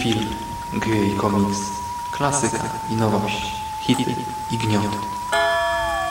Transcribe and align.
Film, 0.00 0.26
gry 0.72 1.06
i 1.06 1.16
komiks, 1.16 1.58
klasyka 2.12 2.58
i 2.90 2.94
nowość, 2.94 3.52
hity 3.80 4.14
i 4.50 4.58
gnioty. 4.58 4.96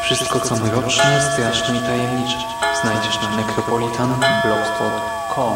Wszystko 0.02 0.40
co 0.40 0.56
mroczne, 0.56 1.32
straszne 1.34 1.78
i 1.78 1.80
tajemnicze 1.80 2.38
znajdziesz 2.82 3.22
na 3.22 3.36
necropolitanblogspot.com 3.36 5.54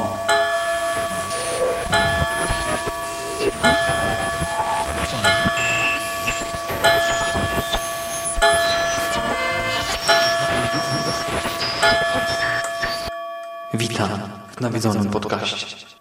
Witam 13.74 14.10
w 14.58 14.62
nawiedzonym 14.62 15.10
podcaście. 15.10 15.93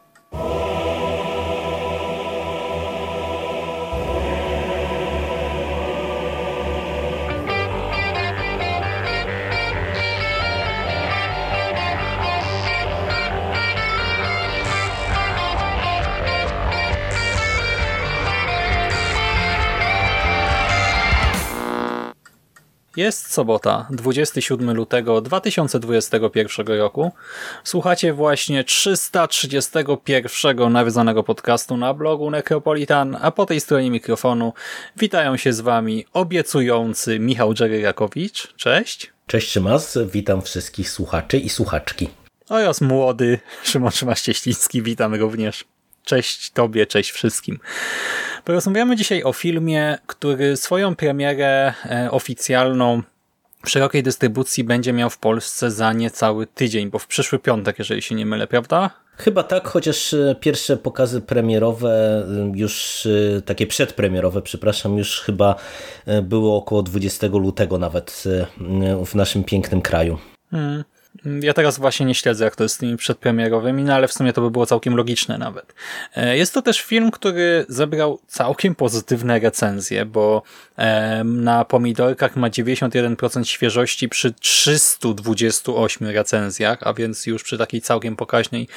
Jest 23.32 23.36
sobota, 23.36 23.86
27 23.90 24.74
lutego 24.74 25.20
2021 25.20 26.66
roku. 26.66 27.12
Słuchacie 27.64 28.12
właśnie 28.12 28.64
331 28.64 30.72
nawiedzonego 30.72 31.22
podcastu 31.22 31.76
na 31.76 31.94
blogu 31.94 32.30
Necropolitan, 32.30 33.18
a 33.20 33.30
po 33.30 33.46
tej 33.46 33.60
stronie 33.60 33.90
mikrofonu 33.90 34.52
witają 34.96 35.36
się 35.36 35.52
z 35.52 35.60
wami 35.60 36.04
obiecujący 36.12 37.18
Michał 37.18 37.54
Dżeryrakowicz. 37.54 38.54
Cześć. 38.56 39.12
Cześć 39.26 39.50
Szymas, 39.50 39.98
witam 40.12 40.42
wszystkich 40.42 40.90
słuchaczy 40.90 41.38
i 41.38 41.48
słuchaczki. 41.48 42.08
Oraz 42.48 42.80
młody 42.80 43.38
Szymon 43.62 43.90
Szymaś-Cieśliński, 43.90 44.82
witam 44.82 45.14
również. 45.14 45.64
Cześć 46.04 46.50
Tobie, 46.50 46.86
cześć 46.86 47.10
wszystkim. 47.10 47.58
Porozmawiamy 48.44 48.96
dzisiaj 48.96 49.22
o 49.22 49.32
filmie, 49.32 49.98
który 50.06 50.56
swoją 50.56 50.96
premierę 50.96 51.74
e, 51.84 52.10
oficjalną 52.10 53.02
w 53.64 53.70
szerokiej 53.70 54.02
dystrybucji 54.02 54.64
będzie 54.64 54.92
miał 54.92 55.10
w 55.10 55.18
Polsce 55.18 55.70
za 55.70 55.92
niecały 55.92 56.46
tydzień, 56.46 56.90
bo 56.90 56.98
w 56.98 57.06
przyszły 57.06 57.38
piątek, 57.38 57.78
jeżeli 57.78 58.02
się 58.02 58.14
nie 58.14 58.26
mylę, 58.26 58.46
prawda? 58.46 58.90
Chyba 59.16 59.42
tak, 59.42 59.68
chociaż 59.68 60.14
e, 60.14 60.36
pierwsze 60.40 60.76
pokazy 60.76 61.20
premierowe, 61.20 62.24
e, 62.28 62.52
już 62.54 63.08
takie 63.44 63.66
przedpremierowe, 63.66 64.42
przepraszam, 64.42 64.98
już 64.98 65.20
chyba 65.20 65.54
było 66.22 66.56
około 66.56 66.82
20 66.82 67.26
lutego 67.26 67.78
nawet 67.78 68.24
w 69.06 69.14
naszym 69.14 69.44
pięknym 69.44 69.82
kraju. 69.82 70.18
Hmm. 70.50 70.84
Ja 71.24 71.54
teraz 71.54 71.78
właśnie 71.78 72.06
nie 72.06 72.14
śledzę, 72.14 72.44
jak 72.44 72.56
to 72.56 72.62
jest 72.62 72.74
z 72.74 72.78
tymi 72.78 72.96
przedpremierowymi, 72.96 73.84
no 73.84 73.94
ale 73.94 74.08
w 74.08 74.12
sumie 74.12 74.32
to 74.32 74.40
by 74.40 74.50
było 74.50 74.66
całkiem 74.66 74.96
logiczne 74.96 75.38
nawet. 75.38 75.74
E, 76.16 76.36
jest 76.36 76.54
to 76.54 76.62
też 76.62 76.80
film, 76.80 77.10
który 77.10 77.64
zebrał 77.68 78.18
całkiem 78.26 78.74
pozytywne 78.74 79.38
recenzje, 79.40 80.04
bo 80.04 80.42
na 81.24 81.64
pomidorkach 81.64 82.36
ma 82.36 82.50
91% 82.50 83.44
świeżości 83.44 84.08
przy 84.08 84.32
328 84.32 86.08
recenzjach, 86.08 86.78
a 86.82 86.94
więc 86.94 87.26
już 87.26 87.42
przy 87.42 87.58
takiej 87.58 87.80
całkiem 87.80 88.16
pokaźnej 88.16 88.68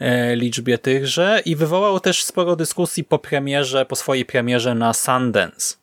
e, 0.00 0.36
liczbie 0.36 0.78
tychże 0.78 1.42
i 1.44 1.56
wywołał 1.56 2.00
też 2.00 2.24
sporo 2.24 2.56
dyskusji 2.56 3.04
po 3.04 3.18
premierze, 3.18 3.86
po 3.86 3.96
swojej 3.96 4.24
premierze 4.24 4.74
na 4.74 4.94
Sundance. 4.94 5.74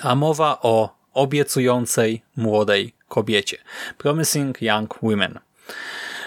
A 0.00 0.14
mowa 0.14 0.58
o 0.62 0.96
obiecującej 1.14 2.22
młodej 2.36 2.92
kobiecie. 3.08 3.58
Promising 3.98 4.62
Young 4.62 4.98
Women. 5.02 5.45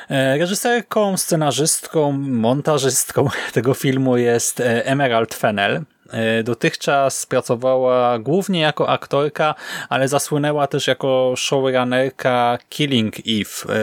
E, 0.10 0.38
reżyserką, 0.38 1.18
scenarzystką, 1.18 2.12
montażystką 2.12 3.28
tego 3.54 3.74
filmu 3.74 4.18
jest 4.18 4.60
e, 4.60 4.86
Emerald 4.86 5.34
Fennell. 5.34 5.82
E, 6.10 6.44
dotychczas 6.44 7.26
pracowała 7.26 8.20
głównie 8.20 8.60
jako 8.60 8.90
aktorka, 8.90 9.56
ale 9.90 10.08
zasłynęła 10.08 10.68
też 10.68 10.88
jako 10.88 11.34
showrunnerka 11.38 12.58
Killing 12.70 13.16
Eve. 13.20 13.80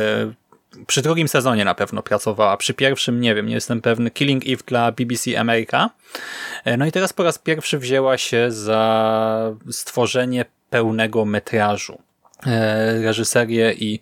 Przy 0.87 1.03
drugim 1.03 1.28
sezonie 1.28 1.65
na 1.65 1.75
pewno 1.75 2.03
pracowała, 2.03 2.56
przy 2.56 2.75
pierwszym 2.75 3.21
nie 3.21 3.34
wiem, 3.34 3.47
nie 3.47 3.55
jestem 3.55 3.81
pewny. 3.81 4.11
Killing 4.11 4.43
Eve 4.47 4.62
dla 4.67 4.93
BBC 4.93 5.38
America. 5.41 5.91
No 6.78 6.87
i 6.87 6.93
teraz 6.93 7.12
po 7.12 7.23
raz 7.23 7.38
pierwszy 7.38 7.78
wzięła 7.78 8.19
się 8.19 8.50
za 8.50 9.53
stworzenie 9.71 10.44
pełnego 10.71 11.25
metrażu. 11.25 12.06
E, 12.47 13.02
reżyserię 13.02 13.72
i 13.72 14.00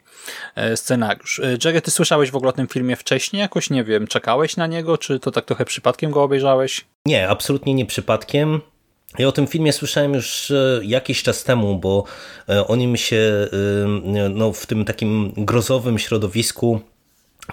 e, 0.56 0.76
scenariusz. 0.76 1.40
E, 1.40 1.58
Jerry, 1.64 1.80
ty 1.80 1.90
słyszałeś 1.90 2.30
w 2.30 2.36
ogóle 2.36 2.48
o 2.48 2.52
tym 2.52 2.66
filmie 2.66 2.96
wcześniej? 2.96 3.40
Jakoś, 3.40 3.70
nie 3.70 3.84
wiem, 3.84 4.06
czekałeś 4.06 4.56
na 4.56 4.66
niego, 4.66 4.98
czy 4.98 5.20
to 5.20 5.30
tak 5.30 5.44
trochę 5.44 5.64
przypadkiem 5.64 6.10
go 6.10 6.22
obejrzałeś? 6.22 6.84
Nie, 7.06 7.28
absolutnie 7.28 7.74
nie 7.74 7.86
przypadkiem. 7.86 8.60
Ja 9.18 9.28
o 9.28 9.32
tym 9.32 9.46
filmie 9.46 9.72
słyszałem 9.72 10.14
już 10.14 10.52
jakiś 10.82 11.22
czas 11.22 11.44
temu, 11.44 11.78
bo 11.78 12.04
o 12.68 12.76
nim 12.76 12.96
się 12.96 13.48
no, 14.30 14.52
w 14.52 14.66
tym 14.66 14.84
takim 14.84 15.32
grozowym 15.36 15.98
środowisku 15.98 16.80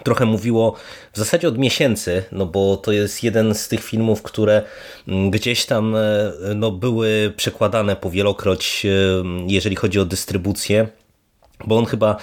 trochę 0.04 0.26
mówiło 0.26 0.76
w 1.14 1.18
zasadzie 1.18 1.48
od 1.48 1.58
miesięcy, 1.58 2.24
no 2.32 2.46
bo 2.46 2.78
to 2.78 2.92
jest 2.92 3.24
jeden 3.24 3.56
z 3.56 3.68
tych 3.68 3.84
filmów, 3.84 4.22
które 4.22 4.62
mm, 5.08 5.32
gdzieś 5.32 5.66
tam 5.66 5.96
e, 5.96 6.32
no, 6.56 6.72
były 6.72 7.34
przekładane 7.38 7.96
powielokroć, 7.96 8.86
e, 8.86 8.90
jeżeli 9.48 9.76
chodzi 9.76 10.00
o 10.00 10.06
dystrybucję 10.06 10.88
bo 11.68 11.78
on 11.78 11.86
chyba 11.86 12.16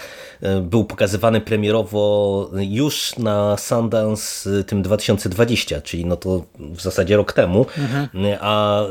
e, 0.43 0.61
był 0.61 0.85
pokazywany 0.85 1.41
premierowo 1.41 2.51
już 2.53 3.19
na 3.19 3.57
Sundance 3.57 4.51
e, 4.51 4.65
tym 4.65 4.83
2020, 4.83 5.81
czyli 5.81 6.07
no 6.07 6.17
to 6.17 6.45
w 6.59 6.81
zasadzie 6.81 7.17
rok 7.17 7.33
temu, 7.33 7.67
mhm. 7.79 8.09
a 8.41 8.83
e, 8.83 8.89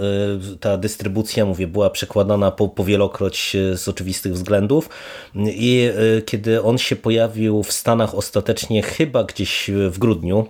ta 0.60 0.78
dystrybucja, 0.78 1.46
mówię, 1.46 1.68
była 1.68 1.90
przekładana 1.90 2.52
po, 2.52 2.68
powielokroć 2.68 3.56
z 3.76 3.88
oczywistych 3.88 4.34
względów 4.34 4.90
i 5.36 5.90
kiedy 6.26 6.64
on 6.64 6.78
się 6.78 6.96
pojawił 6.96 7.64
w 7.64 7.72
Stanach 7.72 8.16
ostatecznie 8.16 8.82
chyba 8.82 9.24
gdzieś 9.24 9.72
w 9.90 10.00
grudniu, 10.00 10.48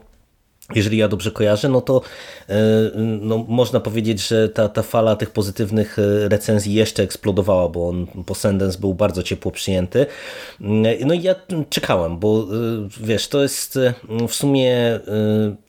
jeżeli 0.75 0.97
ja 0.97 1.07
dobrze 1.07 1.31
kojarzę, 1.31 1.69
no 1.69 1.81
to 1.81 2.01
e, 2.50 2.55
no, 2.97 3.45
można 3.47 3.79
powiedzieć, 3.79 4.28
że 4.28 4.50
ta, 4.50 4.69
ta 4.69 4.81
fala 4.81 5.16
tych 5.16 5.29
pozytywnych 5.29 6.00
e, 6.00 6.29
recenzji 6.29 6.73
jeszcze 6.73 7.03
eksplodowała, 7.03 7.69
bo 7.69 7.89
on 7.89 8.07
po 8.25 8.35
Sundance 8.35 8.79
był 8.79 8.94
bardzo 8.94 9.23
ciepło 9.23 9.51
przyjęty. 9.51 10.06
No 11.06 11.13
i 11.13 11.21
ja 11.21 11.36
czekałem, 11.69 12.19
bo 12.19 12.39
e, 12.39 12.45
wiesz, 13.01 13.27
to 13.27 13.42
jest 13.42 13.80
w 14.27 14.33
sumie 14.33 15.00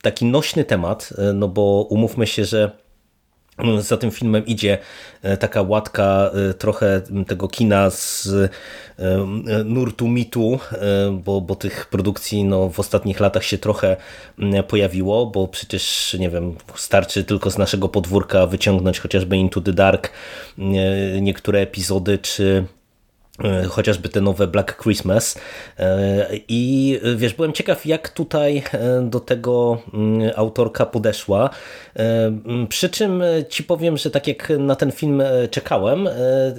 taki 0.02 0.24
nośny 0.24 0.64
temat, 0.64 1.10
no 1.34 1.48
bo 1.48 1.86
umówmy 1.90 2.26
się, 2.26 2.44
że 2.44 2.70
za 3.78 3.96
tym 3.96 4.10
filmem 4.10 4.46
idzie 4.46 4.78
e, 5.22 5.36
taka 5.36 5.62
łatka 5.62 6.30
e, 6.50 6.54
trochę 6.54 7.02
tego 7.26 7.48
kina 7.48 7.90
z 7.90 8.28
e, 8.28 8.48
nurtu 9.64 10.08
mitu, 10.08 10.58
bo, 11.12 11.40
bo 11.40 11.56
tych 11.56 11.86
produkcji 11.86 12.44
no, 12.44 12.68
w 12.68 12.80
ostatnich 12.80 13.20
latach 13.20 13.44
się 13.44 13.58
trochę 13.58 13.96
pojawiło, 14.68 15.26
bo 15.26 15.48
przecież, 15.48 16.16
nie 16.18 16.30
wiem, 16.30 16.54
starczy 16.74 17.24
tylko 17.24 17.50
z 17.50 17.58
naszego 17.58 17.88
podwórka 17.88 18.46
wyciągnąć 18.46 19.00
chociażby 19.00 19.36
Into 19.36 19.60
the 19.60 19.72
Dark 19.72 20.12
niektóre 21.20 21.60
epizody, 21.60 22.18
czy 22.18 22.64
chociażby 23.68 24.08
te 24.08 24.20
nowe 24.20 24.46
Black 24.46 24.82
Christmas. 24.82 25.38
E, 25.78 26.26
i 26.48 27.00
wiesz, 27.16 27.34
byłem 27.34 27.52
ciekaw 27.52 27.86
jak 27.86 28.08
tutaj 28.08 28.62
e, 28.72 29.02
do 29.02 29.20
tego 29.20 29.82
mm, 29.94 30.30
autorka 30.36 30.86
podeszła, 30.86 31.50
przy 32.68 32.88
czym 32.88 33.22
ci 33.48 33.64
powiem, 33.64 33.96
że 33.96 34.10
tak 34.10 34.26
jak 34.26 34.52
na 34.58 34.74
ten 34.74 34.92
film 34.92 35.22
czekałem 35.50 36.08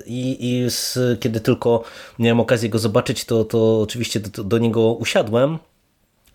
i, 0.05 0.37
i 0.49 0.69
z, 0.69 0.99
kiedy 1.19 1.39
tylko 1.39 1.83
miałem 2.19 2.39
okazję 2.39 2.69
go 2.69 2.79
zobaczyć, 2.79 3.25
to, 3.25 3.45
to 3.45 3.81
oczywiście 3.81 4.19
do, 4.19 4.43
do 4.43 4.57
niego 4.57 4.93
usiadłem, 4.93 5.57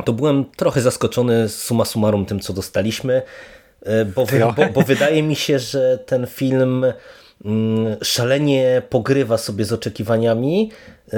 to 0.04 0.12
byłem 0.12 0.44
trochę 0.44 0.80
zaskoczony 0.80 1.48
summa 1.48 1.84
summarum 1.84 2.26
tym, 2.26 2.40
co 2.40 2.52
dostaliśmy, 2.52 3.22
bo, 4.14 4.26
bo, 4.56 4.66
bo 4.74 4.82
wydaje 4.82 5.22
mi 5.22 5.36
się, 5.36 5.58
że 5.58 5.98
ten 5.98 6.26
film 6.26 6.86
szalenie 8.02 8.82
pogrywa 8.90 9.38
sobie 9.38 9.64
z 9.64 9.72
oczekiwaniami 9.72 10.70
y, 11.12 11.16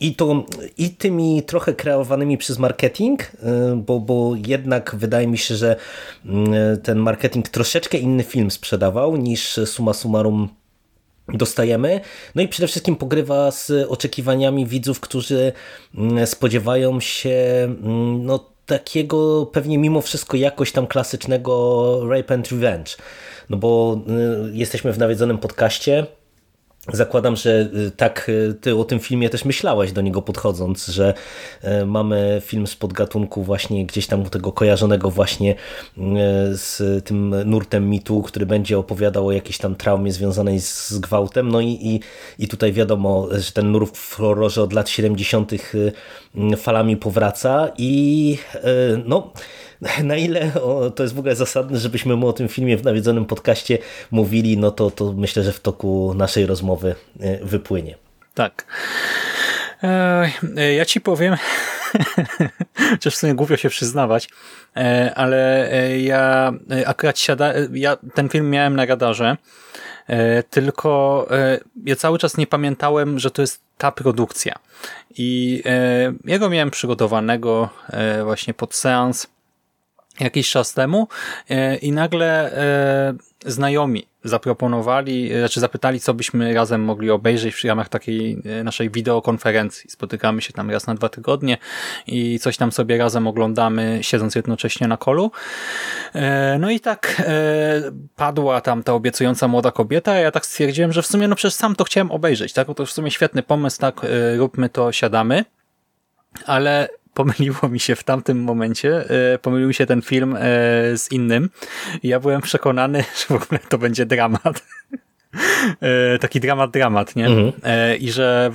i 0.00 0.14
to 0.14 0.44
i 0.78 0.90
tymi 0.90 1.42
trochę 1.42 1.74
kreowanymi 1.74 2.38
przez 2.38 2.58
marketing, 2.58 3.22
y, 3.22 3.76
bo, 3.76 4.00
bo 4.00 4.32
jednak 4.46 4.96
wydaje 4.96 5.26
mi 5.26 5.38
się, 5.38 5.56
że 5.56 5.76
mm, 6.26 6.80
ten 6.80 6.98
marketing 6.98 7.48
troszeczkę 7.48 7.98
inny 7.98 8.22
film 8.22 8.50
sprzedawał 8.50 9.16
niż 9.16 9.60
suma 9.64 9.92
summarum 9.92 10.48
dostajemy. 11.28 12.00
No 12.34 12.42
i 12.42 12.48
przede 12.48 12.66
wszystkim 12.66 12.96
pogrywa 12.96 13.50
z 13.50 13.72
oczekiwaniami 13.88 14.66
widzów, 14.66 15.00
którzy 15.00 15.52
mm, 15.94 16.26
spodziewają 16.26 17.00
się 17.00 17.38
no, 18.18 18.52
takiego 18.66 19.46
pewnie 19.46 19.78
mimo 19.78 20.00
wszystko 20.00 20.36
jakoś 20.36 20.72
tam 20.72 20.86
klasycznego 20.86 22.00
rape 22.08 22.34
and 22.34 22.50
revenge. 22.50 22.96
No 23.50 23.56
bo 23.56 24.00
jesteśmy 24.52 24.92
w 24.92 24.98
nawiedzonym 24.98 25.38
podcaście, 25.38 26.06
Zakładam, 26.88 27.36
że 27.36 27.70
y, 27.86 27.90
tak 27.90 28.28
y, 28.28 28.54
ty 28.60 28.76
o 28.76 28.84
tym 28.84 29.00
filmie 29.00 29.28
też 29.28 29.44
myślałeś 29.44 29.92
do 29.92 30.00
niego 30.00 30.22
podchodząc, 30.22 30.86
że 30.86 31.14
y, 31.64 31.86
mamy 31.86 32.42
film 32.44 32.66
z 32.66 32.76
podgatunku 32.76 33.42
właśnie 33.42 33.86
gdzieś 33.86 34.06
tam 34.06 34.24
tego 34.24 34.52
kojarzonego 34.52 35.10
właśnie 35.10 35.54
z 36.52 37.04
tym 37.04 37.34
nurtem 37.44 37.90
mitu, 37.90 38.22
który 38.22 38.46
będzie 38.46 38.78
opowiadał 38.78 39.26
o 39.26 39.32
jakiejś 39.32 39.58
tam 39.58 39.74
traumie 39.74 40.12
związanej 40.12 40.60
z 40.60 40.98
gwałtem. 40.98 41.48
No 41.48 41.60
i, 41.60 41.68
i, 41.68 42.00
i 42.38 42.48
tutaj 42.48 42.72
wiadomo, 42.72 43.28
że 43.30 43.52
ten 43.52 43.72
nurt 43.72 43.96
w 43.96 44.14
horrorze 44.14 44.62
od 44.62 44.72
lat 44.72 44.88
70. 44.88 45.52
falami 46.56 46.96
powraca 46.96 47.70
i 47.78 48.38
no 49.04 49.32
na 50.04 50.16
ile 50.16 50.50
to 50.94 51.02
jest 51.02 51.14
w 51.14 51.18
ogóle 51.18 51.36
zasadne, 51.36 51.78
żebyśmy 51.78 52.16
mu 52.16 52.28
o 52.28 52.32
tym 52.32 52.48
filmie 52.48 52.76
w 52.76 52.84
nawiedzonym 52.84 53.24
podcaście 53.24 53.78
mówili, 54.10 54.58
no 54.58 54.70
to, 54.70 54.90
to 54.90 55.12
myślę, 55.12 55.42
że 55.42 55.52
w 55.52 55.60
toku 55.60 56.14
naszej 56.16 56.46
rozmowy 56.46 56.94
e, 57.20 57.44
wypłynie. 57.44 57.96
Tak. 58.34 58.66
E, 59.82 60.74
ja 60.74 60.84
ci 60.84 61.00
powiem, 61.00 61.36
chociaż 62.90 63.14
w 63.14 63.18
sumie 63.18 63.34
głupio 63.34 63.56
się 63.56 63.68
przyznawać, 63.68 64.28
e, 64.76 65.12
ale 65.14 65.70
ja 66.00 66.52
akurat 66.86 67.18
siada, 67.18 67.52
ja 67.72 67.96
ten 68.14 68.28
film 68.28 68.50
miałem 68.50 68.76
na 68.76 68.86
radarze, 68.86 69.36
tylko 70.50 71.28
ja 71.84 71.96
cały 71.96 72.18
czas 72.18 72.36
nie 72.36 72.46
pamiętałem, 72.46 73.18
że 73.18 73.30
to 73.30 73.42
jest 73.42 73.60
ta 73.78 73.92
produkcja. 73.92 74.54
I 75.10 75.62
ja 76.24 76.38
go 76.38 76.50
miałem 76.50 76.70
przygotowanego 76.70 77.68
właśnie 78.24 78.54
pod 78.54 78.74
seans 78.74 79.26
jakiś 80.20 80.50
czas 80.50 80.74
temu 80.74 81.08
e, 81.50 81.76
i 81.76 81.92
nagle 81.92 82.52
e, 82.52 83.14
znajomi 83.46 84.06
zaproponowali, 84.24 85.38
znaczy 85.38 85.60
zapytali, 85.60 86.00
co 86.00 86.14
byśmy 86.14 86.54
razem 86.54 86.84
mogli 86.84 87.10
obejrzeć 87.10 87.54
w 87.54 87.64
ramach 87.64 87.88
takiej 87.88 88.42
e, 88.44 88.64
naszej 88.64 88.90
wideokonferencji. 88.90 89.90
Spotykamy 89.90 90.42
się 90.42 90.52
tam 90.52 90.70
raz 90.70 90.86
na 90.86 90.94
dwa 90.94 91.08
tygodnie 91.08 91.58
i 92.06 92.38
coś 92.38 92.56
tam 92.56 92.72
sobie 92.72 92.98
razem 92.98 93.26
oglądamy, 93.26 93.98
siedząc 94.02 94.34
jednocześnie 94.34 94.88
na 94.88 94.96
kolu. 94.96 95.30
No 96.58 96.70
i 96.70 96.80
tak 96.80 97.22
padła 98.16 98.60
tam 98.60 98.82
ta 98.82 98.94
obiecująca 98.94 99.48
młoda 99.48 99.70
kobieta, 99.70 100.12
a 100.12 100.18
ja 100.18 100.30
tak 100.30 100.46
stwierdziłem, 100.46 100.92
że 100.92 101.02
w 101.02 101.06
sumie 101.06 101.28
no 101.28 101.36
przecież 101.36 101.54
sam 101.54 101.76
to 101.76 101.84
chciałem 101.84 102.10
obejrzeć, 102.10 102.52
tak? 102.52 102.68
To 102.76 102.86
w 102.86 102.90
sumie 102.90 103.10
świetny 103.10 103.42
pomysł, 103.42 103.80
tak? 103.80 104.00
Róbmy 104.36 104.68
to, 104.68 104.92
siadamy. 104.92 105.44
Ale 106.46 106.88
pomyliło 107.14 107.68
mi 107.68 107.80
się 107.80 107.96
w 107.96 108.04
tamtym 108.04 108.42
momencie, 108.42 109.10
e, 109.34 109.38
pomylił 109.38 109.68
mi 109.68 109.74
się 109.74 109.86
ten 109.86 110.02
film 110.02 110.36
e, 110.36 110.40
z 110.98 111.12
innym. 111.12 111.50
Ja 112.02 112.20
byłem 112.20 112.40
przekonany, 112.40 113.04
że 113.18 113.38
w 113.38 113.42
ogóle 113.42 113.60
to 113.68 113.78
będzie 113.78 114.06
dramat. 114.06 114.64
E, 115.80 116.18
taki 116.18 116.40
dramat, 116.40 116.70
dramat, 116.70 117.16
nie? 117.16 117.26
Mhm. 117.26 117.52
I 117.98 118.12
że 118.12 118.50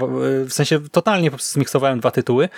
w 0.45 0.53
sensie 0.53 0.79
totalnie 0.91 1.31
po 1.31 1.37
prostu 1.37 1.53
zmiksowałem 1.53 1.99
dwa 1.99 2.11
tytuły. 2.11 2.49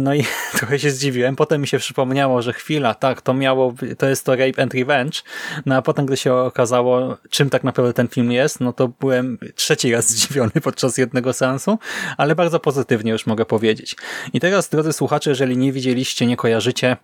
No 0.00 0.14
i 0.14 0.24
trochę 0.58 0.78
się 0.78 0.90
zdziwiłem. 0.90 1.36
Potem 1.36 1.60
mi 1.60 1.66
się 1.68 1.78
przypomniało, 1.78 2.42
że 2.42 2.52
chwila, 2.52 2.94
tak, 2.94 3.22
to 3.22 3.34
miało, 3.34 3.74
to 3.98 4.06
jest 4.06 4.24
to 4.26 4.36
Rape 4.36 4.62
and 4.62 4.74
Revenge. 4.74 5.22
No 5.66 5.74
a 5.74 5.82
potem, 5.82 6.06
gdy 6.06 6.16
się 6.16 6.34
okazało, 6.34 7.16
czym 7.30 7.50
tak 7.50 7.64
naprawdę 7.64 7.92
ten 7.92 8.08
film 8.08 8.32
jest, 8.32 8.60
no 8.60 8.72
to 8.72 8.88
byłem 8.88 9.38
trzeci 9.54 9.92
raz 9.92 10.08
zdziwiony 10.12 10.60
podczas 10.62 10.98
jednego 10.98 11.32
seansu, 11.32 11.78
ale 12.16 12.34
bardzo 12.34 12.60
pozytywnie 12.60 13.12
już 13.12 13.26
mogę 13.26 13.44
powiedzieć. 13.44 13.96
I 14.32 14.40
teraz, 14.40 14.68
drodzy 14.68 14.92
słuchacze, 14.92 15.30
jeżeli 15.30 15.56
nie 15.56 15.72
widzieliście, 15.72 16.26
nie 16.26 16.36
kojarzycie, 16.36 16.96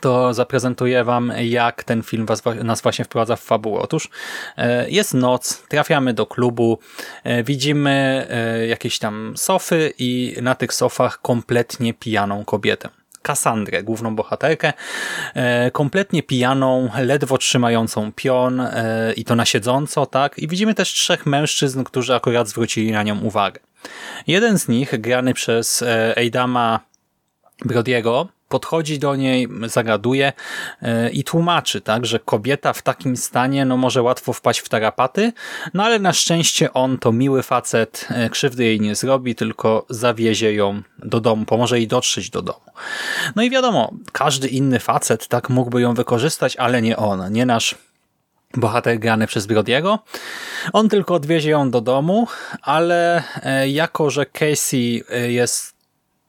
to 0.00 0.34
zaprezentuję 0.34 1.04
wam, 1.04 1.32
jak 1.42 1.84
ten 1.84 2.02
film 2.02 2.26
was, 2.26 2.42
nas 2.64 2.82
właśnie 2.82 3.04
wprowadza 3.04 3.36
w 3.36 3.40
fabułę. 3.40 3.80
Otóż 3.80 4.08
e, 4.56 4.90
jest 4.90 5.14
noc, 5.14 5.62
trafiamy 5.68 6.14
do 6.14 6.26
klubu, 6.26 6.78
e, 7.24 7.42
widzimy 7.44 8.26
e, 8.30 8.66
jakieś 8.66 8.98
tam 8.98 9.34
sofy 9.36 9.92
i 9.98 10.36
na 10.42 10.54
tych 10.54 10.74
sofach 10.74 11.20
kompletnie 11.20 11.94
pijaną 11.94 12.44
kobietę. 12.44 12.88
Kassandrę, 13.22 13.82
główną 13.82 14.16
bohaterkę, 14.16 14.72
kompletnie 15.72 16.22
pijaną, 16.22 16.90
ledwo 16.98 17.38
trzymającą 17.38 18.12
pion 18.12 18.62
i 19.16 19.24
to 19.24 19.36
na 19.36 19.44
siedząco, 19.44 20.06
tak? 20.06 20.38
I 20.38 20.48
widzimy 20.48 20.74
też 20.74 20.92
trzech 20.92 21.26
mężczyzn, 21.26 21.84
którzy 21.84 22.14
akurat 22.14 22.48
zwrócili 22.48 22.92
na 22.92 23.02
nią 23.02 23.20
uwagę. 23.20 23.60
Jeden 24.26 24.58
z 24.58 24.68
nich, 24.68 25.00
grany 25.00 25.34
przez 25.34 25.84
Eidama 26.16 26.80
Brodiego, 27.64 28.28
podchodzi 28.52 28.98
do 28.98 29.16
niej, 29.16 29.48
zagaduje 29.66 30.32
e, 30.82 31.10
i 31.10 31.24
tłumaczy, 31.24 31.80
tak, 31.80 32.06
że 32.06 32.18
kobieta 32.18 32.72
w 32.72 32.82
takim 32.82 33.16
stanie 33.16 33.64
no, 33.64 33.76
może 33.76 34.02
łatwo 34.02 34.32
wpaść 34.32 34.60
w 34.60 34.68
tarapaty, 34.68 35.32
no 35.74 35.84
ale 35.84 35.98
na 35.98 36.12
szczęście 36.12 36.72
on 36.72 36.98
to 36.98 37.12
miły 37.12 37.42
facet, 37.42 38.08
e, 38.10 38.30
krzywdy 38.30 38.64
jej 38.64 38.80
nie 38.80 38.94
zrobi, 38.94 39.34
tylko 39.34 39.86
zawiezie 39.90 40.54
ją 40.54 40.82
do 40.98 41.20
domu, 41.20 41.44
pomoże 41.44 41.78
jej 41.78 41.88
dotrzeć 41.88 42.30
do 42.30 42.42
domu. 42.42 42.60
No 43.36 43.42
i 43.42 43.50
wiadomo, 43.50 43.92
każdy 44.12 44.48
inny 44.48 44.80
facet 44.80 45.28
tak 45.28 45.50
mógłby 45.50 45.80
ją 45.80 45.94
wykorzystać, 45.94 46.56
ale 46.56 46.82
nie 46.82 46.96
on, 46.96 47.32
nie 47.32 47.46
nasz 47.46 47.74
bohater 48.54 48.98
grany 48.98 49.26
przez 49.26 49.46
Brodiego. 49.46 49.98
On 50.72 50.88
tylko 50.88 51.14
odwiezie 51.14 51.50
ją 51.50 51.70
do 51.70 51.80
domu, 51.80 52.26
ale 52.62 53.22
e, 53.42 53.68
jako, 53.68 54.10
że 54.10 54.26
Casey 54.26 55.04
jest 55.28 55.71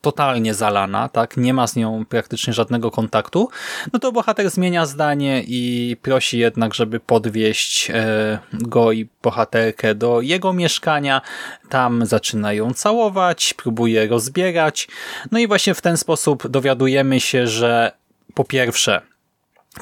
totalnie 0.04 0.54
zalana, 0.54 1.10
tak, 1.10 1.38
nie 1.38 1.54
ma 1.54 1.68
z 1.68 1.76
nią 1.76 2.06
praktycznie 2.10 2.54
żadnego 2.54 2.92
kontaktu, 2.92 3.50
no 3.94 4.00
to 4.00 4.12
bohater 4.12 4.50
zmienia 4.50 4.86
zdanie 4.86 5.44
i 5.48 5.96
prosi 6.02 6.40
jednak, 6.40 6.74
żeby 6.74 7.00
podwieźć 7.00 7.90
e, 7.90 8.40
go 8.54 8.92
i 8.92 9.08
bohaterkę 9.22 9.96
do 9.96 10.22
jego 10.22 10.54
mieszkania. 10.54 11.22
Tam 11.70 12.06
zaczyna 12.06 12.54
ją 12.54 12.74
całować, 12.74 13.54
próbuje 13.54 14.08
rozbierać. 14.08 14.88
No 15.32 15.40
i 15.40 15.48
właśnie 15.48 15.74
w 15.74 15.82
ten 15.82 15.98
sposób 15.98 16.48
dowiadujemy 16.48 17.20
się, 17.20 17.48
że 17.48 17.92
po 18.34 18.44
pierwsze 18.44 19.02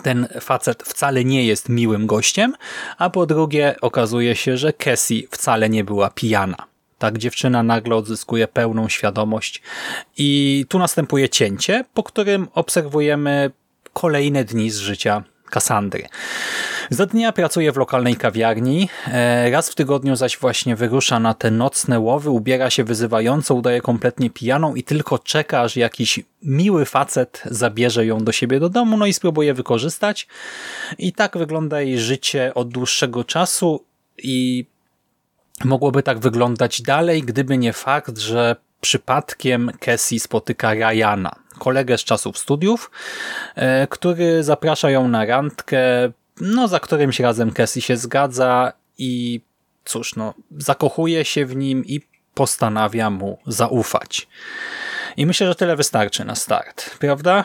ten 0.03 0.27
facet 0.41 0.84
wcale 0.84 1.25
nie 1.25 1.46
jest 1.46 1.69
miłym 1.69 2.07
gościem, 2.07 2.55
a 2.98 3.10
po 3.10 3.25
drugie 3.25 3.75
okazuje 3.81 4.36
się, 4.36 4.57
że 4.57 4.74
Cassie 4.74 5.27
wcale 5.31 5.69
nie 5.69 5.84
była 5.84 6.10
pijana. 6.10 6.71
Tak, 7.01 7.17
dziewczyna 7.17 7.63
nagle 7.63 7.96
odzyskuje 7.96 8.48
pełną 8.48 8.89
świadomość 8.89 9.62
i 10.17 10.65
tu 10.70 10.79
następuje 10.79 11.29
cięcie, 11.29 11.86
po 11.93 12.03
którym 12.03 12.48
obserwujemy 12.53 13.51
kolejne 13.93 14.43
dni 14.43 14.72
z 14.72 14.77
życia 14.77 15.24
Kassandry. 15.50 16.08
Za 16.89 17.05
dnia 17.05 17.31
pracuje 17.31 17.72
w 17.72 17.77
lokalnej 17.77 18.15
kawiarni, 18.15 18.89
e, 19.08 19.51
raz 19.51 19.70
w 19.70 19.75
tygodniu 19.75 20.15
zaś 20.15 20.38
właśnie 20.38 20.75
wyrusza 20.75 21.20
na 21.20 21.34
te 21.34 21.51
nocne 21.51 22.00
łowy, 22.00 22.29
ubiera 22.29 22.70
się 22.70 22.84
wyzywająco, 22.84 23.55
udaje 23.55 23.81
kompletnie 23.81 24.29
pijaną 24.29 24.75
i 24.75 24.84
tylko 24.84 25.20
czeka, 25.20 25.62
aż 25.62 25.75
jakiś 25.75 26.20
miły 26.43 26.86
facet 26.86 27.41
zabierze 27.46 28.05
ją 28.05 28.24
do 28.24 28.31
siebie 28.31 28.60
do 28.60 28.70
domu, 28.70 28.98
no 28.98 29.05
i 29.05 29.13
spróbuje 29.13 29.53
wykorzystać. 29.53 30.27
I 30.98 31.13
tak 31.13 31.38
wygląda 31.38 31.81
jej 31.81 32.00
życie 32.00 32.53
od 32.53 32.70
dłuższego 32.70 33.24
czasu 33.24 33.86
i 34.17 34.65
mogłoby 35.65 36.03
tak 36.03 36.20
wyglądać 36.20 36.82
dalej, 36.82 37.24
gdyby 37.24 37.58
nie 37.58 37.74
fakt, 37.74 38.18
że 38.18 38.56
przypadkiem 38.82 39.72
Cassie 39.80 40.20
spotyka 40.20 40.74
Ryana, 40.74 41.36
kolegę 41.60 41.98
z 41.98 42.03
czasów 42.03 42.38
studiów, 42.38 42.91
e, 43.56 43.88
który 43.88 44.44
zaprasza 44.44 44.89
ją 44.89 45.08
na 45.08 45.25
randkę, 45.25 45.80
no 46.41 46.68
za 46.68 46.80
którymś 46.80 47.20
razem 47.20 47.51
Cassie 47.51 47.82
się 47.82 47.98
zgadza 47.98 48.74
i 48.98 49.41
cóż, 49.86 50.15
no 50.15 50.34
zakochuje 50.58 51.25
się 51.25 51.46
w 51.46 51.56
nim 51.56 51.86
i 51.86 52.01
postanawia 52.34 53.10
mu 53.10 53.38
zaufać. 53.48 54.27
I 55.18 55.25
myślę, 55.25 55.48
że 55.48 55.56
tyle 55.56 55.75
wystarczy 55.75 56.25
na 56.25 56.36
start, 56.36 56.98
prawda? 57.00 57.44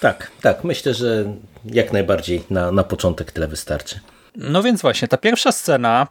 Tak, 0.00 0.30
tak. 0.40 0.64
Myślę, 0.64 0.94
że 0.94 1.24
jak 1.64 1.92
najbardziej 1.92 2.44
na, 2.50 2.72
na 2.72 2.84
początek 2.84 3.32
tyle 3.32 3.48
wystarczy. 3.48 4.00
No 4.36 4.62
więc 4.62 4.82
właśnie, 4.82 5.08
ta 5.08 5.16
pierwsza 5.16 5.52
scena 5.52 6.06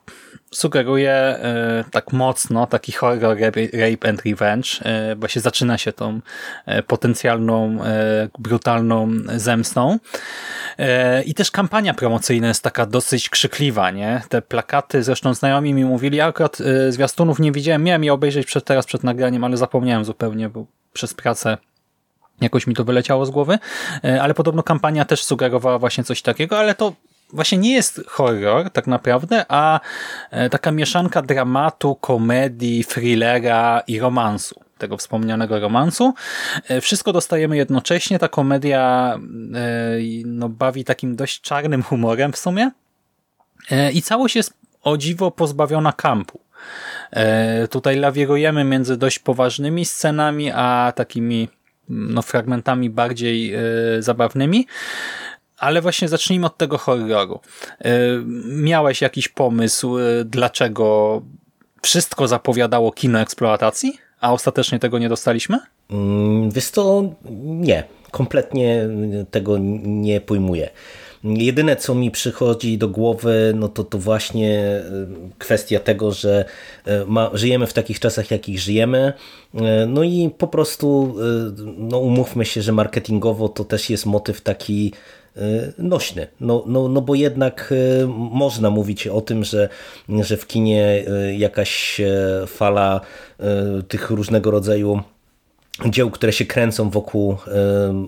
sugeruje 0.52 1.12
e, 1.12 1.84
tak 1.92 2.14
mocno 2.14 2.68
taki 2.68 2.92
horror 2.92 3.38
rape 3.74 4.10
and 4.10 4.26
revenge, 4.26 4.68
e, 4.82 5.16
bo 5.16 5.28
się 5.28 5.40
zaczyna 5.40 5.78
się 5.78 5.94
tą 5.94 6.22
e, 6.66 6.84
potencjalną, 6.84 7.78
brutalną 8.40 9.10
zemstą. 9.36 10.00
I 11.26 11.34
też 11.34 11.52
kampania 11.52 11.94
promocyjna 11.94 12.48
jest 12.48 12.64
taka 12.64 12.86
dosyć 12.86 13.30
krzykliwa, 13.30 13.92
nie? 13.92 14.22
Te 14.30 14.42
plakaty, 14.42 15.04
zresztą 15.04 15.34
znajomi 15.34 15.74
mi 15.74 15.86
mówili, 15.86 16.18
ja 16.18 16.26
akurat 16.26 16.58
zwiastunów 16.90 17.40
nie 17.40 17.52
widziałem, 17.52 17.84
miałem 17.84 18.04
je 18.04 18.14
obejrzeć 18.14 18.48
przed, 18.48 18.66
teraz 18.66 18.86
przed 18.86 19.04
nagraniem, 19.04 19.44
ale 19.44 19.58
zapomniałem 19.58 20.06
zupełnie, 20.06 20.50
bo 20.50 20.66
przez 20.94 21.14
pracę 21.14 21.58
jakoś 22.42 22.68
mi 22.68 22.76
to 22.76 22.84
wyleciało 22.84 23.26
z 23.26 23.30
głowy, 23.30 23.60
ale 24.22 24.34
podobno 24.34 24.64
kampania 24.64 25.06
też 25.06 25.24
sugerowała 25.24 25.80
właśnie 25.80 26.04
coś 26.04 26.22
takiego, 26.22 26.60
ale 26.60 26.76
to 26.76 26.94
właśnie 27.34 27.58
nie 27.58 27.74
jest 27.74 28.02
horror 28.08 28.70
tak 28.70 28.88
naprawdę, 28.88 29.46
a 29.50 29.80
e, 30.32 30.50
taka 30.50 30.72
mieszanka 30.72 31.22
dramatu, 31.22 31.96
komedii, 31.96 32.86
thrillera 32.86 33.84
i 33.88 34.00
romansu. 34.00 34.62
tego 34.78 34.98
wspomnianego 34.98 35.60
romansu. 35.60 36.14
E, 36.68 36.82
wszystko 36.82 37.14
dostajemy 37.14 37.58
jednocześnie, 37.58 38.20
ta 38.20 38.28
komedia 38.28 39.20
no, 40.26 40.50
bawi 40.50 40.84
takim 40.84 41.16
dość 41.16 41.42
czarnym 41.42 41.84
humorem 41.84 42.32
w 42.32 42.38
sumie 42.38 42.72
i 43.94 44.02
całość 44.02 44.36
jest 44.36 44.54
o 44.82 44.98
dziwo 44.98 45.32
pozbawiona 45.32 45.94
kampu. 45.94 46.40
Tutaj 47.70 47.96
lawirujemy 47.96 48.64
między 48.64 48.98
dość 48.98 49.20
poważnymi 49.20 49.86
scenami, 49.86 50.52
a 50.52 50.94
takimi 50.96 51.50
no, 51.90 52.22
fragmentami 52.22 52.90
bardziej 52.90 53.54
zabawnymi. 54.00 54.68
Ale 55.62 55.82
właśnie 55.82 56.08
zacznijmy 56.08 56.46
od 56.46 56.58
tego 56.58 56.78
horroru. 56.78 57.40
E, 57.80 57.92
miałeś 58.46 59.02
jakiś 59.02 59.28
pomysł, 59.28 59.98
e, 59.98 60.04
dlaczego 60.26 61.22
wszystko 61.82 62.28
zapowiadało 62.28 62.92
kino 62.92 63.20
eksploatacji, 63.20 63.98
a 64.22 64.34
ostatecznie 64.34 64.80
tego 64.80 65.00
nie 65.00 65.10
dostaliśmy? 65.10 65.60
Mm, 65.90 66.52
wiesz 66.52 66.72
to 66.72 67.04
nie. 67.44 67.84
Kompletnie 68.12 68.90
tego 69.32 69.58
nie 69.84 70.22
pojmuję. 70.22 70.70
Jedyne, 71.24 71.76
co 71.76 71.96
mi 71.96 72.12
przychodzi 72.12 72.78
do 72.78 72.88
głowy, 72.88 73.54
no 73.56 73.68
to 73.68 73.84
to 73.84 73.98
właśnie 73.98 74.60
e, 74.60 74.84
kwestia 75.38 75.80
tego, 75.80 76.12
że 76.12 76.46
ma, 77.08 77.30
żyjemy 77.34 77.68
w 77.68 77.74
takich 77.74 78.00
czasach, 78.00 78.32
jakich 78.32 78.60
żyjemy. 78.60 79.14
No 79.88 80.04
i 80.04 80.30
po 80.38 80.48
prostu, 80.48 81.16
no 81.78 82.00
umówmy 82.00 82.46
się, 82.46 82.62
że 82.62 82.72
marketingowo 82.72 83.50
to 83.50 83.66
też 83.66 83.90
jest 83.90 84.06
motyw 84.06 84.42
taki 84.42 84.94
nośny. 85.78 86.28
No, 86.40 86.64
no, 86.68 86.88
no 86.88 87.02
bo 87.02 87.16
jednak 87.16 87.72
y, 87.72 88.08
można 88.32 88.70
mówić 88.70 89.08
o 89.08 89.22
tym, 89.22 89.44
że, 89.44 89.70
że 90.10 90.38
w 90.38 90.48
kinie 90.48 91.04
y, 91.30 91.36
jakaś 91.36 92.02
fala 92.48 93.02
tych 93.88 94.10
różnego 94.10 94.52
rodzaju 94.52 95.02
dzieł, 95.86 96.12
które 96.12 96.34
się 96.34 96.46
kręcą 96.46 96.90
wokół 96.90 97.38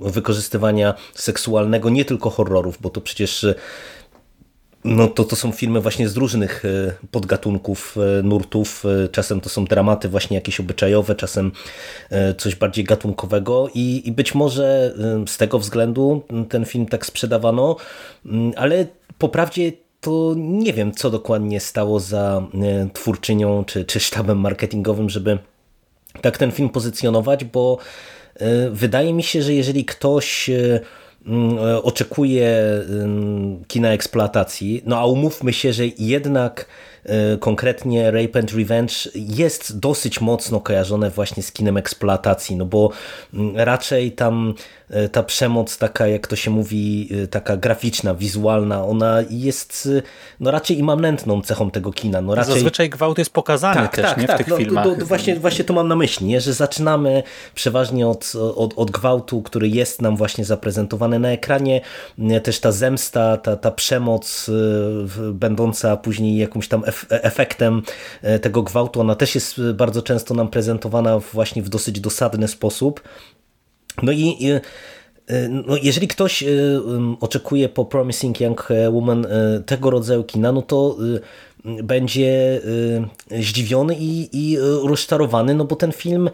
wykorzystywania 0.02 0.94
seksualnego, 1.14 1.90
nie 1.90 2.06
tylko 2.06 2.30
horrorów, 2.30 2.78
bo 2.82 2.90
to 2.90 3.02
przecież 3.02 3.46
no 4.86 5.08
to, 5.08 5.24
to 5.24 5.36
są 5.36 5.52
filmy 5.52 5.82
właśnie 5.82 6.10
z 6.10 6.18
różnych 6.18 6.66
e, 6.66 6.94
podgatunków, 7.12 7.98
e, 8.20 8.24
nurtów. 8.24 8.84
E, 8.86 9.08
czasem 9.08 9.42
to 9.42 9.50
są 9.50 9.66
dramaty 9.66 10.10
właśnie 10.10 10.36
jakieś 10.36 10.60
obyczajowe, 10.60 11.16
czasem 11.16 11.52
coś 12.38 12.56
bardziej 12.56 12.84
gatunkowego 12.84 13.70
i, 13.74 14.02
i 14.06 14.12
być 14.12 14.36
może 14.36 14.94
z 15.28 15.38
tego 15.38 15.60
względu 15.60 16.24
ten 16.50 16.66
film 16.66 16.86
tak 16.86 17.06
sprzedawano, 17.06 17.76
ale 18.56 18.86
po 19.18 19.30
prawdzie 19.30 19.72
to 20.02 20.34
nie 20.38 20.74
wiem, 20.74 20.92
co 20.92 21.10
dokładnie 21.10 21.60
stało 21.60 22.00
za 22.00 22.48
twórczynią 22.94 23.64
czy, 23.66 23.86
czy 23.86 24.00
sztabem 24.00 24.40
marketingowym, 24.40 25.10
żeby 25.10 25.38
tak 26.22 26.38
ten 26.38 26.52
film 26.52 26.70
pozycjonować, 26.70 27.44
bo 27.44 27.78
wydaje 28.72 29.14
mi 29.14 29.24
się, 29.24 29.42
że 29.42 29.54
jeżeli 29.54 29.86
ktoś 29.86 30.50
oczekuje 31.84 32.64
kina 33.68 33.90
eksploatacji, 33.94 34.82
no 34.86 35.00
a 35.00 35.06
umówmy 35.06 35.54
się, 35.54 35.74
że 35.74 35.84
jednak 36.00 36.66
e, 37.06 37.38
konkretnie 37.38 38.12
Rape 38.12 38.40
and 38.40 38.52
Revenge 38.52 38.94
jest 39.16 39.80
dosyć 39.80 40.22
mocno 40.22 40.60
kojarzone 40.60 41.10
właśnie 41.10 41.44
z 41.44 41.52
kinem 41.52 41.78
eksploatacji, 41.78 42.56
no 42.56 42.66
bo 42.66 42.90
mm, 43.34 43.58
raczej 43.58 44.12
tam 44.12 44.54
E, 44.83 44.83
ta 45.12 45.24
przemoc 45.24 45.78
taka, 45.78 46.08
jak 46.08 46.28
to 46.28 46.36
się 46.36 46.52
mówi, 46.52 47.10
e, 47.24 47.28
taka 47.28 47.58
graficzna, 47.58 48.16
wizualna, 48.16 48.86
ona 48.86 49.18
jest 49.30 49.90
e, 49.98 50.02
no 50.40 50.52
raczej 50.52 50.80
immanentną 50.80 51.42
cechą 51.42 51.72
tego 51.72 51.92
kina. 51.92 52.22
No 52.22 52.36
raczej... 52.36 52.54
Zazwyczaj 52.54 52.90
gwałt 52.90 53.18
jest 53.18 53.34
pokazany 53.34 53.76
tak, 53.76 53.96
też 53.96 54.06
tak, 54.06 54.18
nie, 54.18 54.28
tak. 54.28 54.36
w 54.36 54.38
tych 54.38 54.48
no, 54.48 54.58
filmach. 54.58 54.86
Do, 54.86 54.96
do, 54.96 55.06
właśnie, 55.06 55.36
właśnie 55.36 55.66
to 55.66 55.74
mam 55.74 55.88
na 55.88 55.96
myśli, 55.96 56.28
nie? 56.28 56.42
że 56.42 56.54
zaczynamy 56.54 57.24
przeważnie 57.56 58.08
od, 58.08 58.34
od, 58.56 58.74
od 58.76 58.92
gwałtu, 58.92 59.42
który 59.42 59.70
jest 59.70 60.02
nam 60.02 60.18
właśnie 60.18 60.46
zaprezentowany 60.46 61.20
na 61.20 61.30
ekranie, 61.30 61.82
też 62.44 62.60
ta 62.60 62.72
zemsta, 62.72 63.38
ta, 63.38 63.56
ta 63.56 63.72
przemoc 63.72 64.50
będąca 65.34 65.98
później 65.98 66.38
jakimś 66.38 66.68
tam 66.68 66.84
efektem 67.10 67.82
tego 68.42 68.64
gwałtu, 68.64 69.02
ona 69.02 69.16
też 69.16 69.36
jest 69.36 69.62
bardzo 69.74 70.02
często 70.02 70.34
nam 70.34 70.48
prezentowana 70.48 71.20
właśnie 71.20 71.64
w 71.64 71.70
dosyć 71.70 72.00
dosadny 72.00 72.48
sposób. 72.48 73.02
No 74.02 74.12
i 74.12 74.38
no 75.50 75.76
jeżeli 75.84 76.08
ktoś 76.08 76.44
oczekuje 77.20 77.70
po 77.70 77.86
Promising 77.86 78.42
Young 78.42 78.68
Woman 78.92 79.28
tego 79.66 79.90
rodzaju 79.90 80.24
kina, 80.24 80.52
no 80.52 80.62
to 80.62 80.98
będzie 81.66 82.62
zdziwiony 83.40 83.96
i, 84.00 84.30
i 84.34 84.58
rozczarowany, 84.84 85.56
no 85.56 85.66
bo 85.66 85.76
ten 85.76 85.92
film 85.92 86.30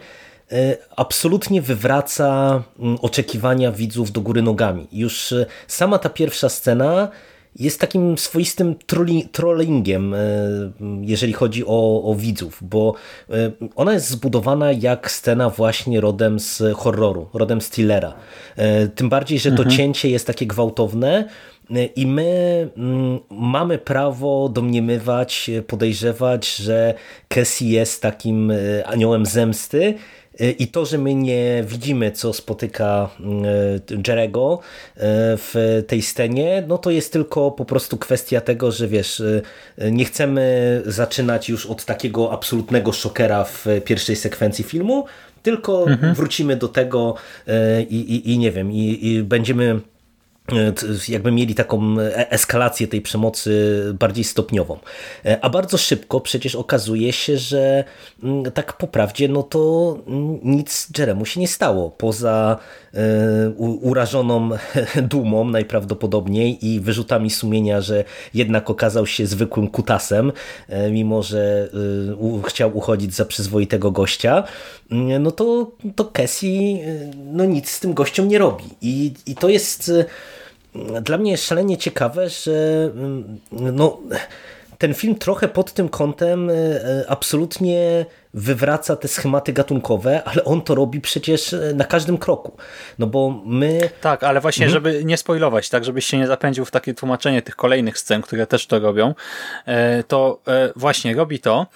absolutnie 0.96 1.62
wywraca 1.62 2.62
oczekiwania 3.00 3.72
widzów 3.72 4.12
do 4.12 4.20
góry 4.20 4.42
nogami. 4.42 4.88
Już 4.92 5.34
sama 5.66 5.98
ta 5.98 6.08
pierwsza 6.08 6.48
scena 6.48 7.08
jest 7.58 7.80
takim 7.80 8.18
swoistym 8.18 8.74
trollingiem, 9.32 10.14
e, 10.14 10.18
jeżeli 11.00 11.32
chodzi 11.32 11.64
o, 11.66 12.02
o, 12.04 12.14
widzów, 12.14 12.58
bo 12.62 12.94
e, 13.30 13.50
ona 13.76 13.92
jest 13.92 14.08
zbudowana 14.08 14.72
jak 14.72 15.10
scena 15.10 15.50
właśnie 15.50 16.00
rodem 16.00 16.40
z 16.40 16.62
horroru, 16.76 17.28
rodem 17.34 17.60
z 17.60 17.70
thrillera. 17.70 18.14
E, 18.56 18.88
tym 18.88 19.08
bardziej, 19.08 19.38
że 19.38 19.50
to 19.50 19.62
mhm. 19.62 19.76
cięcie 19.76 20.10
jest 20.10 20.26
takie 20.26 20.46
gwałtowne, 20.46 21.28
i 21.96 22.06
my 22.06 22.68
mm, 22.76 23.18
mamy 23.30 23.78
prawo 23.78 24.48
domniemywać, 24.48 25.50
podejrzewać, 25.66 26.56
że 26.56 26.94
Cassie 27.28 27.70
jest 27.70 28.02
takim 28.02 28.52
aniołem 28.84 29.26
zemsty 29.26 29.94
i 30.58 30.68
to, 30.68 30.86
że 30.86 30.98
my 30.98 31.14
nie 31.14 31.64
widzimy, 31.66 32.12
co 32.12 32.32
spotyka 32.32 33.10
mm, 33.20 33.44
Jerego 34.08 34.58
e, 34.96 35.00
w 35.36 35.82
tej 35.86 36.02
scenie, 36.02 36.64
no 36.68 36.78
to 36.78 36.90
jest 36.90 37.12
tylko 37.12 37.50
po 37.50 37.64
prostu 37.64 37.96
kwestia 37.96 38.40
tego, 38.40 38.72
że 38.72 38.88
wiesz, 38.88 39.22
e, 39.78 39.90
nie 39.90 40.04
chcemy 40.04 40.82
zaczynać 40.86 41.48
już 41.48 41.66
od 41.66 41.84
takiego 41.84 42.32
absolutnego 42.32 42.92
szokera 42.92 43.44
w 43.44 43.66
pierwszej 43.84 44.16
sekwencji 44.16 44.64
filmu, 44.64 45.04
tylko 45.42 45.86
mhm. 45.88 46.14
wrócimy 46.14 46.56
do 46.56 46.68
tego 46.68 47.14
e, 47.46 47.82
i, 47.82 48.14
i, 48.14 48.32
i 48.32 48.38
nie 48.38 48.52
wiem, 48.52 48.72
i, 48.72 49.06
i 49.06 49.22
będziemy 49.22 49.70
E, 49.74 49.89
jakby 51.08 51.32
mieli 51.32 51.54
taką 51.54 52.00
e, 52.00 52.30
eskalację 52.30 52.88
tej 52.88 53.00
przemocy 53.00 53.82
bardziej 53.98 54.24
stopniową. 54.24 54.78
E, 55.24 55.44
a 55.44 55.50
bardzo 55.50 55.78
szybko 55.78 56.20
przecież 56.20 56.54
okazuje 56.54 57.12
się, 57.12 57.38
że 57.38 57.84
mm, 58.22 58.52
tak 58.52 58.76
po 58.76 58.86
prawdzie, 58.86 59.28
no 59.28 59.42
to 59.42 59.98
nic 60.42 60.88
Jeremu 60.98 61.26
się 61.26 61.40
nie 61.40 61.48
stało, 61.48 61.90
poza 61.90 62.58
urażoną 63.58 64.50
dumą 65.10 65.44
najprawdopodobniej 65.44 66.66
i 66.66 66.80
wyrzutami 66.80 67.30
sumienia, 67.30 67.80
że 67.80 68.04
jednak 68.34 68.70
okazał 68.70 69.06
się 69.06 69.26
zwykłym 69.26 69.68
kutasem, 69.68 70.32
mimo 70.90 71.22
że 71.22 71.68
chciał 72.46 72.76
uchodzić 72.76 73.14
za 73.14 73.24
przyzwoitego 73.24 73.90
gościa, 73.90 74.44
mm, 74.90 75.22
no 75.22 75.30
to, 75.30 75.70
to 75.96 76.04
Cassie 76.04 76.80
no 77.32 77.44
nic 77.44 77.70
z 77.70 77.80
tym 77.80 77.94
gościom 77.94 78.28
nie 78.28 78.38
robi. 78.38 78.64
I, 78.82 79.12
i 79.26 79.34
to 79.34 79.48
jest 79.48 79.92
dla 81.02 81.18
mnie 81.18 81.30
jest 81.30 81.46
szalenie 81.46 81.78
ciekawe, 81.78 82.28
że 82.28 82.90
mm, 82.94 83.38
no, 83.50 83.98
ten 84.80 84.94
film 84.94 85.14
trochę 85.14 85.48
pod 85.48 85.72
tym 85.72 85.88
kątem 85.88 86.50
e, 86.50 86.52
e, 86.52 87.04
absolutnie 87.08 88.06
wywraca 88.34 88.96
te 88.96 89.08
schematy 89.08 89.52
gatunkowe, 89.52 90.24
ale 90.24 90.44
on 90.44 90.62
to 90.62 90.74
robi 90.74 91.00
przecież 91.00 91.52
e, 91.52 91.72
na 91.74 91.84
każdym 91.84 92.18
kroku. 92.18 92.56
No 92.98 93.06
bo 93.06 93.42
my... 93.46 93.90
Tak, 94.00 94.24
ale 94.24 94.40
właśnie, 94.40 94.66
mhm. 94.66 94.72
żeby 94.84 95.04
nie 95.04 95.16
spoilować, 95.16 95.68
tak, 95.68 95.84
żebyś 95.84 96.06
się 96.06 96.18
nie 96.18 96.26
zapędził 96.26 96.64
w 96.64 96.70
takie 96.70 96.94
tłumaczenie 96.94 97.42
tych 97.42 97.56
kolejnych 97.56 97.98
scen, 97.98 98.22
które 98.22 98.46
też 98.46 98.66
to 98.66 98.78
robią, 98.78 99.14
to 100.08 100.40
właśnie 100.76 101.14
robi 101.14 101.40
to, 101.40 101.66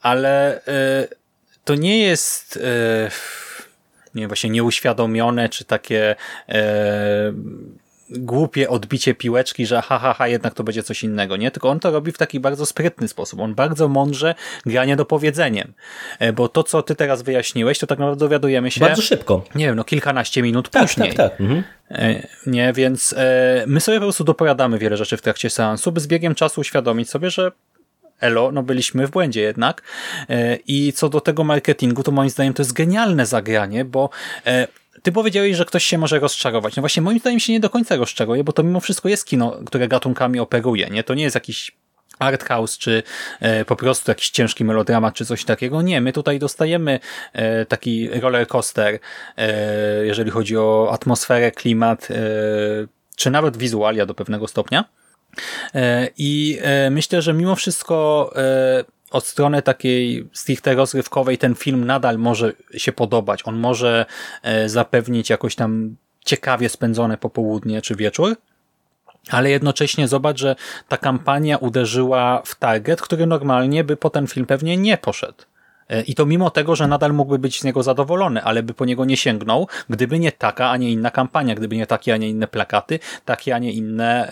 ale 0.00 0.60
to 1.64 1.74
nie 1.74 1.98
jest 1.98 2.58
nie 4.14 4.26
właśnie 4.28 4.50
nieuświadomione, 4.50 5.48
czy 5.48 5.64
takie 5.64 6.16
głupie 8.18 8.70
odbicie 8.70 9.14
piłeczki, 9.14 9.66
że 9.66 9.82
ha, 9.82 9.98
ha, 9.98 10.14
ha, 10.14 10.28
jednak 10.28 10.54
to 10.54 10.64
będzie 10.64 10.82
coś 10.82 11.04
innego, 11.04 11.36
nie? 11.36 11.50
Tylko 11.50 11.68
on 11.68 11.80
to 11.80 11.90
robi 11.90 12.12
w 12.12 12.18
taki 12.18 12.40
bardzo 12.40 12.66
sprytny 12.66 13.08
sposób. 13.08 13.40
On 13.40 13.54
bardzo 13.54 13.88
mądrze 13.88 14.34
gra 14.66 14.84
niedopowiedzeniem. 14.84 15.72
E, 16.18 16.32
bo 16.32 16.48
to, 16.48 16.62
co 16.62 16.82
ty 16.82 16.94
teraz 16.94 17.22
wyjaśniłeś, 17.22 17.78
to 17.78 17.86
tak 17.86 17.98
naprawdę 17.98 18.20
dowiadujemy 18.20 18.70
się... 18.70 18.80
Bardzo 18.80 19.02
szybko. 19.02 19.44
Nie 19.54 19.66
wiem, 19.66 19.76
no 19.76 19.84
kilkanaście 19.84 20.42
minut 20.42 20.70
tak, 20.70 20.82
później. 20.82 21.14
Tak, 21.14 21.30
tak, 21.30 21.40
mhm. 21.40 21.64
E, 21.90 22.26
nie, 22.46 22.72
więc 22.72 23.14
e, 23.18 23.64
my 23.66 23.80
sobie 23.80 23.98
po 23.98 24.04
prostu 24.04 24.24
dopowiadamy 24.24 24.78
wiele 24.78 24.96
rzeczy 24.96 25.16
w 25.16 25.22
trakcie 25.22 25.50
seansu, 25.50 25.92
by 25.92 26.00
z 26.00 26.06
biegiem 26.06 26.34
czasu 26.34 26.60
uświadomić 26.60 27.10
sobie, 27.10 27.30
że 27.30 27.52
elo, 28.20 28.52
no 28.52 28.62
byliśmy 28.62 29.06
w 29.06 29.10
błędzie 29.10 29.40
jednak. 29.40 29.82
I 30.66 30.92
co 30.92 31.08
do 31.08 31.20
tego 31.20 31.44
marketingu, 31.44 32.02
to 32.02 32.12
moim 32.12 32.30
zdaniem 32.30 32.54
to 32.54 32.62
jest 32.62 32.72
genialne 32.72 33.26
zagranie, 33.26 33.84
bo 33.84 34.10
ty 35.04 35.12
powiedziałeś, 35.12 35.56
że 35.56 35.64
ktoś 35.64 35.84
się 35.84 35.98
może 35.98 36.18
rozczarować. 36.18 36.76
No 36.76 36.82
właśnie 36.82 37.02
moim 37.02 37.18
zdaniem 37.18 37.40
się 37.40 37.52
nie 37.52 37.60
do 37.60 37.70
końca 37.70 37.96
rozczaruje, 37.96 38.44
bo 38.44 38.52
to 38.52 38.62
mimo 38.62 38.80
wszystko 38.80 39.08
jest 39.08 39.26
kino, 39.26 39.58
które 39.66 39.88
gatunkami 39.88 40.40
operuje. 40.40 40.86
Nie? 40.90 41.04
To 41.04 41.14
nie 41.14 41.22
jest 41.22 41.34
jakiś 41.34 41.72
art 42.18 42.44
house, 42.44 42.78
czy 42.78 43.02
e, 43.40 43.64
po 43.64 43.76
prostu 43.76 44.10
jakiś 44.10 44.30
ciężki 44.30 44.64
melodramat, 44.64 45.14
czy 45.14 45.26
coś 45.26 45.44
takiego. 45.44 45.82
Nie, 45.82 46.00
my 46.00 46.12
tutaj 46.12 46.38
dostajemy 46.38 47.00
e, 47.32 47.66
taki 47.66 48.08
roller 48.08 48.46
coaster, 48.46 48.98
e, 49.36 50.06
jeżeli 50.06 50.30
chodzi 50.30 50.56
o 50.56 50.88
atmosferę, 50.92 51.50
klimat, 51.52 52.08
czy 53.16 53.30
nawet 53.30 53.56
wizualia 53.56 54.06
do 54.06 54.14
pewnego 54.14 54.48
stopnia. 54.48 54.84
I 56.18 56.58
myślę, 56.90 57.22
że 57.22 57.32
mimo 57.32 57.56
wszystko 57.56 58.30
od 59.14 59.26
strony 59.26 59.62
takiej 59.62 60.28
stricte 60.32 60.74
rozrywkowej 60.74 61.38
ten 61.38 61.54
film 61.54 61.84
nadal 61.84 62.18
może 62.18 62.52
się 62.76 62.92
podobać. 62.92 63.40
On 63.44 63.56
może 63.56 64.06
e, 64.42 64.68
zapewnić 64.68 65.30
jakoś 65.30 65.54
tam 65.54 65.96
ciekawie 66.24 66.68
spędzone 66.68 67.16
popołudnie 67.18 67.82
czy 67.82 67.94
wieczór, 67.94 68.36
ale 69.30 69.50
jednocześnie 69.50 70.08
zobacz, 70.08 70.38
że 70.38 70.56
ta 70.88 70.96
kampania 70.96 71.58
uderzyła 71.58 72.42
w 72.44 72.54
target, 72.54 73.02
który 73.02 73.26
normalnie 73.26 73.84
by 73.84 73.96
po 73.96 74.10
ten 74.10 74.26
film 74.26 74.46
pewnie 74.46 74.76
nie 74.76 74.98
poszedł. 74.98 75.44
E, 75.88 76.02
I 76.02 76.14
to 76.14 76.26
mimo 76.26 76.50
tego, 76.50 76.76
że 76.76 76.88
nadal 76.88 77.12
mógłby 77.12 77.38
być 77.38 77.60
z 77.60 77.64
niego 77.64 77.82
zadowolony, 77.82 78.42
ale 78.42 78.62
by 78.62 78.74
po 78.74 78.84
niego 78.84 79.04
nie 79.04 79.16
sięgnął, 79.16 79.68
gdyby 79.90 80.18
nie 80.18 80.32
taka, 80.32 80.70
a 80.70 80.76
nie 80.76 80.90
inna 80.90 81.10
kampania, 81.10 81.54
gdyby 81.54 81.76
nie 81.76 81.86
takie, 81.86 82.14
a 82.14 82.16
nie 82.16 82.28
inne 82.28 82.48
plakaty, 82.48 82.98
takie, 83.24 83.54
a 83.54 83.58
nie 83.58 83.72
inne 83.72 84.30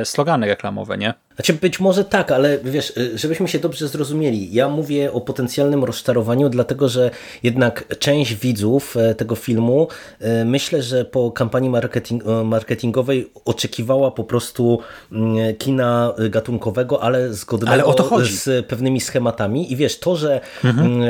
e, 0.00 0.04
slogany 0.04 0.46
reklamowe, 0.46 0.98
nie? 0.98 1.14
Znaczy 1.36 1.52
być 1.52 1.80
może 1.80 2.04
tak, 2.04 2.32
ale 2.32 2.58
wiesz, 2.64 2.92
y, 2.96 3.18
żebyśmy 3.18 3.48
się 3.48 3.58
dobrze 3.58 3.88
zrozumieli, 3.88 4.52
ja 4.52 4.68
mówię 4.68 5.12
o 5.12 5.20
potencjalnym 5.20 5.84
rozczarowaniu, 5.84 6.48
dlatego 6.48 6.88
że 6.88 7.10
jednak 7.42 7.98
część 7.98 8.34
widzów 8.34 8.96
e, 8.96 9.14
tego 9.14 9.34
filmu 9.34 9.88
e, 10.20 10.44
myślę, 10.44 10.82
że 10.82 11.04
po 11.04 11.30
kampanii 11.30 11.70
marketing, 11.70 12.26
e, 12.26 12.44
marketingowej 12.44 13.30
oczekiwała 13.44 14.10
po 14.10 14.24
prostu 14.24 14.78
mm, 15.12 15.56
kina 15.56 16.14
gatunkowego, 16.30 17.02
ale 17.02 17.34
zgodnego 17.34 17.72
ale 17.72 18.24
z 18.24 18.66
pewnymi 18.66 19.00
schematami. 19.00 19.72
I 19.72 19.76
wiesz, 19.76 19.98
to, 19.98 20.16
że 20.16 20.40
mhm. 20.64 21.02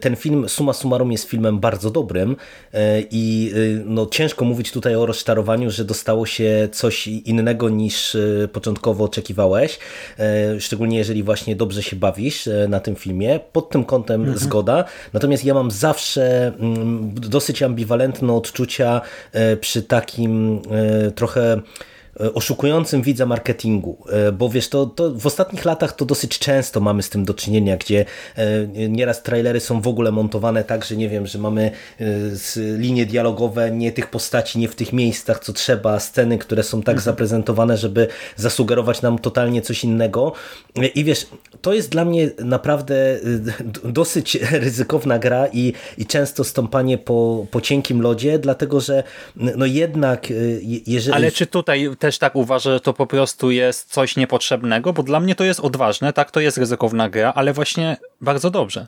ten 0.00 0.16
film 0.16 0.48
suma 0.48 0.72
summarum 0.72 1.12
jest 1.12 1.24
filmem 1.24 1.58
bardzo 1.58 1.90
dobrym 1.90 2.36
i 3.10 3.52
no, 3.84 4.06
ciężko 4.06 4.44
mówić 4.44 4.72
tutaj 4.72 4.96
o 4.96 5.06
rozczarowaniu, 5.06 5.70
że 5.70 5.84
dostało 5.84 6.26
się 6.26 6.68
coś 6.72 7.06
innego 7.06 7.68
niż 7.68 8.16
początkowo 8.52 9.04
oczekiwałeś, 9.04 9.63
E, 10.18 10.60
szczególnie 10.60 10.98
jeżeli 10.98 11.22
właśnie 11.22 11.56
dobrze 11.56 11.82
się 11.82 11.96
bawisz 11.96 12.46
e, 12.46 12.68
na 12.68 12.80
tym 12.80 12.96
filmie. 12.96 13.40
Pod 13.52 13.70
tym 13.70 13.84
kątem 13.84 14.20
mhm. 14.20 14.38
zgoda. 14.38 14.84
Natomiast 15.12 15.44
ja 15.44 15.54
mam 15.54 15.70
zawsze 15.70 16.52
mm, 16.58 17.14
dosyć 17.14 17.62
ambiwalentne 17.62 18.32
odczucia 18.32 19.00
e, 19.32 19.56
przy 19.56 19.82
takim 19.82 20.62
trochę 21.14 21.60
oszukującym 22.34 23.02
widza 23.02 23.26
marketingu, 23.26 24.04
e, 24.10 24.32
bo 24.32 24.48
wiesz, 24.48 24.68
to, 24.68 24.86
to 24.86 25.10
w 25.14 25.26
ostatnich 25.26 25.64
latach 25.64 25.92
to 25.92 26.04
dosyć 26.04 26.38
często 26.38 26.80
mamy 26.80 27.02
z 27.02 27.10
tym 27.10 27.24
do 27.24 27.34
czynienia, 27.34 27.76
gdzie 27.76 28.04
e, 28.36 28.88
nieraz 28.88 29.22
trailery 29.22 29.60
są 29.60 29.80
w 29.80 29.88
ogóle 29.88 30.12
montowane 30.12 30.64
tak, 30.64 30.84
że 30.84 30.96
nie 30.96 31.08
wiem, 31.08 31.26
że 31.26 31.38
mamy 31.38 31.70
linie 32.78 33.06
dialogowe, 33.06 33.70
nie 33.70 33.92
tych 33.92 34.10
postaci, 34.10 34.58
nie 34.58 34.68
w 34.68 34.74
tych 34.74 34.92
miejscach, 34.92 35.38
co 35.38 35.52
trzeba, 35.52 36.00
sceny, 36.00 36.38
które 36.38 36.62
są 36.62 36.82
tak 36.82 36.96
mhm. 36.96 37.04
zaprezentowane, 37.04 37.76
żeby 37.76 38.08
zasugerować 38.36 39.02
nam 39.02 39.18
totalnie 39.18 39.62
coś 39.62 39.84
innego 39.84 40.32
i 40.94 41.04
wiesz, 41.04 41.26
to 41.62 41.74
jest 41.74 41.90
dla 41.90 42.04
mnie 42.04 42.30
naprawdę 42.38 43.18
dosyć 43.84 44.34
ryzykowna 44.34 45.18
gra 45.18 45.46
i, 45.52 45.72
i 45.98 46.06
często 46.06 46.44
stąpanie 46.44 46.98
po, 46.98 47.46
po 47.50 47.60
cienkim 47.60 48.02
lodzie, 48.02 48.38
dlatego, 48.38 48.80
że 48.80 49.02
no 49.36 49.66
jednak 49.66 50.26
jeżeli... 50.86 51.16
Ale 51.16 51.30
czy 51.30 51.46
tutaj 51.46 51.96
też 52.04 52.18
tak 52.18 52.36
uważa, 52.36 52.72
że 52.72 52.80
to 52.80 52.92
po 52.92 53.06
prostu 53.06 53.50
jest 53.50 53.92
coś 53.92 54.16
niepotrzebnego, 54.16 54.92
bo 54.92 55.02
dla 55.02 55.20
mnie 55.20 55.34
to 55.34 55.44
jest 55.44 55.60
odważne, 55.60 56.12
tak, 56.12 56.30
to 56.30 56.40
jest 56.40 56.58
ryzykowna 56.58 57.08
gra, 57.08 57.32
ale 57.34 57.52
właśnie 57.52 57.96
bardzo 58.20 58.50
dobrze 58.50 58.86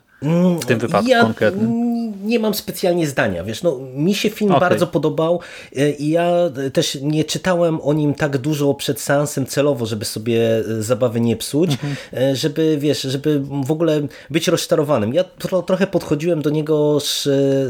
w 0.61 0.65
tym 0.65 0.79
wypadku 0.79 1.09
ja 1.09 1.21
konkretnym. 1.21 1.87
Nie 2.23 2.39
mam 2.39 2.53
specjalnie 2.53 3.07
zdania, 3.07 3.43
wiesz, 3.43 3.63
no 3.63 3.79
mi 3.95 4.15
się 4.15 4.29
film 4.29 4.51
okay. 4.51 4.69
bardzo 4.69 4.87
podobał 4.87 5.39
e, 5.75 5.91
i 5.91 6.09
ja 6.09 6.31
też 6.73 6.97
nie 7.01 7.23
czytałem 7.23 7.81
o 7.81 7.93
nim 7.93 8.13
tak 8.13 8.37
dużo 8.37 8.73
przed 8.73 9.01
seansem 9.01 9.45
celowo, 9.45 9.85
żeby 9.85 10.05
sobie 10.05 10.57
e, 10.57 10.83
zabawy 10.83 11.21
nie 11.21 11.37
psuć, 11.37 11.71
mhm. 11.71 11.95
E, 12.13 12.35
żeby, 12.35 12.77
wiesz, 12.79 13.01
żeby 13.01 13.39
w 13.39 13.71
ogóle 13.71 14.01
być 14.29 14.47
rozczarowanym. 14.47 15.13
Ja 15.13 15.23
tro, 15.23 15.61
trochę 15.61 15.87
podchodziłem 15.87 16.41
do 16.41 16.49
niego 16.49 16.99
z, 16.99 17.23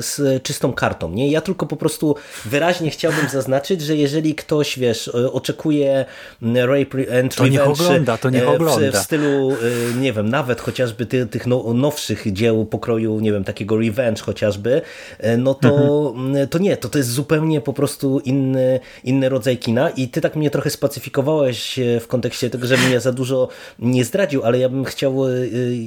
z 0.05 0.43
czystą 0.43 0.73
kartą, 0.73 1.11
nie? 1.11 1.31
Ja 1.31 1.41
tylko 1.41 1.65
po 1.65 1.75
prostu 1.75 2.15
wyraźnie 2.45 2.89
chciałbym 2.89 3.29
zaznaczyć, 3.29 3.81
że 3.81 3.95
jeżeli 3.95 4.35
ktoś, 4.35 4.79
wiesz, 4.79 5.11
oczekuje 5.37 6.05
Rape 6.41 7.19
and 7.19 7.35
to 7.35 7.43
Revenge 7.43 7.71
ogląda, 7.71 8.17
to 8.17 8.29
niech 8.29 8.47
ogląda. 8.47 8.91
W, 8.91 8.95
w 8.95 8.97
stylu, 8.97 9.51
nie 9.99 10.13
wiem, 10.13 10.29
nawet 10.29 10.61
chociażby 10.61 11.05
ty, 11.05 11.25
tych 11.25 11.47
no, 11.47 11.73
nowszych 11.73 12.33
dzieł 12.33 12.65
pokroju, 12.65 13.19
nie 13.19 13.31
wiem, 13.31 13.43
takiego 13.43 13.77
Revenge 13.77 14.21
chociażby, 14.21 14.81
e, 15.19 15.37
no 15.37 15.53
to, 15.53 16.13
mhm. 16.15 16.47
to 16.47 16.57
nie, 16.57 16.77
to, 16.77 16.89
to 16.89 16.97
jest 16.97 17.09
zupełnie 17.09 17.61
po 17.61 17.73
prostu 17.73 18.19
inny, 18.19 18.79
inny 19.03 19.29
rodzaj 19.29 19.57
kina 19.57 19.89
i 19.89 20.07
ty 20.07 20.21
tak 20.21 20.35
mnie 20.35 20.49
trochę 20.49 20.69
spacyfikowałeś 20.69 21.79
e, 21.79 21.99
w 21.99 22.07
kontekście 22.07 22.49
tego, 22.49 22.67
żebym 22.67 22.91
ja 22.91 22.99
za 22.99 23.11
dużo 23.11 23.49
nie 23.79 24.05
zdradził, 24.05 24.43
ale 24.43 24.59
ja 24.59 24.69
bym 24.69 24.85
chciał 24.85 25.27
e, 25.27 25.31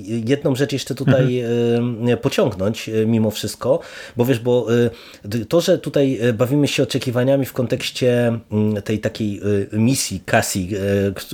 jedną 0.07 0.55
rzecz 0.55 0.73
jeszcze 0.73 0.95
tutaj 0.95 1.41
mhm. 1.41 2.19
pociągnąć 2.19 2.91
mimo 3.07 3.31
wszystko, 3.31 3.81
bo 4.17 4.25
wiesz, 4.25 4.41
bo 4.41 4.67
to, 5.49 5.61
że 5.61 5.79
tutaj 5.79 6.21
bawimy 6.35 6.69
się 6.69 6.83
oczekiwaniami 6.83 7.47
w 7.47 7.53
kontekście 7.53 8.39
tej 8.85 8.99
takiej 8.99 9.40
misji 9.73 10.21
Cassie, 10.27 10.69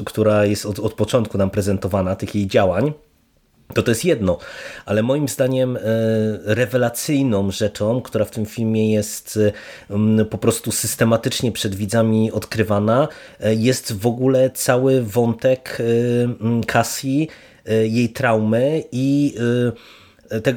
która 0.05 0.45
jest 0.45 0.67
od, 0.67 0.79
od 0.79 0.95
początku 0.95 1.39
nam 1.39 1.51
prezentowana, 1.51 2.17
tych 2.17 2.35
jej 2.35 2.47
działań, 2.47 2.93
to 3.75 3.83
to 3.83 3.91
jest 3.91 4.05
jedno, 4.05 4.39
ale 4.87 5.03
moim 5.03 5.29
zdaniem 5.29 5.77
e, 5.77 5.81
rewelacyjną 6.45 7.51
rzeczą, 7.51 8.03
która 8.03 8.25
w 8.25 8.31
tym 8.31 8.47
filmie 8.47 8.93
jest 8.93 9.39
po 10.31 10.39
prostu 10.39 10.73
systematycznie 10.73 11.53
przed 11.53 11.75
widzami 11.75 12.33
odkrywana, 12.33 13.09
jest 13.41 13.93
w 13.93 14.07
ogóle 14.07 14.51
cały 14.51 15.03
wątek 15.03 15.79
Cassie, 16.67 17.29
jej 17.83 18.09
traumy 18.09 18.85
i 18.93 19.35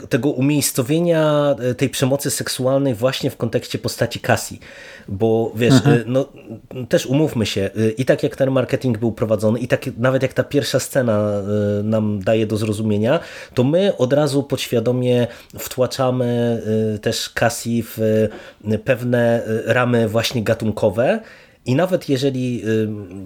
tego 0.09 0.29
umiejscowienia 0.29 1.55
tej 1.77 1.89
przemocy 1.89 2.31
seksualnej 2.31 2.95
właśnie 2.95 3.29
w 3.29 3.37
kontekście 3.37 3.79
postaci 3.79 4.19
Cassie. 4.19 4.59
Bo 5.07 5.51
wiesz, 5.55 5.73
mhm. 5.73 6.03
no, 6.07 6.25
też 6.89 7.05
umówmy 7.05 7.45
się, 7.45 7.69
i 7.97 8.05
tak 8.05 8.23
jak 8.23 8.35
ten 8.35 8.51
marketing 8.51 8.97
był 8.97 9.11
prowadzony, 9.11 9.59
i 9.59 9.67
tak 9.67 9.85
nawet 9.97 10.21
jak 10.21 10.33
ta 10.33 10.43
pierwsza 10.43 10.79
scena 10.79 11.31
nam 11.83 12.19
daje 12.19 12.47
do 12.47 12.57
zrozumienia, 12.57 13.19
to 13.53 13.63
my 13.63 13.97
od 13.97 14.13
razu 14.13 14.43
podświadomie 14.43 15.27
wtłaczamy 15.59 16.61
też 17.01 17.29
Cassie 17.29 17.83
w 17.83 18.27
pewne 18.85 19.43
ramy 19.65 20.07
właśnie 20.07 20.43
gatunkowe, 20.43 21.19
i 21.65 21.75
nawet 21.75 22.09
jeżeli... 22.09 22.63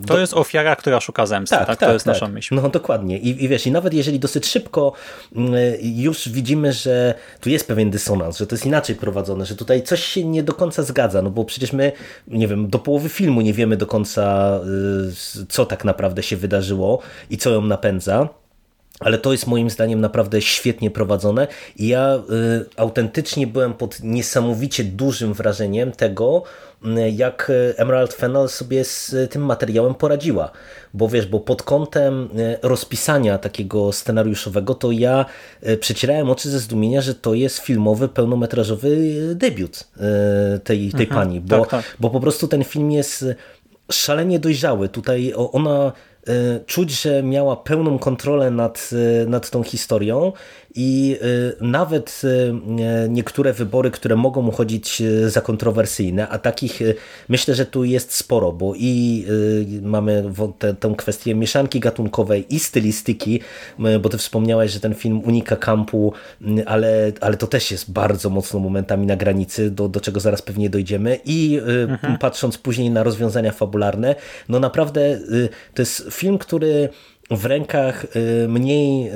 To 0.08 0.20
jest 0.20 0.34
ofiara, 0.34 0.76
która 0.76 1.00
szuka 1.00 1.26
zemsty, 1.26 1.56
tak? 1.56 1.68
tak? 1.68 1.80
tak 1.80 1.90
to 1.90 1.94
jest 1.94 2.06
tak. 2.06 2.14
nasza 2.14 2.28
myśl. 2.28 2.56
No 2.56 2.70
dokładnie. 2.70 3.20
I, 3.20 3.44
I 3.44 3.48
wiesz, 3.48 3.68
i 3.68 3.72
nawet 3.72 3.94
jeżeli 3.94 4.20
dosyć 4.20 4.46
szybko 4.46 4.94
już 5.82 6.30
widzimy, 6.30 6.74
że 6.74 7.14
tu 7.42 7.50
jest 7.50 7.68
pewien 7.68 7.92
dysonans, 7.92 8.38
że 8.38 8.48
to 8.48 8.56
jest 8.56 8.66
inaczej 8.66 8.96
prowadzone, 8.96 9.46
że 9.46 9.56
tutaj 9.56 9.84
coś 9.84 10.04
się 10.04 10.26
nie 10.26 10.44
do 10.44 10.54
końca 10.54 10.84
zgadza, 10.84 11.22
no 11.22 11.30
bo 11.30 11.46
przecież 11.46 11.74
my, 11.74 11.92
nie 12.28 12.48
wiem, 12.48 12.70
do 12.70 12.80
połowy 12.80 13.10
filmu 13.10 13.42
nie 13.42 13.54
wiemy 13.54 13.78
do 13.78 13.88
końca, 13.88 14.60
y, 15.42 15.46
co 15.50 15.66
tak 15.66 15.86
naprawdę 15.86 16.24
się 16.24 16.38
wydarzyło 16.38 17.00
i 17.30 17.38
co 17.38 17.50
ją 17.50 17.62
napędza. 17.62 18.30
Ale 19.04 19.18
to 19.18 19.32
jest 19.32 19.48
moim 19.48 19.70
zdaniem 19.70 20.02
naprawdę 20.02 20.42
świetnie 20.42 20.92
prowadzone 20.92 21.48
i 21.76 21.88
ja 21.88 22.16
y, 22.16 22.66
autentycznie 22.78 23.48
byłem 23.48 23.74
pod 23.74 24.04
niesamowicie 24.04 24.84
dużym 24.84 25.34
wrażeniem 25.34 25.92
tego, 25.92 26.44
jak 27.12 27.52
Emerald 27.78 28.14
Fennel 28.14 28.50
sobie 28.50 28.86
z 28.86 29.16
tym 29.32 29.46
materiałem 29.46 29.96
poradziła. 29.96 30.52
Bo 30.94 31.10
wiesz, 31.10 31.28
bo 31.28 31.40
pod 31.40 31.64
kątem 31.64 32.30
rozpisania 32.62 33.38
takiego 33.38 33.92
scenariuszowego, 33.92 34.76
to 34.76 34.92
ja 34.92 35.26
przecierałem 35.80 36.30
oczy 36.30 36.50
ze 36.50 36.60
zdumienia, 36.60 37.02
że 37.02 37.16
to 37.16 37.34
jest 37.34 37.60
filmowy, 37.60 38.08
pełnometrażowy 38.08 38.98
debiut 39.36 39.88
tej, 40.64 40.92
tej 40.92 41.06
mhm, 41.06 41.08
pani. 41.08 41.42
Bo, 41.42 41.60
tak, 41.60 41.70
tak. 41.70 41.98
bo 42.00 42.10
po 42.10 42.20
prostu 42.20 42.48
ten 42.48 42.64
film 42.64 42.92
jest 42.92 43.26
szalenie 43.92 44.40
dojrzały. 44.40 44.90
Tutaj 44.90 45.34
ona 45.36 45.92
czuć, 46.66 47.02
że 47.02 47.24
miała 47.24 47.56
pełną 47.56 48.00
kontrolę 48.00 48.52
nad, 48.52 48.90
nad 49.28 49.50
tą 49.50 49.64
historią 49.64 50.32
i 50.76 51.18
y, 51.22 51.66
nawet 51.66 52.22
y, 52.24 53.10
niektóre 53.10 53.54
wybory, 53.54 53.92
które 53.92 54.16
mogą 54.16 54.48
uchodzić 54.48 55.02
y, 55.02 55.30
za 55.30 55.42
kontrowersyjne, 55.42 56.28
a 56.28 56.38
takich 56.38 56.80
myślę, 57.30 57.56
że 57.56 57.66
tu 57.66 57.84
jest 57.84 58.14
sporo, 58.14 58.52
bo 58.52 58.74
i 58.76 59.26
mamy 59.82 60.24
tę, 60.60 60.74
tę 60.74 60.94
kwestię 60.98 61.36
mieszanki 61.36 61.80
gatunkowej 61.80 62.56
i 62.56 62.60
stylistyki, 62.60 63.40
bo 64.02 64.10
ty 64.10 64.18
wspomniałeś, 64.18 64.72
że 64.72 64.80
ten 64.80 64.96
film 64.96 65.22
unika 65.26 65.56
kampu, 65.56 66.14
ale, 66.66 67.12
ale 67.22 67.38
to 67.38 67.48
też 67.48 67.72
jest 67.72 67.92
bardzo 67.92 68.30
mocno 68.30 68.60
momentami 68.60 69.08
na 69.08 69.16
granicy, 69.16 69.72
do, 69.72 69.90
do 69.90 70.00
czego 70.00 70.20
zaraz 70.20 70.42
pewnie 70.42 70.70
dojdziemy 70.70 71.20
i 71.26 71.60
mhm. 71.88 72.18
patrząc 72.18 72.58
później 72.58 72.90
na 72.90 73.04
rozwiązania 73.04 73.52
fabularne, 73.52 74.16
no 74.50 74.60
naprawdę 74.60 75.20
to 75.74 75.82
jest 75.82 76.08
film, 76.12 76.38
który 76.38 76.90
w 77.32 77.46
rękach 77.46 78.06
mniej 78.48 79.12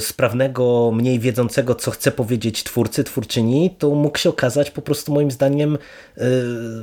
sprawnego, 0.00 0.90
mniej 0.94 1.18
wiedzącego, 1.18 1.74
co 1.74 1.90
chce 1.90 2.12
powiedzieć 2.12 2.64
twórcy, 2.64 3.04
twórczyni, 3.04 3.70
to 3.78 3.90
mógł 3.90 4.18
się 4.18 4.30
okazać 4.30 4.70
po 4.70 4.82
prostu 4.82 5.12
moim 5.12 5.30
zdaniem 5.30 5.78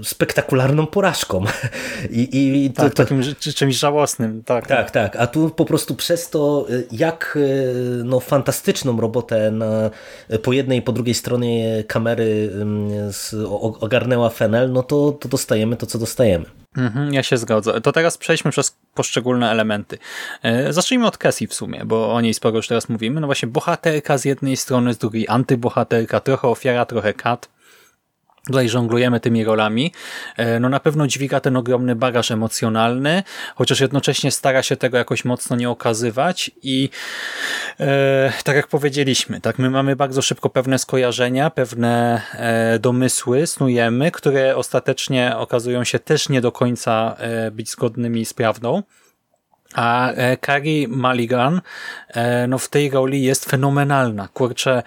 spektakularną 0.04 0.88
porażką. 0.88 1.44
I, 2.10 2.64
i 2.66 2.72
to, 2.72 2.84
tak, 2.84 2.94
to... 2.94 3.04
takim 3.04 3.22
czymś 3.56 3.76
żałosnym. 3.76 4.44
Tak, 4.44 4.68
tak, 4.68 4.92
tak. 4.92 5.16
A 5.16 5.28
tu 5.28 5.50
po 5.50 5.66
prostu 5.66 5.96
przez 5.96 6.30
to, 6.30 6.68
jak 6.92 7.38
no, 8.04 8.20
fantastyczną 8.20 9.02
robotę 9.02 9.52
na, 9.52 9.90
po 10.44 10.54
jednej 10.54 10.80
i 10.80 10.82
po 10.82 10.92
drugiej 10.92 11.16
stronie 11.16 11.84
kamery 11.88 12.52
z, 13.12 13.34
ogarnęła 13.80 14.30
Fenel, 14.30 14.72
no 14.72 14.84
to, 14.84 15.12
to 15.12 15.30
dostajemy 15.30 15.76
to, 15.78 15.86
co 15.86 16.00
dostajemy. 16.00 16.46
Mhm, 16.78 17.14
ja 17.14 17.24
się 17.24 17.38
zgodzę. 17.38 17.82
To 17.82 17.92
teraz 17.92 18.18
przejdźmy 18.18 18.52
przez 18.52 18.78
poszczególne 18.94 19.52
elementy. 19.52 19.98
E, 20.44 20.74
zacznijmy 20.74 21.08
od 21.08 21.18
Cassie 21.18 21.48
w 21.48 21.54
sumie, 21.54 21.86
bo 21.86 22.14
o 22.14 22.22
niej 22.22 22.34
sporo 22.34 22.56
już 22.56 22.68
teraz 22.68 22.90
mówimy. 22.90 23.22
No 23.22 23.28
właśnie 23.28 23.48
bohaterka 23.48 24.18
z 24.18 24.26
jednej 24.26 24.58
strony, 24.58 24.94
z 24.94 24.98
drugiej 24.98 25.28
antybohaterka, 25.28 26.20
trochę 26.20 26.48
ofiara, 26.48 26.86
trochę 26.86 27.14
kat 27.14 27.50
tutaj 28.50 28.70
żonglujemy 28.70 29.20
tymi 29.20 29.44
rolami, 29.44 29.94
e, 30.38 30.60
no 30.60 30.70
na 30.70 30.80
pewno 30.80 31.08
dźwiga 31.08 31.40
ten 31.40 31.58
ogromny 31.58 31.96
bagaż 31.96 32.32
emocjonalny, 32.32 33.24
chociaż 33.56 33.80
jednocześnie 33.80 34.32
stara 34.32 34.64
się 34.64 34.76
tego 34.78 34.98
jakoś 34.98 35.26
mocno 35.26 35.56
nie 35.56 35.70
okazywać 35.70 36.52
i 36.64 36.90
e, 37.80 38.34
tak 38.44 38.56
jak 38.56 38.68
powiedzieliśmy, 38.68 39.42
tak 39.42 39.60
my 39.60 39.70
mamy 39.70 39.96
bardzo 39.96 40.22
szybko 40.22 40.50
pewne 40.50 40.80
skojarzenia, 40.80 41.50
pewne 41.50 42.22
e, 42.34 42.80
domysły, 42.80 43.48
snujemy, 43.48 44.12
które 44.12 44.56
ostatecznie 44.56 45.38
okazują 45.38 45.84
się 45.84 46.00
też 46.00 46.30
nie 46.30 46.42
do 46.42 46.52
końca 46.52 47.16
e, 47.18 47.52
być 47.52 47.70
zgodnymi 47.70 48.26
z 48.26 48.34
prawdą. 48.34 48.84
A 49.74 50.12
e, 50.12 50.38
Carrie 50.38 50.88
Mulligan 50.88 51.62
no 52.48 52.58
w 52.58 52.70
tej 52.70 52.90
roli 52.90 53.24
jest 53.24 53.46
fenomenalna. 53.46 54.28
Kurczę, 54.28 54.84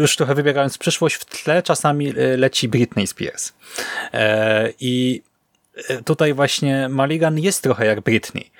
już 0.00 0.16
trochę 0.16 0.34
wybierając 0.34 0.78
przyszłość, 0.78 1.16
w 1.16 1.24
tle 1.24 1.62
czasami 1.62 2.08
e, 2.08 2.36
leci 2.36 2.68
Britney 2.68 3.06
Spears. 3.06 3.52
E, 4.12 4.72
I 4.80 5.22
e, 5.88 6.02
tutaj 6.02 6.34
właśnie 6.34 6.88
Maligan 6.88 7.38
jest 7.38 7.62
trochę 7.62 7.86
jak 7.86 8.00
Britney. 8.00 8.50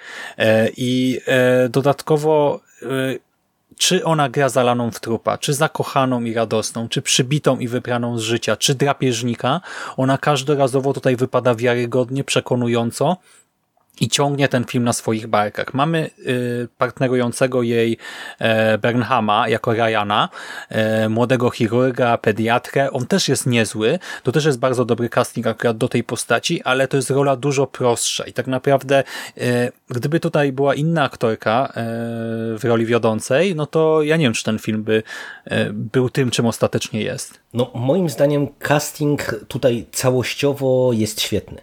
I 0.77 1.21
dodatkowo 1.71 2.61
czy 3.79 4.05
ona 4.05 4.29
gra 4.29 4.49
zalaną 4.49 4.91
w 4.91 5.01
trupa, 5.01 5.39
czy 5.39 5.55
zakochaną 5.55 6.25
i 6.25 6.35
radosną, 6.35 6.89
czy 6.89 7.03
przybitą 7.03 7.59
i 7.59 7.69
wypraną 7.69 8.19
z 8.19 8.23
życia, 8.23 8.57
czy 8.57 8.75
drapieżnika, 8.75 9.61
ona 9.97 10.19
każdorazowo 10.19 10.93
tutaj 10.93 11.17
wypada 11.17 11.55
wiarygodnie, 11.55 12.25
przekonująco 12.25 13.17
i 14.01 14.09
ciągnie 14.09 14.49
ten 14.49 14.65
film 14.65 14.85
na 14.85 14.93
swoich 14.93 15.27
barkach. 15.27 15.75
Mamy 15.75 16.11
y, 16.19 16.69
partnerującego 16.79 17.63
jej 17.63 17.99
e, 18.39 18.79
Bernhama 18.79 19.49
jako 19.49 19.73
Ryana, 19.73 20.29
e, 20.69 21.09
młodego 21.09 21.51
chirurga, 21.51 22.19
pediatrę. 22.19 22.91
On 22.91 23.07
też 23.07 23.29
jest 23.29 23.47
niezły. 23.47 23.99
To 24.23 24.33
też 24.33 24.45
jest 24.45 24.59
bardzo 24.59 24.85
dobry 24.85 25.09
casting 25.09 25.47
akurat 25.47 25.77
do 25.77 25.89
tej 25.89 26.05
postaci, 26.05 26.63
ale 26.63 26.89
to 26.89 26.97
jest 26.97 27.11
rola 27.11 27.37
dużo 27.37 27.67
prostsza 27.67 28.25
i 28.25 28.33
tak 28.33 28.47
naprawdę 28.47 29.05
e, 29.39 29.73
gdyby 29.89 30.21
tutaj 30.21 30.53
była 30.53 30.75
inna 30.75 31.05
aktorka 31.05 31.73
w 32.59 32.61
roli 32.63 32.87
wiodącej, 32.87 33.55
no 33.55 33.67
to 33.67 34.03
ja 34.03 34.17
nie 34.17 34.25
wiem, 34.25 34.33
czy 34.33 34.45
ten 34.45 34.59
film 34.59 34.83
by 34.83 35.03
był 35.73 36.11
tym, 36.11 36.31
czym 36.31 36.47
ostatecznie 36.47 37.03
jest. 37.03 37.41
No 37.55 37.71
moim 37.75 38.09
zdaniem 38.09 38.49
casting 38.59 39.35
tutaj 39.49 39.87
całościowo 39.93 40.91
jest 40.93 41.21
świetny. 41.21 41.63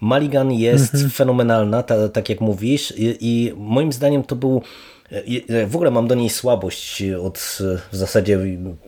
Maligan 0.00 0.52
jest 0.52 0.94
mhm. 0.94 1.10
fenomenalna, 1.10 1.82
ta, 1.82 2.08
tak 2.08 2.28
jak 2.28 2.40
mówisz 2.40 2.94
i, 2.96 3.16
i 3.20 3.52
moim 3.56 3.92
zdaniem 3.92 4.22
to 4.22 4.36
był 4.36 4.62
w 5.66 5.74
ogóle 5.74 5.90
mam 5.90 6.08
do 6.08 6.14
niej 6.14 6.30
słabość 6.30 7.02
od 7.22 7.38
w 7.92 7.96
zasadzie 7.96 8.38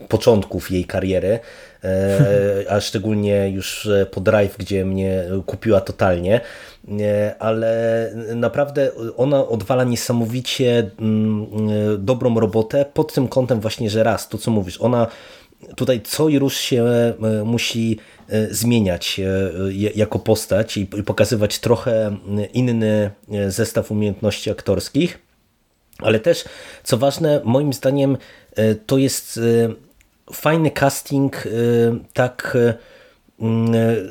początków 0.07 0.71
jej 0.71 0.85
kariery, 0.85 1.39
e, 1.83 2.65
a 2.69 2.81
szczególnie 2.81 3.49
już 3.49 3.89
po 4.11 4.21
Drive, 4.21 4.57
gdzie 4.57 4.85
mnie 4.85 5.23
kupiła 5.45 5.81
totalnie, 5.81 6.41
e, 7.01 7.35
ale 7.39 8.11
naprawdę 8.35 8.91
ona 9.17 9.47
odwala 9.47 9.83
niesamowicie 9.83 10.91
mm, 10.99 11.47
dobrą 11.97 12.39
robotę 12.39 12.85
pod 12.93 13.13
tym 13.13 13.27
kątem 13.27 13.59
właśnie, 13.59 13.89
że 13.89 14.03
raz, 14.03 14.29
to 14.29 14.37
co 14.37 14.51
mówisz, 14.51 14.81
ona 14.81 15.07
tutaj 15.75 16.01
co 16.01 16.29
i 16.29 16.39
się 16.49 16.83
e, 16.83 17.13
musi 17.45 17.99
e, 18.29 18.53
zmieniać 18.53 19.19
e, 19.19 19.71
jako 19.95 20.19
postać 20.19 20.77
i 20.77 20.85
pokazywać 20.85 21.59
trochę 21.59 22.17
inny 22.53 23.11
zestaw 23.47 23.91
umiejętności 23.91 24.51
aktorskich, 24.51 25.19
ale 25.99 26.19
też, 26.19 26.45
co 26.83 26.97
ważne, 26.97 27.41
moim 27.43 27.73
zdaniem 27.73 28.17
to 28.85 28.97
jest 28.97 29.39
fajny 30.33 30.71
casting, 30.71 31.47
tak 32.13 32.57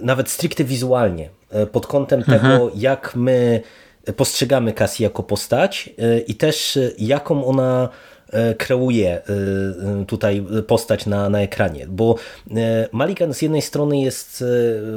nawet 0.02 0.30
stricte 0.30 0.64
wizualnie, 0.64 1.30
pod 1.72 1.86
kątem 1.86 2.20
mhm. 2.20 2.40
tego, 2.40 2.70
jak 2.74 3.16
my 3.16 3.60
postrzegamy 4.16 4.72
Cassie 4.72 5.02
jako 5.02 5.22
postać 5.22 5.90
i 6.26 6.34
też 6.34 6.78
jaką 6.98 7.44
ona 7.44 7.88
kreuje 8.58 9.10
e, 9.10 10.04
tutaj 10.06 10.44
postać 10.66 11.06
na, 11.06 11.28
na 11.28 11.40
ekranie, 11.40 11.86
bo 11.88 12.14
e, 12.56 12.88
Malikan 12.92 13.34
z 13.34 13.42
jednej 13.42 13.62
strony 13.62 14.00
jest 14.00 14.44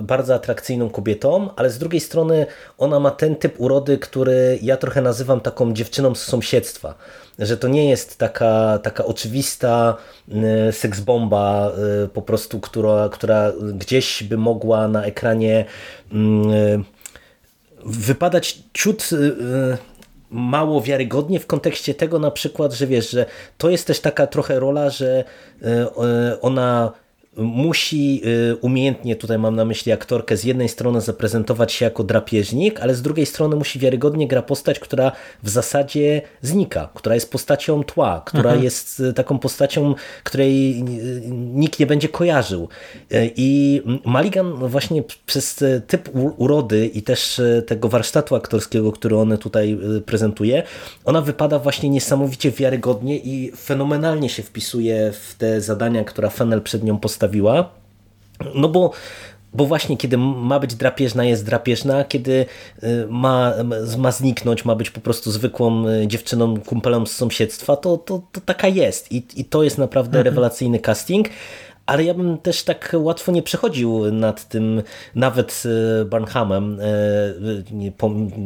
bardzo 0.02 0.36
atrakcyjną 0.36 0.90
kobietą, 0.90 1.50
ale 1.56 1.70
z 1.70 1.78
drugiej 1.78 2.02
strony 2.02 2.46
ona 2.78 3.00
ma 3.00 3.12
ten 3.12 3.36
typ 3.36 3.60
urody, 3.60 3.98
który 3.98 4.60
ja 4.62 4.78
trochę 4.78 5.02
nazywam 5.02 5.42
taką 5.42 5.74
dziewczyną 5.74 6.16
z 6.16 6.24
sąsiedztwa, 6.24 6.96
że 7.40 7.58
to 7.58 7.68
nie 7.68 7.90
jest 7.90 8.18
taka, 8.18 8.80
taka 8.84 9.06
oczywista 9.06 9.98
seksbomba 10.72 11.72
po 12.14 12.22
prostu, 12.22 12.60
która, 12.60 13.10
która 13.10 13.52
gdzieś 13.74 14.24
by 14.24 14.38
mogła 14.38 14.88
na 14.88 15.06
ekranie 15.06 15.66
mm, 16.12 16.84
wypadać 17.86 18.60
ciut 18.74 19.10
mało 20.34 20.82
wiarygodnie 20.82 21.40
w 21.40 21.48
kontekście 21.48 21.94
tego 21.94 22.20
na 22.20 22.32
przykład, 22.32 22.74
że 22.74 22.88
wiesz, 22.88 23.10
że 23.10 23.26
to 23.58 23.70
jest 23.70 23.88
też 23.88 24.00
taka 24.00 24.28
trochę 24.28 24.60
rola, 24.60 24.90
że 24.90 25.24
e, 25.62 25.66
e, 25.68 26.42
ona 26.42 26.92
musi 27.38 28.22
y, 28.52 28.56
umiejętnie, 28.56 29.16
tutaj 29.16 29.40
mam 29.40 29.56
na 29.56 29.66
myśli 29.66 29.92
aktorkę, 29.92 30.38
z 30.38 30.44
jednej 30.44 30.70
strony 30.70 31.02
zaprezentować 31.02 31.74
się 31.74 31.86
jako 31.86 32.04
drapieżnik, 32.04 32.80
ale 32.80 32.96
z 32.96 33.02
drugiej 33.02 33.26
strony 33.26 33.56
musi 33.56 33.80
wiarygodnie 33.80 34.28
gra 34.28 34.42
postać, 34.42 34.80
która 34.80 35.12
w 35.44 35.50
zasadzie 35.50 36.22
znika, 36.42 36.90
która 36.94 37.16
jest 37.16 37.32
postacią 37.32 37.84
tła, 37.84 38.22
która 38.26 38.50
mhm. 38.50 38.64
jest 38.64 39.00
y, 39.00 39.14
taką 39.14 39.40
postacią, 39.40 39.96
której 40.24 40.80
y, 40.80 40.84
nikt 41.32 41.80
nie 41.80 41.86
będzie 41.86 42.10
kojarzył. 42.10 42.70
I 43.36 43.82
Maligan 44.06 44.54
właśnie 44.54 45.04
przez 45.26 45.64
typ 45.88 46.10
urody 46.38 46.88
i 46.88 47.02
też 47.02 47.42
tego 47.68 47.90
warsztatu 47.90 48.36
aktorskiego, 48.36 48.92
który 48.92 49.18
on 49.18 49.38
tutaj 49.38 49.78
prezentuje, 50.06 50.64
ona 51.06 51.22
wypada 51.22 51.60
właśnie 51.60 51.90
niesamowicie 51.90 52.52
wiarygodnie 52.52 53.18
i 53.18 53.52
fenomenalnie 53.58 54.30
się 54.30 54.44
wpisuje 54.44 55.12
w 55.12 55.36
te 55.36 55.62
zadania, 55.62 56.04
która 56.04 56.30
Fennel 56.30 56.62
przed 56.62 56.84
nią 56.84 56.98
postawiła 56.98 57.23
postawiła. 57.24 57.70
No 58.56 58.70
bo 58.70 58.92
bo 59.56 59.66
właśnie 59.66 59.98
kiedy 59.98 60.18
ma 60.18 60.60
być 60.60 60.76
drapieżna, 60.76 61.26
jest 61.26 61.46
drapieżna, 61.46 62.04
kiedy 62.04 62.46
y, 62.84 63.08
ma, 63.10 63.54
ma 63.98 64.12
zniknąć, 64.12 64.66
ma 64.66 64.76
być 64.76 64.90
po 64.90 65.02
prostu 65.02 65.32
zwykłą 65.32 65.88
y, 65.88 66.08
dziewczyną, 66.08 66.60
kumpelem 66.60 67.08
z 67.08 67.12
sąsiedztwa, 67.12 67.76
to, 67.76 67.98
to, 67.98 68.22
to 68.32 68.42
taka 68.42 68.68
jest. 68.68 69.12
I, 69.12 69.24
I 69.36 69.46
to 69.46 69.64
jest 69.64 69.78
naprawdę 69.78 70.18
mhm. 70.18 70.26
rewelacyjny 70.26 70.80
casting. 70.80 71.30
Ale 71.86 72.04
ja 72.04 72.14
bym 72.14 72.38
też 72.38 72.64
tak 72.64 72.96
łatwo 73.00 73.32
nie 73.32 73.44
przechodził 73.44 74.12
nad 74.12 74.48
tym, 74.50 74.84
nawet 75.16 75.64
y, 76.02 76.06
Barnhamem, 76.06 76.80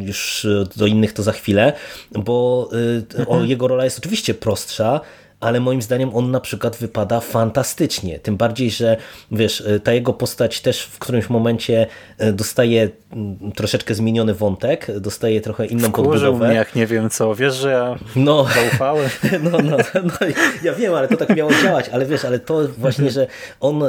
już 0.05 0.47
do 0.75 0.85
innych 0.85 1.13
to 1.13 1.23
za 1.23 1.31
chwilę, 1.31 1.73
bo 2.11 2.69
mhm. 3.17 3.45
jego 3.45 3.67
rola 3.67 3.83
jest 3.83 3.99
oczywiście 3.99 4.33
prostsza, 4.33 5.01
ale 5.39 5.59
moim 5.59 5.81
zdaniem 5.81 6.15
on 6.15 6.31
na 6.31 6.39
przykład 6.39 6.77
wypada 6.77 7.19
fantastycznie. 7.19 8.19
Tym 8.19 8.37
bardziej, 8.37 8.71
że 8.71 8.97
wiesz, 9.31 9.61
e, 9.61 9.79
ta 9.79 9.93
jego 9.93 10.13
postać 10.13 10.61
też 10.61 10.83
w 10.83 10.99
którymś 10.99 11.29
momencie 11.29 11.87
e, 12.17 12.33
dostaje 12.33 12.89
mm, 13.11 13.51
troszeczkę 13.51 13.95
zmieniony 13.95 14.33
wątek, 14.33 14.87
dostaje 14.99 15.41
trochę 15.41 15.65
inną 15.65 15.89
Wkurzył 15.89 16.11
podbudowę. 16.11 16.47
mnie, 16.47 16.55
jak 16.55 16.75
nie 16.75 16.87
wiem 16.87 17.09
co, 17.09 17.35
wiesz, 17.35 17.55
że 17.55 17.71
ja 17.71 17.95
no, 18.15 18.45
zaufałem. 18.55 19.09
No, 19.43 19.57
no, 19.63 19.77
no, 20.03 20.27
ja 20.63 20.73
wiem, 20.73 20.93
ale 20.93 21.07
to 21.07 21.17
tak 21.17 21.35
miało 21.35 21.51
działać, 21.63 21.89
ale 21.89 22.05
wiesz, 22.05 22.25
ale 22.25 22.39
to 22.39 22.67
właśnie, 22.77 23.11
że 23.11 23.27
on 23.59 23.83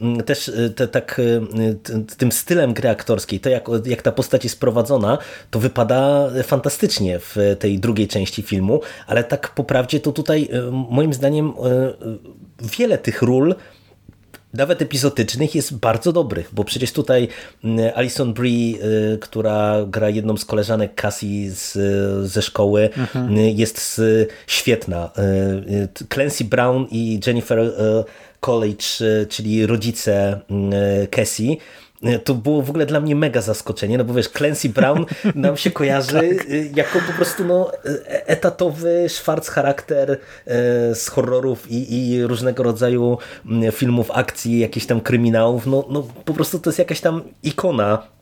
Mm, 0.00 0.22
też 0.22 0.50
te, 0.76 0.88
tak 0.88 1.20
tym 2.16 2.32
stylem 2.32 2.74
gry 2.74 2.88
aktorskiej, 2.88 3.40
to 3.40 3.48
jak, 3.48 3.68
jak 3.84 4.02
ta 4.02 4.12
postać 4.12 4.44
jest 4.44 4.60
prowadzona, 4.60 5.18
to 5.50 5.58
wypada 5.58 6.30
fantastycznie 6.42 7.18
w 7.18 7.36
tej 7.58 7.78
drugiej 7.78 8.08
części 8.08 8.42
filmu, 8.42 8.80
ale 9.06 9.24
tak 9.24 9.48
po 9.54 9.64
prawdzie 9.64 10.00
to 10.00 10.12
tutaj 10.12 10.25
y, 10.34 10.48
moim 10.90 11.14
zdaniem 11.14 11.52
wiele 12.78 12.98
tych 12.98 13.22
ról 13.22 13.54
nawet 14.54 14.82
epizodycznych 14.82 15.54
jest 15.54 15.76
bardzo 15.76 16.12
dobrych, 16.12 16.50
bo 16.52 16.64
przecież 16.64 16.92
tutaj 16.92 17.28
Alison 17.94 18.34
Brie, 18.34 18.76
y, 19.14 19.18
która 19.18 19.76
gra 19.86 20.10
jedną 20.10 20.36
z 20.36 20.44
koleżanek 20.44 20.94
Cassie 20.94 21.50
z, 21.50 21.78
ze 22.30 22.42
szkoły, 22.42 22.90
mhm. 22.96 23.36
jest 23.36 24.00
świetna. 24.46 25.10
Clancy 26.14 26.44
Brown 26.44 26.86
i 26.90 27.20
Jennifer 27.26 27.72
College, 28.40 28.84
czyli 29.28 29.66
rodzice 29.66 30.40
Cassie, 31.10 31.58
to 32.24 32.34
było 32.34 32.62
w 32.62 32.70
ogóle 32.70 32.86
dla 32.86 33.00
mnie 33.00 33.16
mega 33.16 33.40
zaskoczenie, 33.40 33.98
no 33.98 34.04
bo 34.04 34.14
wiesz, 34.14 34.28
Clancy 34.28 34.68
Brown 34.68 35.06
nam 35.34 35.56
się 35.56 35.70
kojarzy 35.70 36.12
tak. 36.12 36.50
Y, 36.50 36.70
jako 36.74 36.98
po 37.06 37.12
prostu 37.12 37.44
no, 37.44 37.72
e, 37.74 38.28
etatowy 38.28 39.08
szwarc 39.08 39.48
charakter 39.48 40.10
e, 40.10 40.16
z 40.94 41.08
horrorów 41.08 41.70
i, 41.70 42.10
i, 42.10 42.22
różnego 42.22 42.62
rodzaju 42.62 43.18
mm, 43.46 43.72
filmów 43.72 44.10
akcji, 44.10 44.58
jakichś 44.58 44.86
tam 44.86 45.00
kryminałów, 45.00 45.66
no, 45.66 45.84
no 45.90 46.06
po 46.24 46.34
prostu 46.34 46.58
to 46.58 46.70
jest 46.70 46.78
jakaś 46.78 47.00
tam 47.00 47.22
ikona 47.42 48.15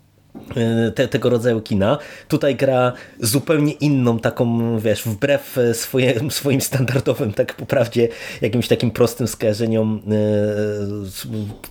te, 0.95 1.09
tego 1.09 1.31
rodzaju 1.31 1.61
kina. 1.61 1.99
Tutaj 2.29 2.57
gra 2.57 2.93
zupełnie 3.21 3.73
inną, 3.73 4.19
taką, 4.19 4.79
wiesz, 4.79 5.03
wbrew 5.03 5.57
swoje, 5.73 6.15
swoim 6.31 6.61
standardowym, 6.61 7.33
tak 7.33 7.55
po 7.55 7.67
prawdzie, 7.67 8.09
jakimś 8.41 8.69
takim 8.69 8.91
prostym 8.91 9.29
skojarzeniom 9.29 10.03
e, 10.09 10.15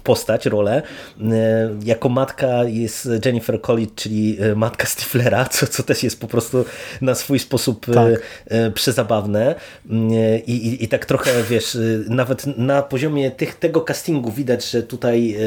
postać, 0.04 0.46
rolę. 0.46 0.82
E, 1.22 1.70
jako 1.84 2.10
matka 2.10 2.64
jest 2.64 3.10
Jennifer 3.26 3.62
College, 3.62 3.92
czyli 3.96 4.38
matka 4.56 4.86
Stiflera, 4.86 5.46
co, 5.54 5.68
co 5.68 5.84
też 5.84 6.04
jest 6.04 6.20
po 6.20 6.28
prostu 6.28 6.66
na 7.02 7.16
swój 7.16 7.40
sposób 7.40 7.86
tak. 7.86 8.22
przezabawne. 8.74 9.56
I, 10.48 10.54
i, 10.54 10.84
I 10.84 10.88
tak 10.88 11.06
trochę, 11.06 11.32
wiesz, 11.50 11.78
nawet 12.10 12.58
na 12.58 12.82
poziomie 12.82 13.32
tych, 13.32 13.56
tego 13.56 13.82
castingu 13.82 14.32
widać, 14.32 14.70
że 14.70 14.84
tutaj 14.84 15.38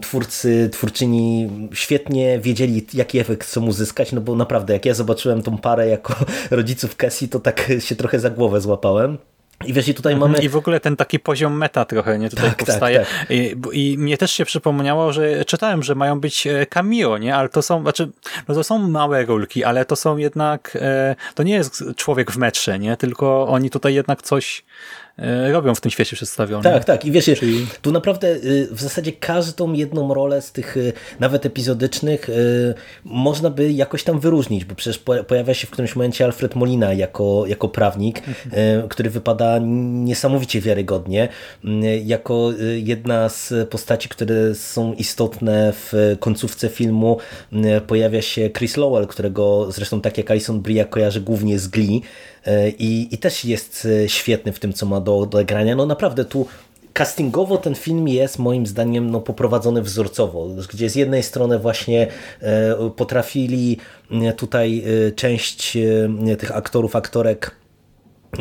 twórcy, 0.00 0.68
twórczyni 0.72 1.50
świetnie 1.72 2.19
wiedzieli, 2.40 2.86
jaki 2.94 3.18
efekt 3.18 3.44
chcą 3.46 3.66
uzyskać, 3.66 4.12
no 4.12 4.20
bo 4.20 4.36
naprawdę, 4.36 4.72
jak 4.72 4.86
ja 4.86 4.94
zobaczyłem 4.94 5.42
tą 5.42 5.58
parę 5.58 5.88
jako 5.88 6.14
rodziców 6.50 6.96
Cassie, 6.96 7.28
to 7.28 7.40
tak 7.40 7.72
się 7.78 7.96
trochę 7.96 8.20
za 8.20 8.30
głowę 8.30 8.60
złapałem. 8.60 9.18
I 9.66 9.72
wiesz, 9.72 9.88
i 9.88 9.94
tutaj 9.94 10.12
mhm. 10.12 10.32
mamy... 10.32 10.44
I 10.44 10.48
w 10.48 10.56
ogóle 10.56 10.80
ten 10.80 10.96
taki 10.96 11.18
poziom 11.18 11.56
meta 11.56 11.84
trochę 11.84 12.18
nie 12.18 12.30
tutaj 12.30 12.44
tak, 12.44 12.58
tak 12.58 12.66
powstaje. 12.66 12.98
Tak, 12.98 13.08
tak. 13.08 13.30
I, 13.30 13.56
I 13.72 13.98
mnie 13.98 14.18
też 14.18 14.32
się 14.32 14.44
przypomniało, 14.44 15.12
że 15.12 15.44
czytałem, 15.44 15.82
że 15.82 15.94
mają 15.94 16.20
być 16.20 16.46
e, 16.46 16.66
cameo, 16.66 17.18
nie? 17.18 17.36
Ale 17.36 17.48
to 17.48 17.62
są, 17.62 17.82
znaczy, 17.82 18.10
no 18.48 18.54
to 18.54 18.64
są 18.64 18.78
małe 18.78 19.26
rolki, 19.26 19.64
ale 19.64 19.84
to 19.84 19.96
są 19.96 20.16
jednak, 20.16 20.78
e, 20.80 21.16
to 21.34 21.42
nie 21.42 21.54
jest 21.54 21.84
człowiek 21.96 22.30
w 22.30 22.36
metrze, 22.36 22.78
nie? 22.78 22.96
Tylko 22.96 23.48
oni 23.48 23.70
tutaj 23.70 23.94
jednak 23.94 24.22
coś 24.22 24.64
robią 25.52 25.74
w 25.74 25.80
tym 25.80 25.90
świecie 25.90 26.16
przedstawionym. 26.16 26.72
Tak, 26.72 26.84
tak. 26.84 27.04
I 27.04 27.10
wiesz, 27.12 27.24
Czyli... 27.24 27.66
tu 27.82 27.92
naprawdę 27.92 28.28
y, 28.28 28.68
w 28.70 28.80
zasadzie 28.80 29.12
każdą 29.12 29.72
jedną 29.72 30.14
rolę 30.14 30.42
z 30.42 30.52
tych 30.52 30.76
y, 30.76 30.92
nawet 31.20 31.46
epizodycznych 31.46 32.28
y, 32.28 32.74
można 33.04 33.50
by 33.50 33.72
jakoś 33.72 34.04
tam 34.04 34.20
wyróżnić, 34.20 34.64
bo 34.64 34.74
przecież 34.74 35.04
pojawia 35.28 35.54
się 35.54 35.66
w 35.66 35.70
którymś 35.70 35.96
momencie 35.96 36.24
Alfred 36.24 36.54
Molina 36.54 36.92
jako, 36.92 37.44
jako 37.46 37.68
prawnik, 37.68 38.18
mhm. 38.18 38.88
który 38.88 39.10
wypada 39.10 39.58
niesamowicie 39.62 40.60
wiarygodnie, 40.60 41.28
jako 42.04 42.52
jedna 42.76 43.28
z 43.28 43.68
postaci, 43.68 44.08
które 44.08 44.54
są 44.54 44.92
istotne 44.92 45.72
w 45.72 46.16
końcówce 46.20 46.68
filmu 46.68 47.18
pojawia 47.86 48.22
się 48.22 48.50
Chris 48.50 48.76
Lowell, 48.76 49.06
którego 49.06 49.72
zresztą 49.72 50.00
tak 50.00 50.18
jak 50.18 50.30
Alison 50.30 50.60
Brie 50.60 50.84
kojarzy 50.84 51.20
głównie 51.20 51.58
z 51.58 51.68
Glee, 51.68 52.02
E, 52.39 52.39
i, 52.78 53.08
i 53.10 53.18
też 53.18 53.44
jest 53.44 53.88
e, 54.04 54.08
świetny 54.08 54.52
w 54.52 54.58
tym, 54.58 54.72
co 54.72 54.86
ma 54.86 55.00
do 55.00 55.18
odegrania. 55.18 55.76
No 55.76 55.86
naprawdę 55.86 56.24
tu 56.24 56.46
castingowo 56.92 57.58
ten 57.58 57.74
film 57.74 58.08
jest 58.08 58.38
moim 58.38 58.66
zdaniem 58.66 59.10
no, 59.10 59.20
poprowadzony 59.20 59.82
wzorcowo, 59.82 60.48
gdzie 60.72 60.90
z 60.90 60.94
jednej 60.94 61.22
strony 61.22 61.58
właśnie 61.58 62.06
e, 62.40 62.90
potrafili 62.96 63.76
tutaj 64.36 64.84
część 65.16 65.78
tych 66.38 66.56
aktorów, 66.56 66.96
aktorek 66.96 67.56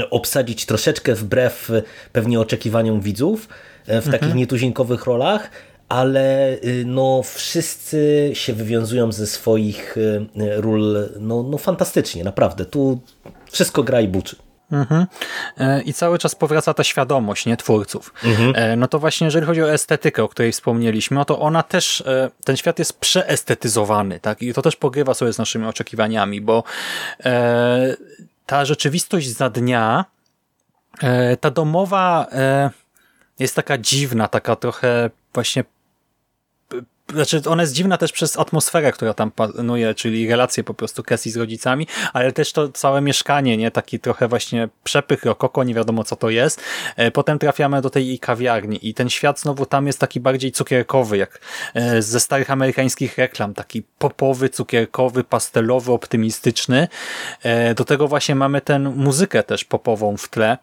obsadzić 0.09 0.65
troszeczkę 0.65 1.15
wbrew 1.15 1.71
pewnie 2.13 2.39
oczekiwaniom 2.39 3.01
widzów 3.01 3.47
w 3.85 3.89
mhm. 3.89 4.11
takich 4.19 4.35
nietuzinkowych 4.35 5.05
rolach, 5.05 5.49
ale 5.89 6.57
no, 6.85 7.21
wszyscy 7.23 8.31
się 8.33 8.53
wywiązują 8.53 9.11
ze 9.11 9.27
swoich 9.27 9.95
ról 10.57 11.09
no, 11.19 11.43
no 11.43 11.57
fantastycznie, 11.57 12.23
naprawdę. 12.23 12.65
Tu 12.65 12.99
wszystko 13.51 13.83
gra 13.83 14.01
i 14.01 14.07
buczy. 14.07 14.35
Mhm. 14.71 15.05
E, 15.57 15.81
I 15.81 15.93
cały 15.93 16.19
czas 16.19 16.35
powraca 16.35 16.73
ta 16.73 16.83
świadomość 16.83 17.45
nie 17.45 17.57
twórców. 17.57 18.13
Mhm. 18.23 18.53
E, 18.55 18.75
no 18.75 18.87
to 18.87 18.99
właśnie 18.99 19.25
jeżeli 19.25 19.45
chodzi 19.45 19.63
o 19.63 19.73
estetykę, 19.73 20.23
o 20.23 20.27
której 20.27 20.51
wspomnieliśmy, 20.51 21.15
no 21.15 21.25
to 21.25 21.39
ona 21.39 21.63
też, 21.63 22.01
e, 22.01 22.29
ten 22.45 22.57
świat 22.57 22.79
jest 22.79 22.99
przeestetyzowany, 22.99 24.19
tak? 24.19 24.41
I 24.41 24.53
to 24.53 24.61
też 24.61 24.75
pogrywa 24.75 25.13
sobie 25.13 25.33
z 25.33 25.37
naszymi 25.37 25.65
oczekiwaniami, 25.65 26.41
bo 26.41 26.63
ta 28.45 28.65
rzeczywistość 28.65 29.29
za 29.29 29.49
dnia, 29.49 30.05
ta 31.39 31.51
domowa 31.51 32.27
jest 33.39 33.55
taka 33.55 33.77
dziwna, 33.77 34.27
taka 34.27 34.55
trochę 34.55 35.09
właśnie 35.33 35.63
znaczy 37.13 37.41
ona 37.45 37.63
jest 37.63 37.73
dziwna 37.73 37.97
też 37.97 38.11
przez 38.11 38.39
atmosferę, 38.39 38.91
która 38.91 39.13
tam 39.13 39.31
panuje, 39.31 39.93
czyli 39.93 40.27
relacje 40.29 40.63
po 40.63 40.73
prostu 40.73 41.03
Cassie 41.03 41.31
z 41.31 41.37
rodzicami, 41.37 41.87
ale 42.13 42.31
też 42.31 42.53
to 42.53 42.69
całe 42.69 43.01
mieszkanie, 43.01 43.57
nie? 43.57 43.71
Taki 43.71 43.99
trochę 43.99 44.27
właśnie 44.27 44.69
przepych 44.83 45.25
rokoko, 45.25 45.63
nie 45.63 45.73
wiadomo 45.73 46.03
co 46.03 46.15
to 46.15 46.29
jest. 46.29 46.61
E, 46.95 47.11
potem 47.11 47.39
trafiamy 47.39 47.81
do 47.81 47.89
tej 47.89 48.19
kawiarni 48.19 48.89
i 48.89 48.93
ten 48.93 49.09
świat 49.09 49.39
znowu 49.39 49.65
tam 49.65 49.87
jest 49.87 49.99
taki 49.99 50.19
bardziej 50.19 50.51
cukierkowy, 50.51 51.17
jak 51.17 51.39
e, 51.73 52.01
ze 52.01 52.19
starych 52.19 52.51
amerykańskich 52.51 53.17
reklam, 53.17 53.53
taki 53.53 53.83
popowy, 53.97 54.49
cukierkowy, 54.49 55.23
pastelowy, 55.23 55.91
optymistyczny. 55.91 56.87
E, 57.43 57.75
do 57.75 57.85
tego 57.85 58.07
właśnie 58.07 58.35
mamy 58.35 58.61
tę 58.61 58.79
muzykę 58.79 59.43
też 59.43 59.65
popową 59.65 60.17
w 60.17 60.29
tle, 60.29 60.57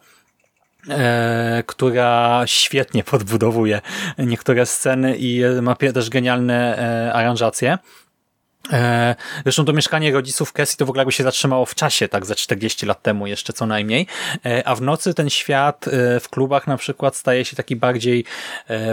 która 1.65 2.43
świetnie 2.45 3.03
podbudowuje 3.03 3.81
niektóre 4.17 4.65
sceny 4.65 5.15
i 5.17 5.41
ma 5.61 5.75
też 5.75 6.09
genialne 6.09 6.77
e, 6.77 7.13
aranżacje. 7.13 7.77
E, 8.71 9.15
zresztą 9.43 9.65
to 9.65 9.73
mieszkanie 9.73 10.11
rodziców 10.11 10.53
Cassie 10.53 10.77
to 10.77 10.85
w 10.85 10.89
ogóle 10.89 11.01
jakby 11.01 11.11
się 11.11 11.23
zatrzymało 11.23 11.65
w 11.65 11.75
czasie, 11.75 12.07
tak 12.07 12.25
za 12.25 12.35
40 12.35 12.85
lat 12.85 13.03
temu 13.03 13.27
jeszcze 13.27 13.53
co 13.53 13.65
najmniej, 13.65 14.07
e, 14.45 14.67
a 14.67 14.75
w 14.75 14.81
nocy 14.81 15.13
ten 15.13 15.29
świat 15.29 15.87
e, 15.87 16.19
w 16.19 16.29
klubach 16.29 16.67
na 16.67 16.77
przykład 16.77 17.15
staje 17.15 17.45
się 17.45 17.55
taki 17.55 17.75
bardziej 17.75 18.25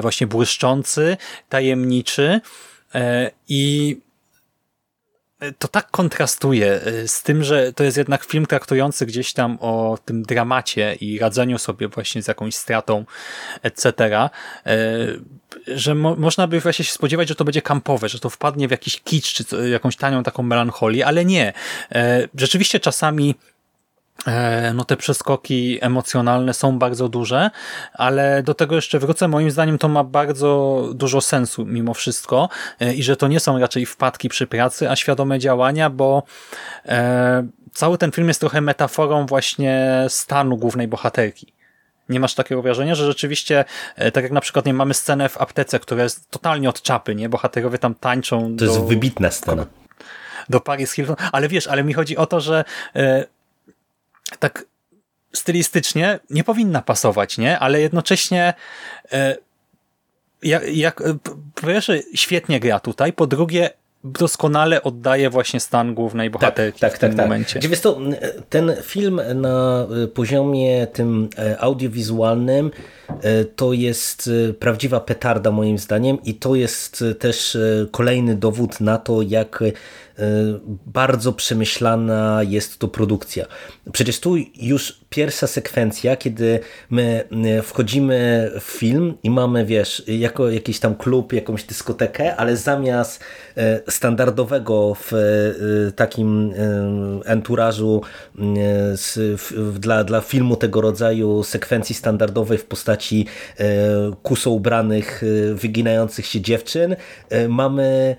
właśnie 0.02 0.26
błyszczący, 0.26 1.16
tajemniczy 1.48 2.40
i 3.48 3.96
to 5.58 5.68
tak 5.68 5.90
kontrastuje 5.90 6.80
y, 6.86 7.08
z 7.08 7.22
tym, 7.22 7.44
że 7.44 7.72
to 7.72 7.84
jest 7.84 7.96
jednak 7.96 8.24
film 8.24 8.46
traktujący 8.46 9.06
gdzieś 9.06 9.32
tam 9.32 9.58
o 9.60 9.98
tym 10.04 10.22
dramacie 10.22 10.94
i 10.94 11.18
radzeniu 11.18 11.58
sobie 11.58 11.88
właśnie 11.88 12.22
z 12.22 12.28
jakąś 12.28 12.54
stratą, 12.54 13.04
etc., 13.62 14.28
y, 14.66 15.20
że 15.66 15.94
mo 15.94 16.16
można 16.16 16.46
by 16.46 16.60
właśnie 16.60 16.84
się 16.84 16.92
spodziewać, 16.92 17.28
że 17.28 17.34
to 17.34 17.44
będzie 17.44 17.62
kampowe, 17.62 18.08
że 18.08 18.18
to 18.18 18.30
wpadnie 18.30 18.68
w 18.68 18.70
jakiś 18.70 19.00
kicz, 19.00 19.32
czy 19.34 19.68
jakąś 19.68 19.96
tanią 19.96 20.22
taką 20.22 20.42
melancholię, 20.42 21.06
ale 21.06 21.24
nie. 21.24 21.52
Y, 21.92 21.94
rzeczywiście 22.34 22.80
czasami 22.80 23.34
no 24.74 24.84
te 24.84 24.96
przeskoki 24.96 25.78
emocjonalne 25.80 26.54
są 26.54 26.78
bardzo 26.78 27.08
duże, 27.08 27.50
ale 27.92 28.42
do 28.42 28.54
tego 28.54 28.74
jeszcze 28.74 28.98
wrócę. 28.98 29.28
Moim 29.28 29.50
zdaniem 29.50 29.78
to 29.78 29.88
ma 29.88 30.04
bardzo 30.04 30.82
dużo 30.94 31.20
sensu 31.20 31.66
mimo 31.66 31.94
wszystko 31.94 32.48
e, 32.80 32.94
i 32.94 33.02
że 33.02 33.16
to 33.16 33.28
nie 33.28 33.40
są 33.40 33.58
raczej 33.58 33.86
wpadki 33.86 34.28
przy 34.28 34.46
pracy, 34.46 34.90
a 34.90 34.96
świadome 34.96 35.38
działania, 35.38 35.90
bo 35.90 36.22
e, 36.86 37.46
cały 37.72 37.98
ten 37.98 38.12
film 38.12 38.28
jest 38.28 38.40
trochę 38.40 38.60
metaforą 38.60 39.26
właśnie 39.26 40.04
stanu 40.08 40.56
głównej 40.56 40.88
bohaterki. 40.88 41.52
Nie 42.08 42.20
masz 42.20 42.34
takiego 42.34 42.62
wrażenia, 42.62 42.94
że 42.94 43.06
rzeczywiście, 43.06 43.64
tak 44.12 44.24
jak 44.24 44.32
na 44.32 44.40
przykład 44.40 44.66
nie 44.66 44.74
mamy 44.74 44.94
scenę 44.94 45.28
w 45.28 45.40
aptece, 45.40 45.80
która 45.80 46.02
jest 46.02 46.30
totalnie 46.30 46.68
od 46.68 46.82
czapy, 46.82 47.14
nie? 47.14 47.28
Bohaterowie 47.28 47.78
tam 47.78 47.94
tańczą. 47.94 48.40
To 48.40 48.48
do, 48.48 48.64
jest 48.64 48.80
wybitna 48.80 49.30
scena. 49.30 49.66
Do 50.48 50.60
Paris 50.60 50.92
Hilton. 50.92 51.16
Ale 51.32 51.48
wiesz, 51.48 51.66
ale 51.66 51.84
mi 51.84 51.92
chodzi 51.92 52.16
o 52.16 52.26
to, 52.26 52.40
że 52.40 52.64
tak 54.36 54.64
stylistycznie 55.32 56.20
nie 56.30 56.44
powinna 56.44 56.82
pasować, 56.82 57.38
nie? 57.38 57.58
Ale 57.58 57.80
jednocześnie 57.80 58.54
e, 59.12 59.36
jak, 60.42 60.76
jak, 60.76 61.02
po 61.54 61.66
pierwsze 61.66 61.98
świetnie 62.14 62.60
gra 62.60 62.80
tutaj, 62.80 63.12
po 63.12 63.26
drugie 63.26 63.70
doskonale 64.04 64.82
oddaje 64.82 65.30
właśnie 65.30 65.60
stan 65.60 65.94
głównej 65.94 66.30
bohaterki 66.30 66.80
tak, 66.80 66.90
tak, 66.90 66.96
w 66.96 67.00
tym 67.00 67.10
tak, 67.10 67.16
tak. 67.16 67.26
momencie. 67.26 67.60
Tak. 67.60 67.78
To, 67.78 67.98
ten 68.48 68.72
film 68.82 69.20
na 69.34 69.86
poziomie 70.14 70.86
tym 70.86 71.28
e, 71.38 71.60
audiowizualnym 71.60 72.70
e, 73.08 73.44
to 73.44 73.72
jest 73.72 74.30
prawdziwa 74.58 75.00
petarda 75.00 75.50
moim 75.50 75.78
zdaniem 75.78 76.18
i 76.24 76.34
to 76.34 76.54
jest 76.54 77.04
też 77.18 77.58
kolejny 77.90 78.34
dowód 78.34 78.80
na 78.80 78.98
to, 78.98 79.22
jak 79.22 79.62
bardzo 80.86 81.32
przemyślana 81.32 82.40
jest 82.42 82.78
to 82.78 82.88
produkcja. 82.88 83.46
Przecież 83.92 84.20
tu 84.20 84.36
już 84.56 85.00
pierwsza 85.10 85.46
sekwencja, 85.46 86.16
kiedy 86.16 86.60
my 86.90 87.28
wchodzimy 87.62 88.50
w 88.60 88.64
film 88.64 89.14
i 89.22 89.30
mamy, 89.30 89.66
wiesz, 89.66 90.02
jako 90.06 90.50
jakiś 90.50 90.80
tam 90.80 90.94
klub, 90.94 91.32
jakąś 91.32 91.64
dyskotekę, 91.64 92.36
ale 92.36 92.56
zamiast 92.56 93.24
standardowego 93.88 94.96
w 95.00 95.12
takim 95.96 96.52
enturażu 97.24 98.02
dla, 99.74 100.04
dla 100.04 100.20
filmu 100.20 100.56
tego 100.56 100.80
rodzaju 100.80 101.42
sekwencji 101.42 101.94
standardowej 101.94 102.58
w 102.58 102.64
postaci 102.64 103.26
kuso 104.22 104.50
ubranych, 104.50 105.22
wyginających 105.54 106.26
się 106.26 106.40
dziewczyn, 106.40 106.96
mamy 107.48 108.16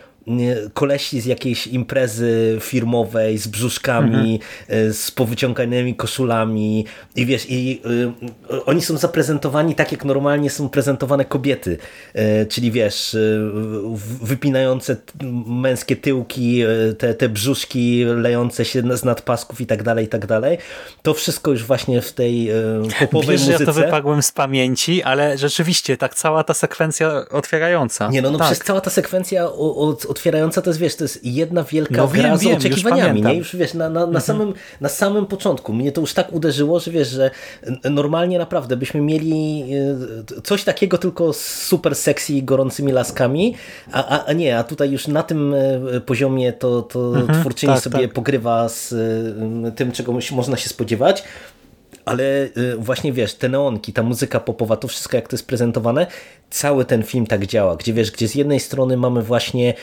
kolesi 0.73 1.21
z 1.21 1.25
jakiejś 1.25 1.67
imprezy 1.67 2.57
firmowej, 2.61 3.37
z 3.37 3.47
brzuszkami, 3.47 4.39
mhm. 4.69 4.93
z 4.93 5.11
powyciąganymi 5.11 5.95
koszulami 5.95 6.85
i 7.15 7.25
wiesz, 7.25 7.45
i 7.49 7.81
y, 8.51 8.65
oni 8.65 8.81
są 8.81 8.97
zaprezentowani 8.97 9.75
tak, 9.75 9.91
jak 9.91 10.05
normalnie 10.05 10.49
są 10.49 10.69
prezentowane 10.69 11.25
kobiety, 11.25 11.77
y, 12.15 12.45
czyli 12.45 12.71
wiesz, 12.71 13.13
y, 13.13 13.51
wypinające 14.21 14.95
męskie 15.47 15.95
tyłki, 15.95 16.63
te, 16.97 17.13
te 17.13 17.29
brzuszki 17.29 18.05
lejące 18.05 18.65
się 18.65 18.97
z 18.97 19.03
nadpasków 19.03 19.61
i 19.61 19.65
tak 19.65 19.83
dalej, 19.83 20.05
i 20.05 20.07
tak 20.07 20.25
dalej. 20.25 20.57
To 21.01 21.13
wszystko 21.13 21.51
już 21.51 21.63
właśnie 21.63 22.01
w 22.01 22.13
tej 22.13 22.49
popowej 22.99 23.29
Wiesz, 23.29 23.41
muzyce. 23.41 23.63
ja 23.63 23.65
to 23.65 23.73
wypagłem 23.73 24.23
z 24.23 24.31
pamięci, 24.31 25.03
ale 25.03 25.37
rzeczywiście 25.37 25.97
tak 25.97 26.15
cała 26.15 26.43
ta 26.43 26.53
sekwencja 26.53 27.25
otwierająca. 27.31 28.09
Nie, 28.09 28.21
no, 28.21 28.31
no 28.31 28.37
tak. 28.37 28.47
przez 28.47 28.59
cała 28.59 28.81
ta 28.81 28.89
sekwencja 28.89 29.51
od, 29.51 30.05
od 30.05 30.14
otwierająca 30.15 30.61
to 30.61 30.69
jest, 30.69 30.79
wiesz, 30.79 30.95
to 30.95 31.03
jest 31.03 31.25
jedna 31.25 31.63
wielka 31.63 31.97
no, 31.97 32.07
gra 32.07 32.37
wiem, 32.37 32.37
z 32.37 32.45
oczekiwaniami, 32.45 33.19
już 33.19 33.29
nie? 33.29 33.35
Już 33.35 33.55
wiesz, 33.55 33.73
na, 33.73 33.89
na, 33.89 33.99
na, 33.99 34.05
mhm. 34.05 34.21
samym, 34.21 34.53
na 34.81 34.89
samym 34.89 35.25
początku 35.25 35.73
mnie 35.73 35.91
to 35.91 36.01
już 36.01 36.13
tak 36.13 36.33
uderzyło, 36.33 36.79
że 36.79 36.91
wiesz, 36.91 37.07
że 37.07 37.31
normalnie 37.91 38.37
naprawdę 38.37 38.77
byśmy 38.77 39.01
mieli 39.01 39.63
e, 40.37 40.41
coś 40.41 40.63
takiego 40.63 40.97
tylko 40.97 41.33
z 41.33 41.45
super 41.45 41.95
sexy 41.95 42.33
i 42.33 42.43
gorącymi 42.43 42.91
laskami, 42.91 43.55
a, 43.91 44.07
a, 44.07 44.25
a 44.25 44.33
nie, 44.33 44.57
a 44.57 44.63
tutaj 44.63 44.91
już 44.91 45.07
na 45.07 45.23
tym 45.23 45.53
e, 45.53 46.01
poziomie 46.01 46.53
to, 46.53 46.81
to 46.81 47.15
mhm, 47.15 47.39
twórczyni 47.39 47.73
tak, 47.73 47.83
sobie 47.83 48.07
tak. 48.07 48.13
pogrywa 48.13 48.69
z 48.69 48.93
e, 49.67 49.71
tym, 49.71 49.91
czego 49.91 50.13
można 50.31 50.57
się 50.57 50.69
spodziewać 50.69 51.23
ale 52.05 52.23
y, 52.57 52.77
właśnie 52.77 53.13
wiesz, 53.13 53.35
te 53.35 53.49
neonki, 53.49 53.93
ta 53.93 54.03
muzyka 54.03 54.39
popowa, 54.39 54.77
to 54.77 54.87
wszystko 54.87 55.17
jak 55.17 55.27
to 55.27 55.35
jest 55.35 55.47
prezentowane, 55.47 56.07
cały 56.49 56.85
ten 56.85 57.03
film 57.03 57.27
tak 57.27 57.45
działa, 57.45 57.75
gdzie 57.75 57.93
wiesz, 57.93 58.11
gdzie 58.11 58.27
z 58.27 58.35
jednej 58.35 58.59
strony 58.59 58.97
mamy 58.97 59.21
właśnie 59.21 59.73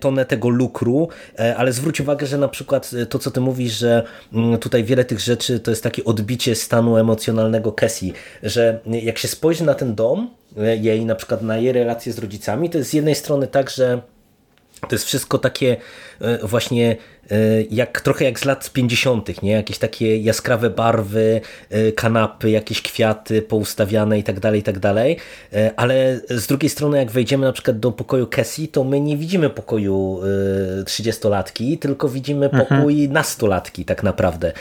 tonę 0.00 0.24
tego 0.24 0.48
lukru, 0.48 1.08
e, 1.38 1.56
ale 1.56 1.72
zwróć 1.72 2.00
uwagę, 2.00 2.26
że 2.26 2.38
na 2.38 2.48
przykład 2.48 2.90
e, 3.02 3.06
to, 3.06 3.18
co 3.18 3.30
ty 3.30 3.40
mówisz, 3.40 3.72
że 3.72 4.02
mm, 4.32 4.58
tutaj 4.58 4.84
wiele 4.84 5.04
tych 5.04 5.20
rzeczy 5.20 5.60
to 5.60 5.70
jest 5.70 5.82
takie 5.82 6.04
odbicie 6.04 6.54
stanu 6.54 6.96
emocjonalnego 6.96 7.72
Cassie, 7.72 8.12
że 8.42 8.80
jak 8.86 9.18
się 9.18 9.28
spojrzy 9.28 9.64
na 9.64 9.74
ten 9.74 9.94
dom, 9.94 10.30
e, 10.56 10.76
jej 10.76 11.04
na 11.04 11.14
przykład 11.14 11.42
na 11.42 11.56
jej 11.56 11.72
relacje 11.72 12.12
z 12.12 12.18
rodzicami, 12.18 12.70
to 12.70 12.78
jest 12.78 12.90
z 12.90 12.92
jednej 12.92 13.14
strony 13.14 13.46
tak, 13.46 13.70
że 13.70 14.02
to 14.80 14.88
jest 14.92 15.04
wszystko 15.04 15.38
takie 15.38 15.76
właśnie 16.42 16.96
jak, 17.70 18.00
trochę 18.00 18.24
jak 18.24 18.40
z 18.40 18.44
lat 18.44 18.70
50., 18.72 19.42
nie? 19.42 19.52
Jakieś 19.52 19.78
takie 19.78 20.16
jaskrawe 20.16 20.70
barwy, 20.70 21.40
e, 21.70 21.92
kanapy, 21.92 22.50
jakieś 22.50 22.82
kwiaty 22.82 23.42
poustawiane 23.42 24.18
i 24.18 24.22
tak 24.22 24.40
dalej, 24.40 24.60
i 24.60 24.62
tak 24.62 24.78
dalej. 24.78 25.16
E, 25.52 25.70
ale 25.76 26.20
z 26.30 26.46
drugiej 26.46 26.70
strony, 26.70 26.98
jak 26.98 27.10
wejdziemy 27.10 27.46
na 27.46 27.52
przykład 27.52 27.78
do 27.78 27.92
pokoju 27.92 28.26
Cassie, 28.26 28.68
to 28.68 28.84
my 28.84 29.00
nie 29.00 29.16
widzimy 29.16 29.50
pokoju 29.50 30.20
30-latki, 30.84 31.78
tylko 31.78 32.08
widzimy 32.08 32.46
mhm. 32.46 32.66
pokój 32.66 32.94
mhm. 32.94 33.12
nastolatki 33.12 33.84
tak 33.84 34.02
naprawdę. 34.02 34.52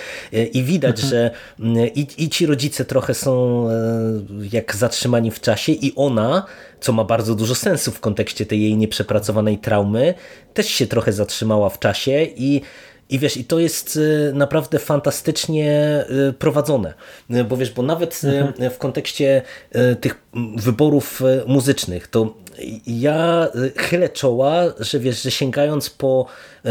I 0.54 0.64
widać, 0.64 1.04
mhm. 1.04 1.10
że 1.10 1.32
i, 1.96 2.08
i 2.18 2.30
ci 2.30 2.46
rodzice 2.46 2.86
trochę 2.86 3.14
są 3.14 3.66
jak 4.52 4.76
zatrzymani 4.76 5.32
w 5.32 5.40
czasie 5.40 5.72
i 5.72 5.94
ona, 5.96 6.46
co 6.80 6.94
ma 6.94 7.04
bardzo 7.04 7.36
dużo 7.36 7.56
sensu 7.56 7.92
w 7.92 8.00
kontekście 8.00 8.46
tej 8.46 8.62
jej 8.62 8.78
nieprzepracowanej 8.78 9.58
traumy, 9.58 10.14
też 10.54 10.68
się 10.68 10.88
trochę 10.88 11.14
zatrzymała 11.14 11.70
w 11.70 11.80
czasie 11.80 12.24
i 12.24 12.62
i 13.10 13.20
wiesz, 13.20 13.38
i 13.38 13.46
to 13.46 13.60
jest 13.60 13.96
y, 13.96 14.32
naprawdę 14.34 14.80
fantastycznie 14.80 16.06
y, 16.30 16.34
prowadzone, 16.34 16.94
y, 17.32 17.44
bo 17.44 17.58
wiesz, 17.58 17.72
bo 17.72 17.82
nawet 17.82 18.22
mhm. 18.24 18.72
w 18.72 18.78
kontekście 18.78 19.42
tych 20.02 20.22
wyborów 20.56 21.22
muzycznych, 21.48 22.08
to 22.08 22.34
ja 22.88 23.48
chylę 23.76 24.10
czoła, 24.10 24.64
że 24.80 25.00
wiesz, 25.00 25.22
że 25.22 25.32
sięgając 25.32 25.90
po 25.90 26.26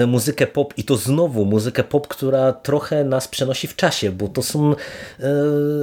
muzykę 0.07 0.47
pop 0.47 0.75
i 0.77 0.85
to 0.85 0.97
znowu 0.97 1.45
muzykę 1.45 1.85
pop, 1.85 2.09
która 2.09 2.53
trochę 2.53 3.05
nas 3.05 3.29
przenosi 3.29 3.69
w 3.69 3.77
czasie, 3.77 4.13
bo 4.13 4.29
to 4.29 4.43
są 4.43 4.73
e, 4.73 4.75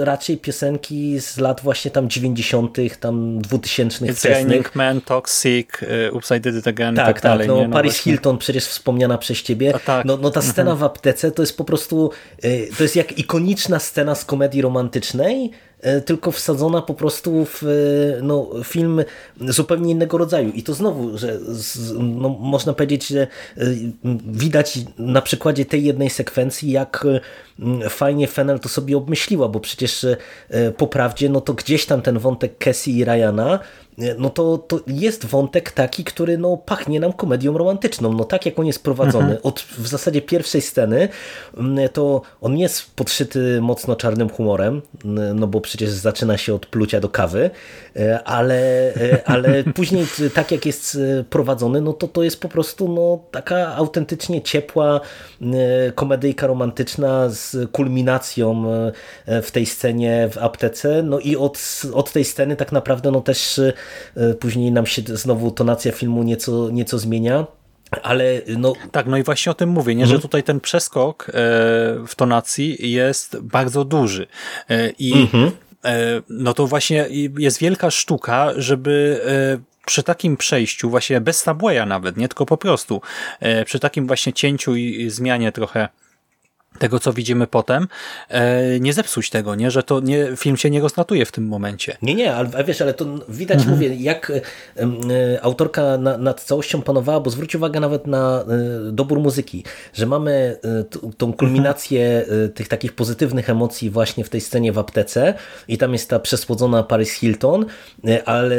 raczej 0.05 0.37
piosenki 0.37 1.19
z 1.19 1.37
lat 1.37 1.61
właśnie 1.61 1.91
tam 1.91 2.09
90., 2.09 2.77
tam 2.99 3.39
2000 3.39 4.05
It's 4.05 4.29
Raining 4.29 4.75
Man, 4.75 5.01
Toxic, 5.01 5.67
uh, 5.81 6.15
Upside 6.15 6.51
Did 6.51 6.67
Again 6.67 6.95
tak, 6.95 7.05
tak, 7.05 7.21
tak 7.21 7.23
dalej. 7.23 7.47
No, 7.47 7.67
no 7.67 7.73
Paris 7.73 7.93
właśnie. 7.93 8.11
Hilton 8.11 8.37
przecież 8.37 8.65
wspomniana 8.65 9.17
przez 9.17 9.41
ciebie. 9.41 9.73
Tak. 9.85 10.05
No, 10.05 10.17
no 10.17 10.29
ta 10.29 10.41
scena 10.41 10.71
mhm. 10.71 10.77
w 10.77 10.83
aptece 10.83 11.31
to 11.31 11.41
jest 11.41 11.57
po 11.57 11.63
prostu, 11.63 12.11
to 12.77 12.83
jest 12.83 12.95
jak 12.95 13.19
ikoniczna 13.19 13.79
scena 13.79 14.15
z 14.15 14.25
komedii 14.25 14.61
romantycznej, 14.61 15.51
E, 15.85 16.01
tylko 16.01 16.31
wsadzona 16.31 16.81
po 16.81 16.93
prostu 16.93 17.45
w 17.45 17.63
e, 17.63 18.21
no, 18.21 18.49
film 18.63 19.03
zupełnie 19.41 19.91
innego 19.91 20.17
rodzaju. 20.17 20.51
I 20.51 20.63
to 20.63 20.73
znowu, 20.73 21.17
że 21.17 21.39
no, 21.99 22.29
można 22.29 22.73
powiedzieć, 22.73 23.07
że 23.07 23.21
e, 23.21 23.65
widać 24.27 24.79
na 24.97 25.21
przykładzie 25.21 25.65
tej 25.65 25.83
jednej 25.83 26.09
sekwencji, 26.09 26.71
jak 26.71 27.07
fajnie 27.89 28.27
Fennel 28.27 28.59
to 28.59 28.69
sobie 28.69 28.97
obmyśliła, 28.97 29.49
bo 29.49 29.59
przecież 29.59 30.05
po 30.77 30.87
prawdzie, 30.87 31.29
no 31.29 31.41
to 31.41 31.53
gdzieś 31.53 31.85
tam 31.85 32.01
ten 32.01 32.19
wątek 32.19 32.57
Cassie 32.57 32.97
i 32.97 33.05
Ryana 33.05 33.59
no 34.17 34.29
to, 34.29 34.57
to 34.57 34.79
jest 34.87 35.25
wątek 35.25 35.71
taki, 35.71 36.03
który 36.03 36.37
no, 36.37 36.57
pachnie 36.57 36.99
nam 36.99 37.13
komedią 37.13 37.57
romantyczną. 37.57 38.13
No 38.13 38.23
tak 38.23 38.45
jak 38.45 38.59
on 38.59 38.65
jest 38.65 38.83
prowadzony, 38.83 39.23
mhm. 39.23 39.39
od 39.43 39.59
w 39.59 39.87
zasadzie 39.87 40.21
pierwszej 40.21 40.61
sceny, 40.61 41.09
to 41.93 42.21
on 42.41 42.57
jest 42.57 42.95
podszyty 42.95 43.61
mocno 43.61 43.95
czarnym 43.95 44.29
humorem, 44.29 44.81
no 45.35 45.47
bo 45.47 45.61
przecież 45.61 45.89
zaczyna 45.89 46.37
się 46.37 46.53
od 46.53 46.65
plucia 46.65 46.99
do 46.99 47.09
kawy, 47.09 47.49
e, 47.95 48.23
ale, 48.23 48.93
e, 48.95 49.21
ale 49.25 49.63
później 49.75 50.05
tak 50.33 50.51
jak 50.51 50.65
jest 50.65 50.95
e, 50.95 51.23
prowadzony, 51.23 51.81
no 51.81 51.93
to 51.93 52.07
to 52.07 52.23
jest 52.23 52.41
po 52.41 52.49
prostu 52.49 52.87
no, 52.87 53.19
taka 53.31 53.75
autentycznie 53.75 54.41
ciepła 54.41 55.01
komedyjka 55.95 56.47
romantyczna 56.47 57.29
z 57.29 57.71
kulminacją 57.71 58.63
w 59.27 59.51
tej 59.51 59.65
scenie 59.65 60.29
w 60.31 60.37
aptece, 60.37 61.03
no 61.03 61.19
i 61.19 61.35
od, 61.35 61.81
od 61.93 62.11
tej 62.11 62.25
sceny 62.25 62.55
tak 62.55 62.71
naprawdę 62.71 63.11
no 63.11 63.21
też 63.21 63.59
E, 63.59 63.73
później 64.39 64.71
nam 64.71 64.85
się 64.85 65.01
znowu 65.05 65.51
tonacja 65.51 65.91
filmu 65.91 66.23
nieco, 66.23 66.69
nieco 66.71 66.99
zmienia. 66.99 67.45
Ale 68.03 68.41
no... 68.57 68.73
Tak, 68.91 69.05
no 69.05 69.17
i 69.17 69.23
właśnie 69.23 69.51
o 69.51 69.55
tym 69.55 69.69
mówię, 69.69 69.95
nie? 69.95 70.05
że 70.05 70.15
mhm. 70.15 70.21
tutaj 70.21 70.43
ten 70.43 70.59
przeskok 70.59 71.29
e, 71.29 71.31
w 72.07 72.15
tonacji 72.15 72.91
jest 72.91 73.39
bardzo 73.39 73.85
duży. 73.85 74.27
E, 74.69 74.89
I 74.89 75.13
mhm. 75.13 75.51
no 76.29 76.53
to 76.53 76.67
właśnie 76.67 77.07
jest 77.37 77.59
wielka 77.59 77.91
sztuka, 77.91 78.51
żeby 78.55 79.21
przy 79.85 80.03
takim 80.03 80.37
przejściu, 80.37 80.89
właśnie 80.89 81.21
bez 81.21 81.41
subwaya 81.41 81.85
nawet, 81.85 82.17
nie 82.17 82.27
tylko 82.27 82.45
po 82.45 82.57
prostu, 82.57 83.01
przy 83.65 83.79
takim 83.79 84.07
właśnie 84.07 84.33
cięciu 84.33 84.75
i 84.75 85.09
zmianie 85.09 85.51
trochę 85.51 85.89
tego, 86.79 86.99
co 86.99 87.13
widzimy 87.13 87.47
potem, 87.47 87.87
e, 88.29 88.79
nie 88.79 88.93
zepsuć 88.93 89.29
tego, 89.29 89.55
nie? 89.55 89.71
że 89.71 89.83
to 89.83 89.99
nie, 89.99 90.27
film 90.37 90.57
się 90.57 90.69
nie 90.69 90.81
rozlatuje 90.81 91.25
w 91.25 91.31
tym 91.31 91.47
momencie. 91.47 91.97
Nie, 92.01 92.15
nie, 92.15 92.35
ale 92.35 92.63
wiesz, 92.63 92.81
ale 92.81 92.93
to 92.93 93.05
widać, 93.29 93.57
mhm. 93.57 93.75
mówię, 93.75 93.95
jak 93.95 94.31
e, 94.31 94.41
autorka 95.41 95.97
na, 95.97 96.17
nad 96.17 96.41
całością 96.41 96.81
panowała, 96.81 97.19
bo 97.19 97.29
zwróć 97.29 97.55
uwagę 97.55 97.79
nawet 97.79 98.07
na 98.07 98.41
e, 98.41 98.91
dobór 98.91 99.19
muzyki, 99.19 99.63
że 99.93 100.05
mamy 100.05 100.57
tą 101.17 101.33
kulminację 101.33 102.19
mhm. 102.19 102.53
tych 102.53 102.67
takich 102.67 102.93
pozytywnych 102.93 103.49
emocji 103.49 103.89
właśnie 103.89 104.23
w 104.23 104.29
tej 104.29 104.41
scenie 104.41 104.71
w 104.71 104.79
aptece 104.79 105.33
i 105.67 105.77
tam 105.77 105.93
jest 105.93 106.09
ta 106.09 106.19
przesłodzona 106.19 106.83
Paris 106.83 107.13
Hilton, 107.13 107.65
ale 108.25 108.57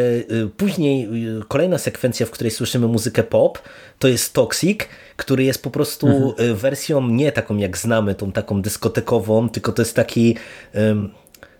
później 0.57 1.09
kolejna 1.49 1.79
sekwencja, 1.79 2.27
w 2.27 2.31
której 2.31 2.51
słyszymy 2.51 2.87
muzykę 2.87 3.23
pop, 3.23 3.59
to 3.99 4.09
jest 4.09 4.32
Toxic, 4.32 4.78
który 5.16 5.44
jest 5.44 5.62
po 5.62 5.70
prostu 5.70 6.07
mhm. 6.07 6.57
wersją 6.57 7.09
nie 7.09 7.32
taką 7.32 7.57
jak 7.57 7.78
znamy, 7.78 8.14
tą 8.14 8.32
taką 8.32 8.62
dyskotekową, 8.62 9.49
tylko 9.49 9.72
to 9.72 9.82
jest 9.82 9.97
taki 9.97 10.36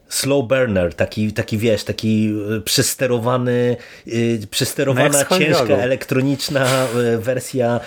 slow 0.09 0.49
burner, 0.49 0.95
taki, 0.95 1.33
taki 1.33 1.59
wiesz, 1.59 1.85
taki 1.85 2.35
e, 2.57 2.61
przesterowany, 2.61 3.77
e, 4.07 4.47
przesterowana 4.51 5.25
ciężka 5.25 5.75
elektroniczna 5.75 6.67
e, 6.67 7.19
wersja 7.19 7.81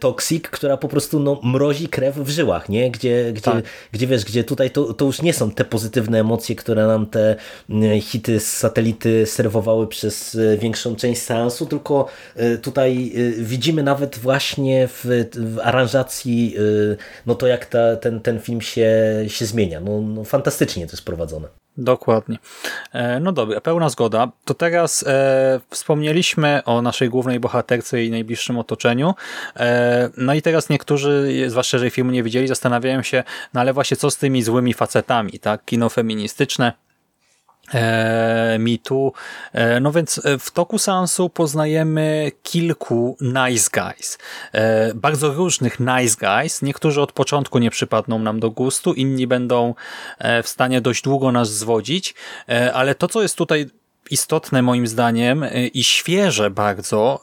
Toxic, 0.00 0.42
która 0.42 0.76
po 0.76 0.88
prostu 0.88 1.20
no, 1.20 1.40
mrozi 1.42 1.88
krew 1.88 2.16
w 2.16 2.28
żyłach, 2.28 2.68
nie? 2.68 2.90
Gdzie, 2.90 3.32
gdzie, 3.32 3.42
tak. 3.42 3.64
gdzie 3.92 4.06
wiesz, 4.06 4.24
gdzie 4.24 4.44
tutaj 4.44 4.70
to, 4.70 4.94
to 4.94 5.04
już 5.04 5.22
nie 5.22 5.32
są 5.32 5.50
te 5.50 5.64
pozytywne 5.64 6.20
emocje, 6.20 6.56
które 6.56 6.86
nam 6.86 7.06
te 7.06 7.36
hity 8.00 8.40
z 8.40 8.52
satelity 8.52 9.26
serwowały 9.26 9.86
przez 9.86 10.38
większą 10.58 10.96
część 10.96 11.22
seansu, 11.22 11.66
tylko 11.66 12.06
tutaj 12.62 13.12
widzimy 13.38 13.82
nawet 13.82 14.18
właśnie 14.18 14.88
w, 14.88 15.04
w 15.34 15.58
aranżacji 15.62 16.56
no 17.26 17.34
to 17.34 17.46
jak 17.46 17.66
ta, 17.66 17.96
ten, 17.96 18.20
ten 18.20 18.40
film 18.40 18.60
się, 18.60 18.94
się 19.26 19.46
zmienia. 19.46 19.80
No, 19.80 20.00
no 20.00 20.24
fantastycznie 20.24 20.86
to 20.86 20.92
jest 20.92 21.04
prowadzone. 21.04 21.65
Dokładnie. 21.78 22.38
E, 22.92 23.20
no 23.20 23.32
dobra, 23.32 23.60
pełna 23.60 23.88
zgoda. 23.88 24.28
To 24.44 24.54
teraz 24.54 25.04
e, 25.06 25.60
wspomnieliśmy 25.70 26.62
o 26.64 26.82
naszej 26.82 27.08
głównej 27.08 27.40
bohaterce 27.40 28.04
i 28.04 28.10
najbliższym 28.10 28.58
otoczeniu. 28.58 29.14
E, 29.56 30.10
no 30.16 30.34
i 30.34 30.42
teraz 30.42 30.68
niektórzy, 30.68 31.44
zwłaszcza 31.46 31.76
jeżeli 31.76 31.90
filmu 31.90 32.10
nie 32.10 32.22
widzieli, 32.22 32.48
zastanawiają 32.48 33.02
się, 33.02 33.24
no 33.54 33.60
ale 33.60 33.72
właśnie 33.72 33.96
co 33.96 34.10
z 34.10 34.16
tymi 34.16 34.42
złymi 34.42 34.74
facetami, 34.74 35.38
tak? 35.38 35.64
Kino 35.64 35.88
feministyczne 35.88 36.85
mitu. 38.58 39.12
E, 39.52 39.80
no 39.80 39.92
więc 39.92 40.20
e, 40.24 40.38
w 40.38 40.50
toku 40.50 40.78
seansu 40.78 41.28
poznajemy 41.28 42.32
kilku 42.42 43.16
nice 43.20 43.70
guys. 43.72 44.18
E, 44.52 44.94
bardzo 44.94 45.32
różnych 45.32 45.80
nice 45.80 46.16
guys. 46.20 46.62
Niektórzy 46.62 47.00
od 47.00 47.12
początku 47.12 47.58
nie 47.58 47.70
przypadną 47.70 48.18
nam 48.18 48.40
do 48.40 48.50
gustu, 48.50 48.94
inni 48.94 49.26
będą 49.26 49.74
e, 50.18 50.42
w 50.42 50.48
stanie 50.48 50.80
dość 50.80 51.02
długo 51.02 51.32
nas 51.32 51.52
zwodzić, 51.52 52.14
e, 52.48 52.72
ale 52.72 52.94
to, 52.94 53.08
co 53.08 53.22
jest 53.22 53.36
tutaj 53.36 53.66
istotne 54.10 54.62
moim 54.62 54.86
zdaniem 54.86 55.42
e, 55.42 55.66
i 55.66 55.84
świeże 55.84 56.50
bardzo, 56.50 57.20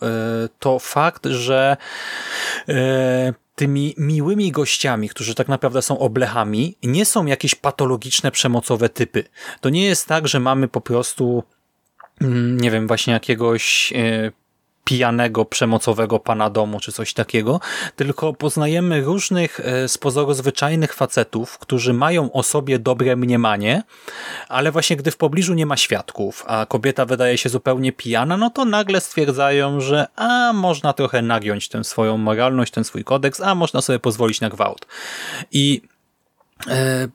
to 0.60 0.80
fakt, 0.80 1.26
że 1.26 1.78
tymi 3.56 3.96
miłymi 3.98 4.52
gościami, 4.52 5.10
którzy 5.10 5.36
tak 5.36 5.48
naprawdę 5.48 5.82
są 5.82 6.00
oblechami, 6.00 6.78
nie 6.84 7.06
są 7.06 7.26
jakieś 7.26 7.56
patologiczne, 7.56 8.32
przemocowe 8.32 8.90
typy. 8.90 9.24
To 9.62 9.70
nie 9.70 9.86
jest 9.86 10.08
tak, 10.08 10.28
że 10.28 10.40
mamy 10.40 10.68
po 10.68 10.82
prostu, 10.82 11.44
mm, 12.22 12.62
nie 12.62 12.72
wiem, 12.72 12.88
właśnie 12.88 13.14
jakiegoś 13.14 13.94
e, 13.96 14.32
pijanego, 14.84 15.46
przemocowego 15.46 16.20
pana 16.20 16.50
domu, 16.50 16.80
czy 16.80 16.92
coś 16.92 17.14
takiego, 17.14 17.60
tylko 17.96 18.34
poznajemy 18.34 19.02
różnych 19.02 19.60
e, 19.60 19.88
z 19.88 19.98
pozoru 19.98 20.34
zwyczajnych 20.34 20.94
facetów, 20.94 21.58
którzy 21.58 21.94
mają 21.94 22.32
o 22.32 22.44
sobie 22.44 22.80
dobre 22.80 23.16
mniemanie, 23.16 23.84
ale 24.50 24.72
właśnie 24.72 24.96
gdy 24.96 25.12
w 25.12 25.18
pobliżu 25.18 25.54
nie 25.54 25.66
ma 25.66 25.78
świadków, 25.78 26.44
a 26.48 26.66
kobieta 26.66 27.06
wydaje 27.06 27.38
się 27.38 27.50
zupełnie 27.50 27.92
pijana, 27.92 28.38
no 28.38 28.50
to 28.50 28.66
nagle 28.66 29.02
stwierdzają, 29.02 29.82
że 29.82 30.08
a 30.16 30.54
można 30.54 30.94
trochę 30.94 31.22
nagiąć 31.22 31.70
tę 31.70 31.84
swoją 31.84 32.18
moralność, 32.18 32.72
ten 32.74 32.84
swój 32.84 33.04
kodeks, 33.04 33.42
a 33.42 33.56
można 33.56 33.82
sobie 33.82 34.00
pozwolić 34.00 34.42
na 34.42 34.50
gwałt. 34.50 34.86
I 35.52 35.82
e, 36.68 37.08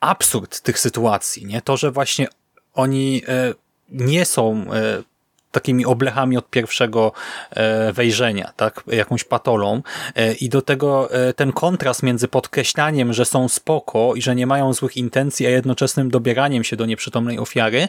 absurd 0.00 0.60
tych 0.60 0.78
sytuacji, 0.78 1.46
nie? 1.46 1.62
To, 1.62 1.76
że 1.76 1.90
właśnie 1.90 2.28
oni 2.74 3.22
e, 3.28 3.54
nie 3.88 4.24
są 4.24 4.66
takimi 5.52 5.86
oblechami 5.86 6.36
od 6.36 6.50
pierwszego 6.50 7.12
e, 7.50 7.92
wejrzenia, 7.92 8.52
tak, 8.56 8.82
jakąś 8.86 9.24
patolą. 9.24 9.82
E, 10.14 10.32
i 10.32 10.48
do 10.48 10.62
tego 10.62 11.14
e, 11.14 11.34
ten 11.34 11.52
kontrast 11.52 12.02
między 12.02 12.28
podkreślaniem, 12.28 13.12
że 13.12 13.24
są 13.24 13.48
spoko 13.48 14.14
i 14.14 14.22
że 14.22 14.34
nie 14.34 14.46
mają 14.46 14.72
złych 14.72 14.96
intencji, 14.96 15.46
a 15.46 15.50
jednoczesnym 15.50 16.10
dobieraniem 16.10 16.64
się 16.64 16.76
do 16.76 16.86
nieprzytomnej 16.86 17.38
ofiary 17.38 17.88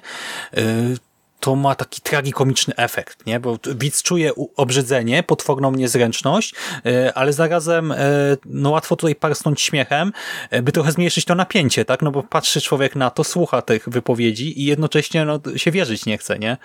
to 1.42 1.56
ma 1.56 1.76
taki 1.76 2.02
tragikomiczny 2.02 2.76
efekt, 2.76 3.26
nie? 3.26 3.40
bo 3.40 3.58
widz 3.76 4.04
czuje 4.04 4.32
obrzydzenie, 4.56 5.24
potworną 5.24 5.72
niezręczność, 5.72 6.54
e, 6.86 7.14
ale 7.14 7.34
zarazem 7.34 7.92
e, 7.92 7.98
no, 8.46 8.70
łatwo 8.70 8.96
tutaj 8.96 9.16
parsnąć 9.16 9.62
śmiechem, 9.62 10.14
e, 10.50 10.62
by 10.62 10.72
trochę 10.72 10.92
zmniejszyć 10.92 11.26
to 11.26 11.36
napięcie, 11.36 11.86
tak? 11.86 12.02
no 12.02 12.12
bo 12.12 12.24
patrzy 12.24 12.62
człowiek 12.62 12.96
na 12.96 13.10
to, 13.10 13.24
słucha 13.24 13.62
tych 13.62 13.90
wypowiedzi 13.90 14.62
i 14.62 14.66
jednocześnie 14.66 15.26
no, 15.26 15.40
się 15.56 15.72
wierzyć 15.72 16.06
nie 16.06 16.18
chce. 16.18 16.40
Nie? 16.40 16.58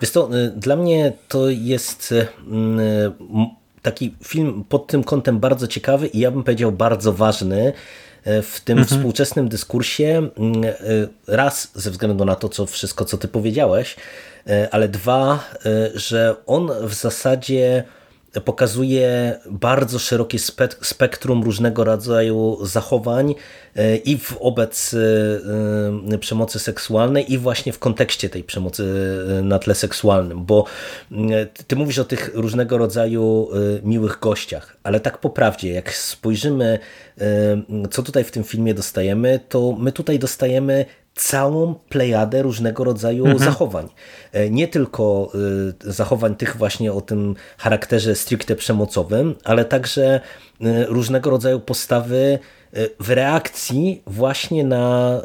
Wiesz 0.00 0.10
to, 0.10 0.30
dla 0.56 0.76
mnie 0.76 1.12
to 1.28 1.48
jest 1.48 2.14
taki 3.82 4.14
film 4.24 4.64
pod 4.68 4.86
tym 4.86 5.04
kątem 5.04 5.38
bardzo 5.38 5.66
ciekawy 5.66 6.06
i 6.06 6.18
ja 6.18 6.30
bym 6.30 6.42
powiedział 6.44 6.72
bardzo 6.72 7.12
ważny, 7.12 7.72
w 8.24 8.60
tym 8.64 8.78
mhm. 8.78 8.98
współczesnym 8.98 9.48
dyskursie, 9.48 10.28
mm, 10.38 10.64
e, 10.64 10.74
raz 11.26 11.70
ze 11.74 11.90
względu 11.90 12.24
na 12.24 12.36
to, 12.36 12.48
co 12.48 12.66
wszystko, 12.66 13.04
co 13.04 13.18
ty 13.18 13.28
powiedziałeś, 13.28 13.96
e, 14.46 14.68
ale 14.70 14.88
dwa, 14.88 15.50
że 15.94 16.36
on 16.46 16.70
w 16.82 16.94
zasadzie 16.94 17.84
pokazuje 18.40 19.38
bardzo 19.50 19.98
szerokie 19.98 20.38
spektrum 20.82 21.42
różnego 21.42 21.84
rodzaju 21.84 22.58
zachowań 22.62 23.34
e, 23.76 23.96
i 23.96 24.16
wobec 24.16 24.94
e, 24.94 24.98
e, 26.14 26.18
przemocy 26.18 26.58
seksualnej 26.58 27.32
i 27.32 27.38
właśnie 27.38 27.72
w 27.72 27.78
kontekście 27.78 28.28
tej 28.28 28.44
przemocy 28.44 28.84
na 29.42 29.58
tle 29.58 29.74
seksualnym, 29.74 30.44
bo 30.44 30.64
ty 31.66 31.76
mówisz 31.76 31.98
o 31.98 32.04
tych 32.04 32.30
różnego 32.34 32.78
rodzaju 32.78 33.48
miłych 33.82 34.18
gościach, 34.20 34.76
ale 34.82 35.00
tak 35.00 35.18
po 35.18 35.30
prawdzie, 35.30 35.72
jak 35.72 35.94
spojrzymy 35.94 36.78
co 37.90 38.02
tutaj 38.02 38.24
w 38.24 38.30
tym 38.30 38.44
filmie 38.44 38.74
dostajemy, 38.74 39.40
to 39.48 39.76
my 39.78 39.92
tutaj 39.92 40.18
dostajemy 40.18 40.86
całą 41.14 41.74
plejadę 41.74 42.42
różnego 42.42 42.84
rodzaju 42.84 43.26
mhm. 43.26 43.44
zachowań. 43.50 43.88
E, 44.32 44.50
nie 44.50 44.68
tylko 44.68 45.32
e, 45.84 45.92
zachowań 45.92 46.34
tych 46.34 46.56
właśnie 46.56 46.92
o 46.92 47.00
tym 47.00 47.34
charakterze 47.58 48.14
stricte 48.14 48.56
przemocowym, 48.56 49.34
ale 49.44 49.64
także 49.64 50.20
różnego 50.88 51.30
rodzaju 51.30 51.60
postawy 51.60 52.38
w 53.00 53.10
reakcji 53.10 54.02
właśnie 54.06 54.64
na 54.64 55.20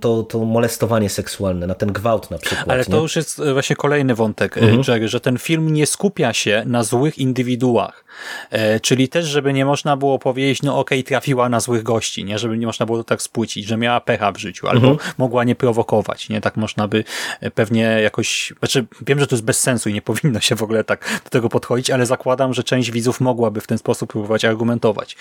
to, 0.00 0.22
to 0.22 0.38
molestowanie 0.38 1.08
seksualne, 1.08 1.66
na 1.66 1.74
ten 1.74 1.92
gwałt 1.92 2.30
na 2.30 2.38
przykład. 2.38 2.70
Ale 2.70 2.84
to 2.84 2.96
nie? 2.96 3.02
już 3.02 3.16
jest 3.16 3.40
właśnie 3.52 3.76
kolejny 3.76 4.14
wątek, 4.14 4.58
mhm. 4.58 4.82
Jerry, 4.88 5.08
że 5.08 5.20
ten 5.20 5.38
film 5.38 5.72
nie 5.72 5.86
skupia 5.86 6.32
się 6.32 6.62
na 6.66 6.82
złych 6.82 7.18
indywiduach. 7.18 8.04
E, 8.50 8.80
czyli 8.80 9.08
też, 9.08 9.26
żeby 9.26 9.52
nie 9.52 9.64
można 9.64 9.96
było 9.96 10.18
powiedzieć, 10.18 10.62
no 10.62 10.78
okej, 10.78 10.98
okay, 10.98 11.08
trafiła 11.08 11.48
na 11.48 11.60
złych 11.60 11.82
gości, 11.82 12.24
nie? 12.24 12.38
Żeby 12.38 12.58
nie 12.58 12.66
można 12.66 12.86
było 12.86 12.98
to 12.98 13.04
tak 13.04 13.22
spłycić, 13.22 13.66
że 13.66 13.76
miała 13.76 14.00
pecha 14.00 14.32
w 14.32 14.38
życiu, 14.38 14.68
albo 14.68 14.88
mhm. 14.88 15.12
mogła 15.18 15.44
nie 15.44 15.54
prowokować, 15.54 16.28
nie? 16.28 16.40
Tak 16.40 16.56
można 16.56 16.88
by 16.88 17.04
e, 17.40 17.50
pewnie 17.50 17.82
jakoś, 17.82 18.52
znaczy 18.58 18.86
wiem, 19.06 19.20
że 19.20 19.26
to 19.26 19.34
jest 19.34 19.44
bez 19.44 19.60
sensu 19.60 19.88
i 19.88 19.92
nie 19.92 20.02
powinno 20.02 20.40
się 20.40 20.56
w 20.56 20.62
ogóle 20.62 20.84
tak 20.84 21.20
do 21.24 21.30
tego 21.30 21.48
podchodzić, 21.48 21.90
ale 21.90 22.06
zakładam, 22.06 22.54
że 22.54 22.64
część 22.64 22.90
widzów 22.90 23.20
mogłaby 23.20 23.60
w 23.60 23.66
ten 23.66 23.78
sposób 23.78 24.12
próbować 24.30 24.44
argumentować. 24.44 25.16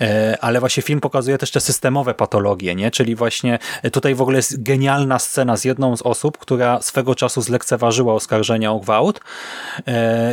E, 0.00 0.38
ale 0.40 0.60
właśnie 0.60 0.82
film 0.82 1.00
pokazuje 1.00 1.38
też 1.38 1.50
te 1.50 1.60
systemowe 1.60 2.14
patologie, 2.14 2.74
nie? 2.74 2.90
Czyli 2.90 3.14
właśnie 3.16 3.58
tutaj 3.92 4.14
w 4.14 4.22
ogóle 4.22 4.36
jest 4.36 4.62
genialna 4.62 5.18
scena 5.18 5.56
z 5.56 5.64
jedną 5.64 5.96
z 5.96 6.02
osób, 6.02 6.38
która 6.38 6.82
swego 6.82 7.14
czasu 7.14 7.42
zlekceważyła 7.42 8.14
oskarżenia 8.14 8.72
o 8.72 8.78
gwałt 8.78 9.20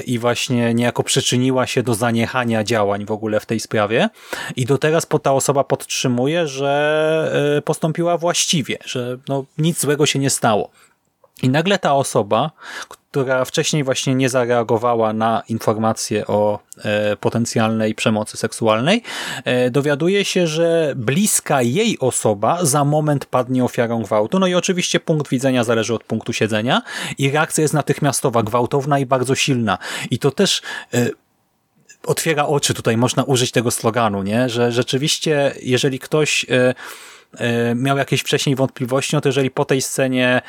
i 0.05 0.19
właśnie 0.19 0.73
niejako 0.73 1.03
przyczyniła 1.03 1.67
się 1.67 1.84
do 1.84 1.93
zaniechania 1.93 2.63
działań 2.63 3.05
w 3.05 3.11
ogóle 3.11 3.39
w 3.39 3.45
tej 3.45 3.59
sprawie 3.59 4.09
i 4.55 4.65
do 4.65 4.78
teraz 4.78 5.07
ta 5.23 5.34
osoba 5.34 5.63
podtrzymuje, 5.63 6.47
że 6.47 7.57
e, 7.57 7.61
postąpiła 7.61 8.17
właściwie, 8.17 8.78
że 8.86 9.17
no, 9.28 9.45
nic 9.57 9.80
złego 9.80 10.05
się 10.05 10.19
nie 10.19 10.30
stało. 10.30 10.69
I 11.43 11.49
nagle 11.49 11.80
ta 11.80 11.95
osoba, 11.95 12.51
która 13.12 13.45
wcześniej 13.45 13.84
właśnie 13.84 14.16
nie 14.16 14.30
zareagowała 14.30 15.14
na 15.14 15.43
informacje 15.49 16.28
o 16.28 16.60
e, 16.78 17.16
potencjalnej 17.16 17.95
przemocy 17.95 18.38
seksualnej, 18.38 19.03
e, 19.45 19.72
dowiaduje 19.72 20.26
się, 20.26 20.47
że 20.47 20.93
bliska 20.95 21.62
jej 21.62 21.99
osoba 21.99 22.66
za 22.66 22.86
moment 22.86 23.26
padnie 23.26 23.64
ofiarą 23.64 24.03
gwałtu. 24.03 24.39
No 24.39 24.47
i 24.47 24.55
oczywiście 24.55 24.99
punkt 24.99 25.30
widzenia 25.30 25.64
zależy 25.64 25.93
od 25.93 26.03
punktu 26.03 26.34
siedzenia 26.34 26.82
i 27.18 27.32
reakcja 27.32 27.62
jest 27.62 27.74
natychmiastowa, 27.74 28.43
gwałtowna 28.43 28.99
i 28.99 29.05
bardzo 29.05 29.36
silna. 29.36 29.78
I 30.12 30.20
to 30.20 30.32
też 30.32 30.62
e, 30.93 31.10
otwiera 32.05 32.45
oczy, 32.45 32.74
tutaj 32.74 32.97
można 32.97 33.24
użyć 33.24 33.51
tego 33.51 33.72
sloganu, 33.72 34.24
nie? 34.24 34.49
że 34.49 34.72
rzeczywiście 34.72 35.53
jeżeli 35.62 35.99
ktoś 35.99 36.45
miał 37.76 37.97
jakieś 37.97 38.22
wcześniej 38.22 38.55
wątpliwości, 38.55 39.16
no 39.16 39.22
to 39.22 39.30
jeżeli 39.30 39.51
po 39.51 39.66
tej 39.66 39.82
scenie 39.82 40.41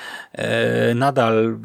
nadal 0.95 1.59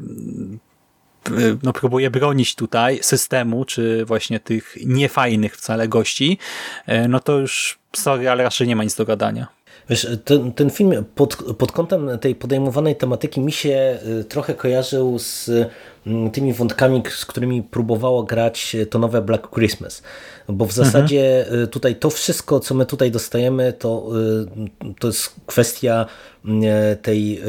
no, 1.64 1.74
próbuje 1.74 2.12
bronić 2.12 2.56
tutaj 2.56 3.00
systemu, 3.02 3.66
czy 3.66 4.06
właśnie 4.06 4.40
tych 4.40 4.78
niefajnych 4.86 5.58
wcale 5.58 5.88
gości, 5.88 6.38
no 7.10 7.20
to 7.20 7.40
już 7.40 7.80
sorry, 7.96 8.30
ale 8.30 8.44
raczej 8.44 8.68
nie 8.68 8.76
ma 8.76 8.84
nic 8.84 8.96
do 8.96 9.06
gadania. 9.06 9.48
Wiesz, 9.90 10.08
ten, 10.26 10.52
ten 10.52 10.70
film 10.70 11.06
pod, 11.16 11.36
pod 11.36 11.72
kątem 11.72 12.20
tej 12.20 12.36
podejmowanej 12.36 12.96
tematyki 12.96 13.42
mi 13.42 13.52
się 13.52 14.00
trochę 14.30 14.54
kojarzył 14.54 15.20
z 15.20 15.52
mm, 16.08 16.32
tymi 16.32 16.54
wątkami, 16.54 17.04
z 17.10 17.26
którymi 17.26 17.64
próbowało 17.64 18.24
grać 18.24 18.76
to 18.90 19.00
nowe 19.00 19.22
Black 19.22 19.50
Christmas. 19.56 20.04
Bo 20.48 20.66
w 20.66 20.72
zasadzie 20.72 21.46
mhm. 21.46 21.68
tutaj 21.68 21.96
to 21.96 22.10
wszystko, 22.10 22.60
co 22.60 22.76
my 22.76 22.86
tutaj 22.86 23.12
dostajemy, 23.12 23.74
to, 23.74 24.10
to 25.00 25.08
jest 25.08 25.36
kwestia 25.46 26.06
mm, 26.46 26.62
tej 27.02 27.42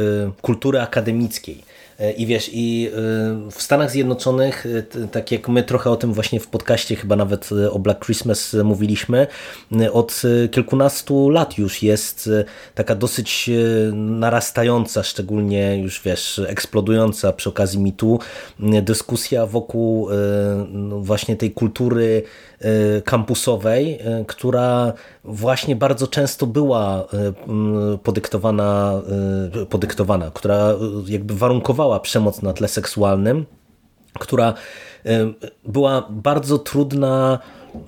kultury 0.42 0.80
akademickiej 0.80 1.73
I 2.16 2.26
wiesz, 2.26 2.50
i 2.52 2.90
e, 2.92 3.50
w 3.50 3.62
Stanach 3.62 3.90
Zjednoczonych, 3.90 4.66
e, 4.66 5.08
tak 5.08 5.32
jak 5.32 5.48
my 5.48 5.62
trochę 5.62 5.90
o 5.90 5.96
tym 5.96 6.12
właśnie 6.12 6.40
w 6.40 6.46
podcaście, 6.46 6.96
chyba 6.96 7.16
nawet 7.16 7.50
o 7.70 7.78
Black 7.78 8.04
Christmas 8.04 8.56
mówiliśmy, 8.64 9.26
od 9.92 10.22
kilkunastu 10.50 11.28
lat 11.30 11.58
już 11.58 11.82
jest 11.82 12.30
taka 12.74 12.94
dosyć 12.94 13.50
narastająca, 13.92 15.02
szczególnie 15.02 15.78
już 15.78 16.02
wiesz, 16.04 16.40
eksplodująca 16.48 17.32
przy 17.32 17.48
okazji 17.48 17.78
mitu 17.78 18.18
dyskusja 18.82 19.46
wokół 19.46 20.08
no, 20.68 21.00
właśnie 21.00 21.36
tej 21.36 21.50
kultury 21.50 22.22
kampusowej, 23.04 23.98
która 24.26 24.92
właśnie 25.24 25.76
bardzo 25.76 26.06
często 26.06 26.46
była 26.46 27.06
podyktowana, 28.02 29.02
podyktowana, 29.70 30.30
która 30.34 30.74
jakby 31.06 31.34
warunkowała 31.34 31.83
przemoc 32.00 32.42
na 32.42 32.52
tle 32.52 32.68
seksualnym, 32.68 33.46
która 34.18 34.54
była 35.64 36.06
bardzo 36.10 36.58
trudna 36.58 37.38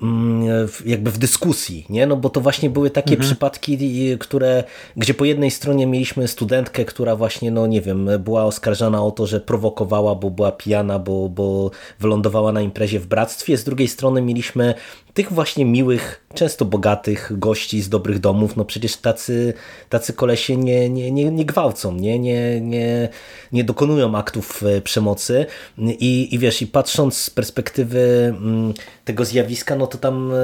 Mm, 0.01 0.67
jakby 0.85 1.11
w 1.11 1.17
dyskusji, 1.17 1.85
nie? 1.89 2.07
No 2.07 2.15
bo 2.15 2.29
to 2.29 2.41
właśnie 2.41 2.69
były 2.69 2.89
takie 2.89 3.13
mhm. 3.13 3.29
przypadki, 3.29 3.77
które, 4.19 4.63
gdzie 4.97 5.13
po 5.13 5.25
jednej 5.25 5.51
stronie 5.51 5.87
mieliśmy 5.87 6.27
studentkę, 6.27 6.85
która 6.85 7.15
właśnie, 7.15 7.51
no 7.51 7.67
nie 7.67 7.81
wiem, 7.81 8.09
była 8.19 8.43
oskarżana 8.43 9.03
o 9.03 9.11
to, 9.11 9.27
że 9.27 9.39
prowokowała, 9.39 10.15
bo 10.15 10.29
była 10.29 10.51
pijana, 10.51 10.99
bo, 10.99 11.29
bo 11.29 11.71
wylądowała 11.99 12.51
na 12.51 12.61
imprezie 12.61 12.99
w 12.99 13.07
bractwie, 13.07 13.57
z 13.57 13.63
drugiej 13.63 13.87
strony 13.87 14.21
mieliśmy 14.21 14.73
tych 15.17 15.33
właśnie 15.33 15.65
miłych, 15.65 16.27
często 16.33 16.65
bogatych 16.65 17.39
gości 17.39 17.81
z 17.81 17.89
dobrych 17.89 18.19
domów, 18.19 18.55
no 18.55 18.65
przecież 18.65 18.97
tacy, 18.97 19.53
tacy 19.89 20.13
kolesie 20.13 20.57
nie, 20.57 20.89
nie, 20.89 21.11
nie, 21.11 21.31
nie 21.31 21.45
gwałcą, 21.45 21.95
nie, 21.95 22.19
nie, 22.19 22.61
nie, 22.61 23.09
nie 23.51 23.63
dokonują 23.63 24.17
aktów 24.17 24.63
e, 24.63 24.81
przemocy. 24.81 25.45
I, 25.77 26.35
i 26.35 26.39
wiesz, 26.39 26.61
i 26.61 26.67
patrząc 26.67 27.17
z 27.17 27.29
perspektywy 27.29 28.33
mm, 28.37 28.73
tego 29.05 29.25
zjawiska, 29.25 29.75
no 29.75 29.87
to 29.87 29.97
tam 29.97 30.31
e, 30.31 30.35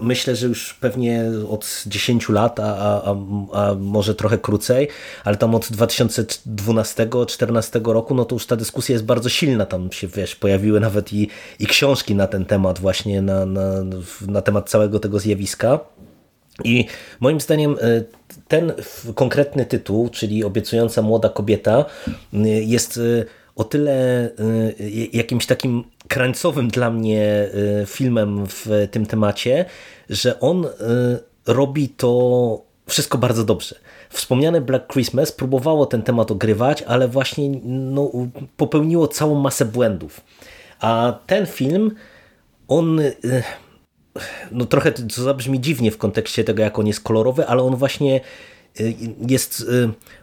myślę, 0.00 0.36
że 0.36 0.46
już 0.46 0.74
pewnie 0.74 1.24
od 1.48 1.82
10 1.86 2.28
lat, 2.28 2.60
a, 2.60 3.02
a, 3.02 3.16
a 3.52 3.74
może 3.74 4.14
trochę 4.14 4.38
krócej, 4.38 4.88
ale 5.24 5.36
tam 5.36 5.54
od 5.54 5.64
2012-2014 5.64 7.92
roku, 7.92 8.14
no 8.14 8.24
to 8.24 8.34
już 8.34 8.46
ta 8.46 8.56
dyskusja 8.56 8.92
jest 8.92 9.04
bardzo 9.04 9.28
silna, 9.28 9.66
tam 9.66 9.92
się 9.92 10.08
wiesz, 10.08 10.36
pojawiły 10.36 10.80
nawet 10.80 11.12
i, 11.12 11.28
i 11.58 11.66
książki 11.66 12.14
na 12.14 12.26
ten 12.26 12.44
temat 12.44 12.78
właśnie 12.78 13.22
na, 13.22 13.46
na, 13.46 13.95
na 14.28 14.42
temat 14.42 14.70
całego 14.70 15.00
tego 15.00 15.18
zjawiska. 15.18 15.80
I 16.64 16.86
moim 17.20 17.40
zdaniem 17.40 17.76
e, 17.80 18.02
ten 18.48 18.72
konkretny 19.14 19.66
tytuł, 19.66 20.08
czyli 20.08 20.44
Obiecująca 20.44 21.02
młoda 21.02 21.28
kobieta, 21.28 21.84
jest 22.60 22.98
e, 22.98 23.24
o 23.56 23.64
tyle 23.64 24.30
jakimś 25.12 25.46
takim 25.46 25.84
krańcowym 26.08 26.68
dla 26.68 26.90
mnie 26.90 27.48
filmem 27.86 28.46
w 28.46 28.88
tym 28.90 29.06
temacie, 29.06 29.64
że 30.10 30.40
on 30.40 30.66
robi 31.46 31.88
to 31.88 32.62
wszystko 32.86 33.18
bardzo 33.18 33.44
dobrze. 33.44 33.76
Wspomniane 34.10 34.60
Black 34.60 34.92
Christmas 34.92 35.32
próbowało 35.32 35.86
ten 35.86 36.02
temat 36.02 36.30
ogrywać, 36.30 36.82
ale 36.82 37.08
właśnie 37.08 37.50
no, 37.64 38.10
popełniło 38.56 39.08
całą 39.08 39.34
masę 39.34 39.64
błędów. 39.64 40.20
A 40.80 41.18
ten 41.26 41.46
film, 41.46 41.94
on 42.68 43.00
no 44.50 44.64
trochę 44.64 44.92
to 44.92 45.22
zabrzmi 45.22 45.60
dziwnie 45.60 45.90
w 45.90 45.98
kontekście 45.98 46.44
tego, 46.44 46.62
jak 46.62 46.78
on 46.78 46.86
jest 46.86 47.00
kolorowy, 47.00 47.46
ale 47.46 47.62
on 47.62 47.76
właśnie 47.76 48.20
jest 49.28 49.66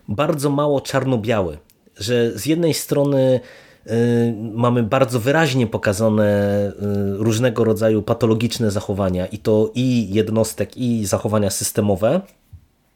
bardzo 0.07 0.49
mało 0.49 0.81
czarno-biały. 0.81 1.57
Że 1.97 2.39
z 2.39 2.45
jednej 2.45 2.73
strony 2.73 3.39
Y, 3.91 4.33
mamy 4.53 4.83
bardzo 4.83 5.19
wyraźnie 5.19 5.67
pokazane 5.67 6.59
y, 6.67 7.17
różnego 7.17 7.63
rodzaju 7.63 8.01
patologiczne 8.01 8.71
zachowania 8.71 9.25
i 9.25 9.37
to 9.37 9.71
i 9.75 10.13
jednostek, 10.13 10.77
i 10.77 11.05
zachowania 11.05 11.49
systemowe, 11.49 12.21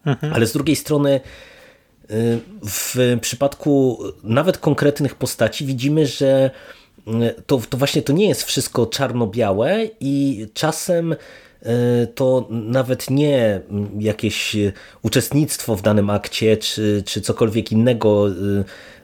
mhm. 0.06 0.34
ale 0.34 0.48
z 0.48 0.54
drugiej 0.54 0.76
strony 0.76 1.22
y, 2.12 2.40
w 2.66 3.18
przypadku 3.22 4.00
nawet 4.24 4.58
konkretnych 4.58 5.16
postaci 5.16 5.66
widzimy, 5.66 6.08
że 6.08 6.52
to, 7.46 7.62
to 7.70 7.78
właśnie 7.78 8.02
to 8.02 8.14
nie 8.14 8.28
jest 8.28 8.44
wszystko 8.44 8.86
czarno-białe 8.86 9.90
i 10.00 10.46
czasem 10.54 11.16
to 12.16 12.48
nawet 12.50 13.10
nie 13.10 13.62
jakieś 14.00 14.56
uczestnictwo 15.02 15.76
w 15.76 15.82
danym 15.82 16.10
akcie, 16.10 16.58
czy, 16.58 17.04
czy 17.06 17.22
cokolwiek 17.22 17.72
innego 17.72 18.30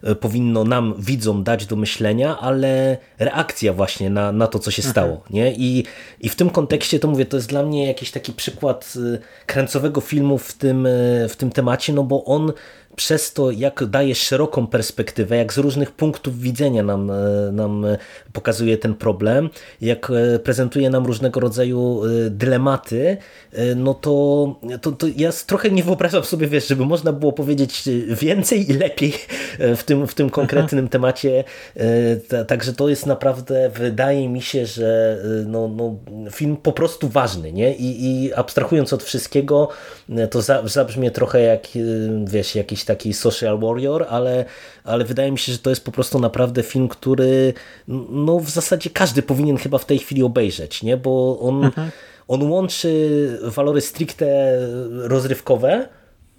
E, 0.04 0.16
powinno 0.16 0.64
nam, 0.64 0.94
widzom, 1.00 1.44
dać 1.44 1.66
do 1.66 1.76
myślenia, 1.76 2.40
ale 2.40 2.98
reakcja 3.20 3.74
właśnie 3.74 4.10
na, 4.10 4.32
na 4.32 4.48
to, 4.48 4.60
co 4.60 4.72
się 4.72 4.82
mhm. 4.82 4.92
stało. 4.92 5.24
Nie? 5.30 5.54
I, 5.54 5.86
I 6.20 6.30
w 6.30 6.36
tym 6.36 6.50
kontekście 6.50 7.00
to 7.00 7.08
mówię, 7.08 7.26
to 7.26 7.38
jest 7.38 7.50
dla 7.50 7.64
mnie 7.64 7.88
jakiś 7.88 8.12
taki 8.12 8.34
przykład 8.34 8.94
e, 9.16 9.20
kręcowego 9.46 10.02
filmu 10.02 10.38
w 10.38 10.54
tym, 10.54 10.86
e, 10.86 10.90
w 11.30 11.36
tym 11.36 11.50
temacie, 11.50 11.94
no 11.94 12.04
bo 12.04 12.26
on 12.26 12.54
przez 12.96 13.34
to, 13.34 13.52
jak 13.52 13.86
daje 13.86 14.16
szeroką 14.16 14.68
perspektywę, 14.68 15.38
jak 15.38 15.54
z 15.54 15.58
różnych 15.58 15.92
punktów 15.92 16.40
widzenia 16.40 16.84
nam, 16.84 17.12
e, 17.12 17.52
nam 17.52 17.86
pokazuje 18.34 18.78
ten 18.78 18.96
problem, 18.96 19.50
jak 19.82 20.12
e, 20.36 20.40
prezentuje 20.40 20.90
nam 20.90 21.06
różnego 21.06 21.40
rodzaju 21.40 22.02
e, 22.06 22.30
dylematy, 22.30 23.18
no 23.76 23.94
to, 23.94 24.56
to, 24.82 24.92
to 24.92 25.08
ja 25.18 25.30
trochę 25.48 25.72
nie 25.72 25.84
wyobrażam 25.84 26.24
sobie, 26.24 26.48
wiesz, 26.48 26.68
żeby 26.68 26.86
można 26.86 27.14
było 27.14 27.34
powiedzieć 27.34 27.84
więcej 28.10 28.72
i 28.72 28.74
lepiej 28.74 29.14
w 29.78 29.84
tym, 29.84 30.08
w 30.08 30.14
tym 30.14 30.30
konkretnym 30.30 30.88
temacie. 30.88 31.44
Także 32.48 32.74
to 32.74 32.90
jest 32.90 33.06
naprawdę, 33.06 33.72
wydaje 33.76 34.30
mi 34.30 34.42
się, 34.42 34.66
że 34.66 35.18
no, 35.46 35.68
no, 35.68 35.96
film 36.32 36.58
po 36.58 36.72
prostu 36.72 37.10
ważny, 37.10 37.54
nie? 37.54 37.76
I, 37.76 38.06
i 38.06 38.34
abstrahując 38.34 38.94
od 38.94 39.04
wszystkiego, 39.04 39.70
to 40.32 40.42
zabrzmie 40.66 41.12
trochę 41.12 41.42
jak, 41.42 41.68
wiesz, 42.26 42.56
jakiś 42.56 42.83
taki 42.86 43.14
social 43.14 43.60
warrior, 43.60 44.06
ale, 44.10 44.46
ale 44.84 45.06
wydaje 45.06 45.32
mi 45.32 45.40
się, 45.40 45.52
że 45.52 45.58
to 45.58 45.70
jest 45.70 45.86
po 45.86 45.92
prostu 45.92 46.20
naprawdę 46.20 46.64
film, 46.64 46.88
który 46.88 47.54
no 48.10 48.40
w 48.40 48.50
zasadzie 48.50 48.90
każdy 48.90 49.22
powinien 49.22 49.58
chyba 49.58 49.78
w 49.78 49.86
tej 49.86 50.00
chwili 50.00 50.24
obejrzeć, 50.24 50.84
nie? 50.84 50.98
bo 50.98 51.40
on, 51.40 51.66
mhm. 51.66 51.92
on 52.28 52.52
łączy 52.52 53.40
walory 53.44 53.82
stricte 53.82 54.58
rozrywkowe 54.90 55.90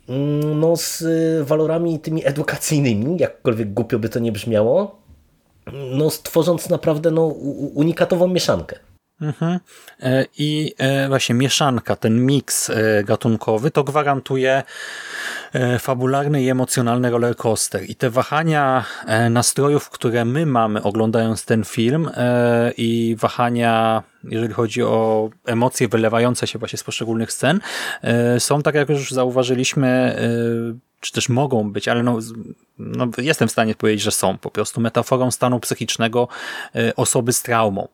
mm, 0.08 0.60
no, 0.60 0.76
z 0.76 1.04
walorami 1.46 1.98
tymi 1.98 2.26
edukacyjnymi, 2.26 3.16
jakkolwiek 3.18 3.74
głupio 3.74 3.98
by 3.98 4.08
to 4.08 4.18
nie 4.18 4.32
brzmiało, 4.32 5.04
no, 5.72 6.10
stworząc 6.10 6.68
naprawdę 6.68 7.10
no, 7.10 7.26
unikatową 7.74 8.28
mieszankę. 8.28 8.78
Mhm. 9.24 9.60
E, 10.02 10.24
I 10.38 10.74
e, 10.78 11.08
właśnie 11.08 11.34
mieszanka, 11.34 11.96
ten 11.96 12.26
miks 12.26 12.70
e, 12.70 13.04
gatunkowy 13.04 13.70
to 13.70 13.84
gwarantuje 13.84 14.62
fabularny 15.78 16.42
i 16.42 16.48
emocjonalny 16.48 17.10
rollercoaster. 17.10 17.90
I 17.90 17.94
te 17.94 18.10
wahania 18.10 18.84
nastrojów, 19.30 19.90
które 19.90 20.24
my 20.24 20.46
mamy 20.46 20.82
oglądając 20.82 21.44
ten 21.44 21.64
film 21.64 22.10
i 22.76 23.16
wahania, 23.18 24.02
jeżeli 24.24 24.54
chodzi 24.54 24.82
o 24.82 25.30
emocje 25.46 25.88
wylewające 25.88 26.46
się 26.46 26.58
właśnie 26.58 26.78
z 26.78 26.84
poszczególnych 26.84 27.32
scen, 27.32 27.60
są 28.38 28.62
tak 28.62 28.74
jak 28.74 28.88
już 28.88 29.10
zauważyliśmy 29.10 30.16
czy 31.00 31.12
też 31.12 31.28
mogą 31.28 31.72
być, 31.72 31.88
ale 31.88 32.02
no, 32.02 32.18
no, 32.78 33.08
jestem 33.18 33.48
w 33.48 33.52
stanie 33.52 33.74
powiedzieć, 33.74 34.02
że 34.02 34.10
są 34.10 34.38
po 34.38 34.50
prostu 34.50 34.80
metaforą 34.80 35.30
stanu 35.30 35.60
psychicznego 35.60 36.28
osoby 36.96 37.32
z 37.32 37.42
traumą 37.42 37.88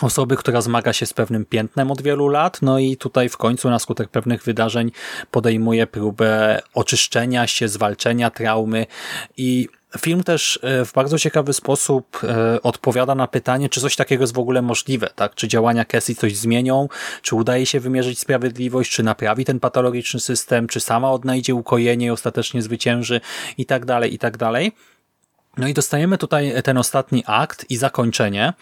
osoby, 0.00 0.36
która 0.36 0.60
zmaga 0.60 0.92
się 0.92 1.06
z 1.06 1.12
pewnym 1.12 1.44
piętnem 1.44 1.90
od 1.90 2.02
wielu 2.02 2.28
lat, 2.28 2.62
no 2.62 2.78
i 2.78 2.96
tutaj 2.96 3.28
w 3.28 3.36
końcu 3.36 3.70
na 3.70 3.78
skutek 3.78 4.08
pewnych 4.08 4.42
wydarzeń 4.42 4.92
podejmuje 5.30 5.86
próbę 5.86 6.62
oczyszczenia 6.74 7.46
się, 7.46 7.68
zwalczenia 7.68 8.30
traumy. 8.30 8.86
I 9.36 9.68
Film 10.00 10.24
też 10.24 10.58
e, 10.62 10.84
w 10.84 10.92
bardzo 10.92 11.18
ciekawy 11.18 11.52
sposób 11.52 12.20
e, 12.24 12.62
odpowiada 12.62 13.14
na 13.14 13.26
pytanie, 13.26 13.68
czy 13.68 13.80
coś 13.80 13.96
takiego 13.96 14.22
jest 14.22 14.34
w 14.34 14.38
ogóle 14.38 14.62
możliwe, 14.62 15.10
tak? 15.16 15.34
Czy 15.34 15.48
działania 15.48 15.84
Cassie 15.84 16.14
coś 16.14 16.36
zmienią, 16.36 16.88
czy 17.22 17.36
udaje 17.36 17.66
się 17.66 17.80
wymierzyć 17.80 18.18
sprawiedliwość, 18.18 18.90
czy 18.90 19.02
naprawi 19.02 19.44
ten 19.44 19.60
patologiczny 19.60 20.20
system, 20.20 20.66
czy 20.66 20.80
sama 20.80 21.12
odnajdzie 21.12 21.54
ukojenie 21.54 22.06
i 22.06 22.10
ostatecznie 22.10 22.62
zwycięży? 22.62 23.20
I 23.58 23.66
tak 23.66 23.84
dalej, 23.84 24.14
i 24.14 24.18
tak 24.18 24.36
dalej. 24.36 24.72
No 25.56 25.68
i 25.68 25.74
dostajemy 25.74 26.18
tutaj 26.18 26.62
ten 26.64 26.78
ostatni 26.78 27.22
akt 27.26 27.70
i 27.70 27.76
zakończenie. 27.76 28.52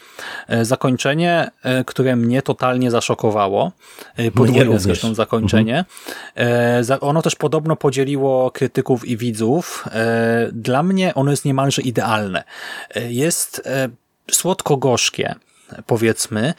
E, 0.48 0.64
zakończenie, 0.64 1.50
e, 1.62 1.84
które 1.84 2.16
mnie 2.16 2.42
totalnie 2.42 2.90
zaszokowało. 2.90 3.72
E, 4.16 4.30
podwójne 4.30 4.78
zresztą 4.78 5.14
zakończenie. 5.14 5.84
Mhm. 6.34 6.98
Ono 7.00 7.22
też 7.22 7.36
podobno 7.36 7.76
podzieliło 7.76 8.50
krytyków 8.50 9.04
i 9.04 9.16
widzów. 9.16 9.84
Dla 10.52 10.82
mnie 10.82 11.14
ono 11.14 11.30
jest 11.30 11.44
niemalże 11.44 11.82
idealne. 11.82 12.44
Jest 13.08 13.68
słodko-gorzkie 14.30 15.34
powiedzmy, 15.86 16.54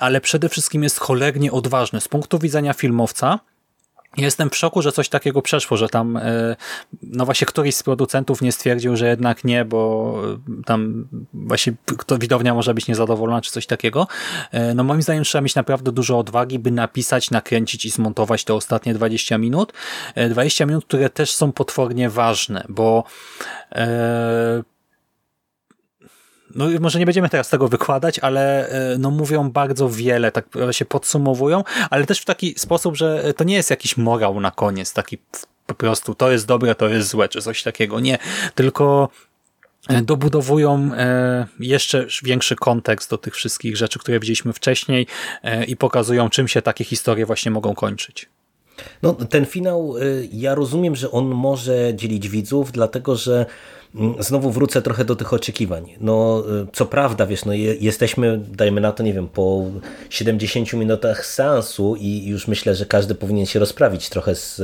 ale 0.00 0.20
przede 0.20 0.48
wszystkim 0.48 0.82
jest 0.82 0.98
cholernie 0.98 1.52
odważne 1.52 2.00
z 2.00 2.08
punktu 2.08 2.38
widzenia 2.38 2.72
filmowca, 2.72 3.38
Jestem 4.16 4.50
w 4.50 4.56
szoku, 4.56 4.82
że 4.82 4.92
coś 4.92 5.08
takiego 5.08 5.42
przeszło, 5.42 5.76
że 5.76 5.88
tam 5.88 6.16
e, 6.16 6.56
no 7.02 7.24
właśnie 7.24 7.46
któryś 7.46 7.74
z 7.74 7.82
producentów 7.82 8.42
nie 8.42 8.52
stwierdził, 8.52 8.96
że 8.96 9.08
jednak 9.08 9.44
nie, 9.44 9.64
bo 9.64 10.14
tam 10.66 11.08
właśnie 11.34 11.72
kto 11.98 12.18
widownia 12.18 12.54
może 12.54 12.74
być 12.74 12.88
niezadowolona 12.88 13.40
czy 13.40 13.50
coś 13.50 13.66
takiego. 13.66 14.06
E, 14.50 14.74
no 14.74 14.84
moim 14.84 15.02
zdaniem 15.02 15.24
trzeba 15.24 15.42
mieć 15.42 15.54
naprawdę 15.54 15.92
dużo 15.92 16.18
odwagi, 16.18 16.58
by 16.58 16.70
napisać, 16.70 17.30
nakręcić 17.30 17.84
i 17.84 17.90
zmontować 17.90 18.44
te 18.44 18.54
ostatnie 18.54 18.94
20 18.94 19.38
minut. 19.38 19.72
20 20.30 20.64
e, 20.64 20.66
minut, 20.66 20.84
które 20.84 21.10
też 21.10 21.34
są 21.34 21.52
potwornie 21.52 22.10
ważne, 22.10 22.64
bo 22.68 23.04
no 26.54 26.66
może 26.80 26.98
nie 26.98 27.06
będziemy 27.06 27.28
teraz 27.28 27.48
tego 27.48 27.68
wykładać, 27.68 28.18
ale 28.18 28.68
e, 28.68 28.98
no 28.98 29.10
mówią 29.10 29.50
bardzo 29.50 29.88
wiele, 29.88 30.32
tak 30.32 30.46
się 30.70 30.84
podsumowują, 30.84 31.64
ale 31.90 32.06
też 32.06 32.20
w 32.20 32.24
taki 32.24 32.54
sposób, 32.58 32.96
że 32.96 33.34
to 33.36 33.44
nie 33.44 33.54
jest 33.54 33.70
jakiś 33.70 33.96
morał 33.96 34.40
na 34.40 34.50
koniec, 34.50 34.92
taki 34.92 35.18
po 35.66 35.74
prostu 35.74 36.14
to 36.14 36.30
jest 36.30 36.46
dobre, 36.46 36.74
to 36.74 36.88
jest 36.88 37.08
złe, 37.08 37.28
czy 37.28 37.42
coś 37.42 37.62
takiego. 37.62 38.00
Nie, 38.00 38.18
tylko 38.54 39.08
e, 39.88 40.02
dobudowują 40.02 40.90
e, 40.96 41.46
jeszcze 41.60 42.06
większy 42.22 42.56
kontekst 42.56 43.10
do 43.10 43.18
tych 43.18 43.34
wszystkich 43.34 43.76
rzeczy, 43.76 43.98
które 43.98 44.20
widzieliśmy 44.20 44.52
wcześniej 44.52 45.06
i 45.66 45.76
pokazują, 45.76 46.30
czym 46.30 46.48
się 46.48 46.62
takie 46.62 46.84
historie 46.84 47.26
właśnie 47.26 47.50
mogą 47.50 47.74
kończyć. 47.74 48.28
No, 49.02 49.12
ten 49.12 49.46
finał, 49.46 49.94
ja 50.32 50.54
rozumiem, 50.54 50.96
że 50.96 51.10
on 51.10 51.26
może 51.26 51.94
dzielić 51.94 52.28
widzów, 52.28 52.72
dlatego 52.72 53.16
że 53.16 53.46
znowu 54.18 54.50
wrócę 54.50 54.82
trochę 54.82 55.04
do 55.04 55.16
tych 55.16 55.32
oczekiwań. 55.32 55.94
No, 56.00 56.44
co 56.72 56.86
prawda, 56.86 57.26
wiesz, 57.26 57.44
no, 57.44 57.52
jesteśmy, 57.80 58.40
dajmy 58.48 58.80
na 58.80 58.92
to, 58.92 59.02
nie 59.02 59.12
wiem, 59.12 59.28
po 59.28 59.64
70 60.10 60.72
minutach 60.72 61.26
seansu 61.26 61.96
i 61.96 62.26
już 62.26 62.48
myślę, 62.48 62.74
że 62.74 62.86
każdy 62.86 63.14
powinien 63.14 63.46
się 63.46 63.58
rozprawić 63.58 64.08
trochę 64.08 64.34
z 64.34 64.62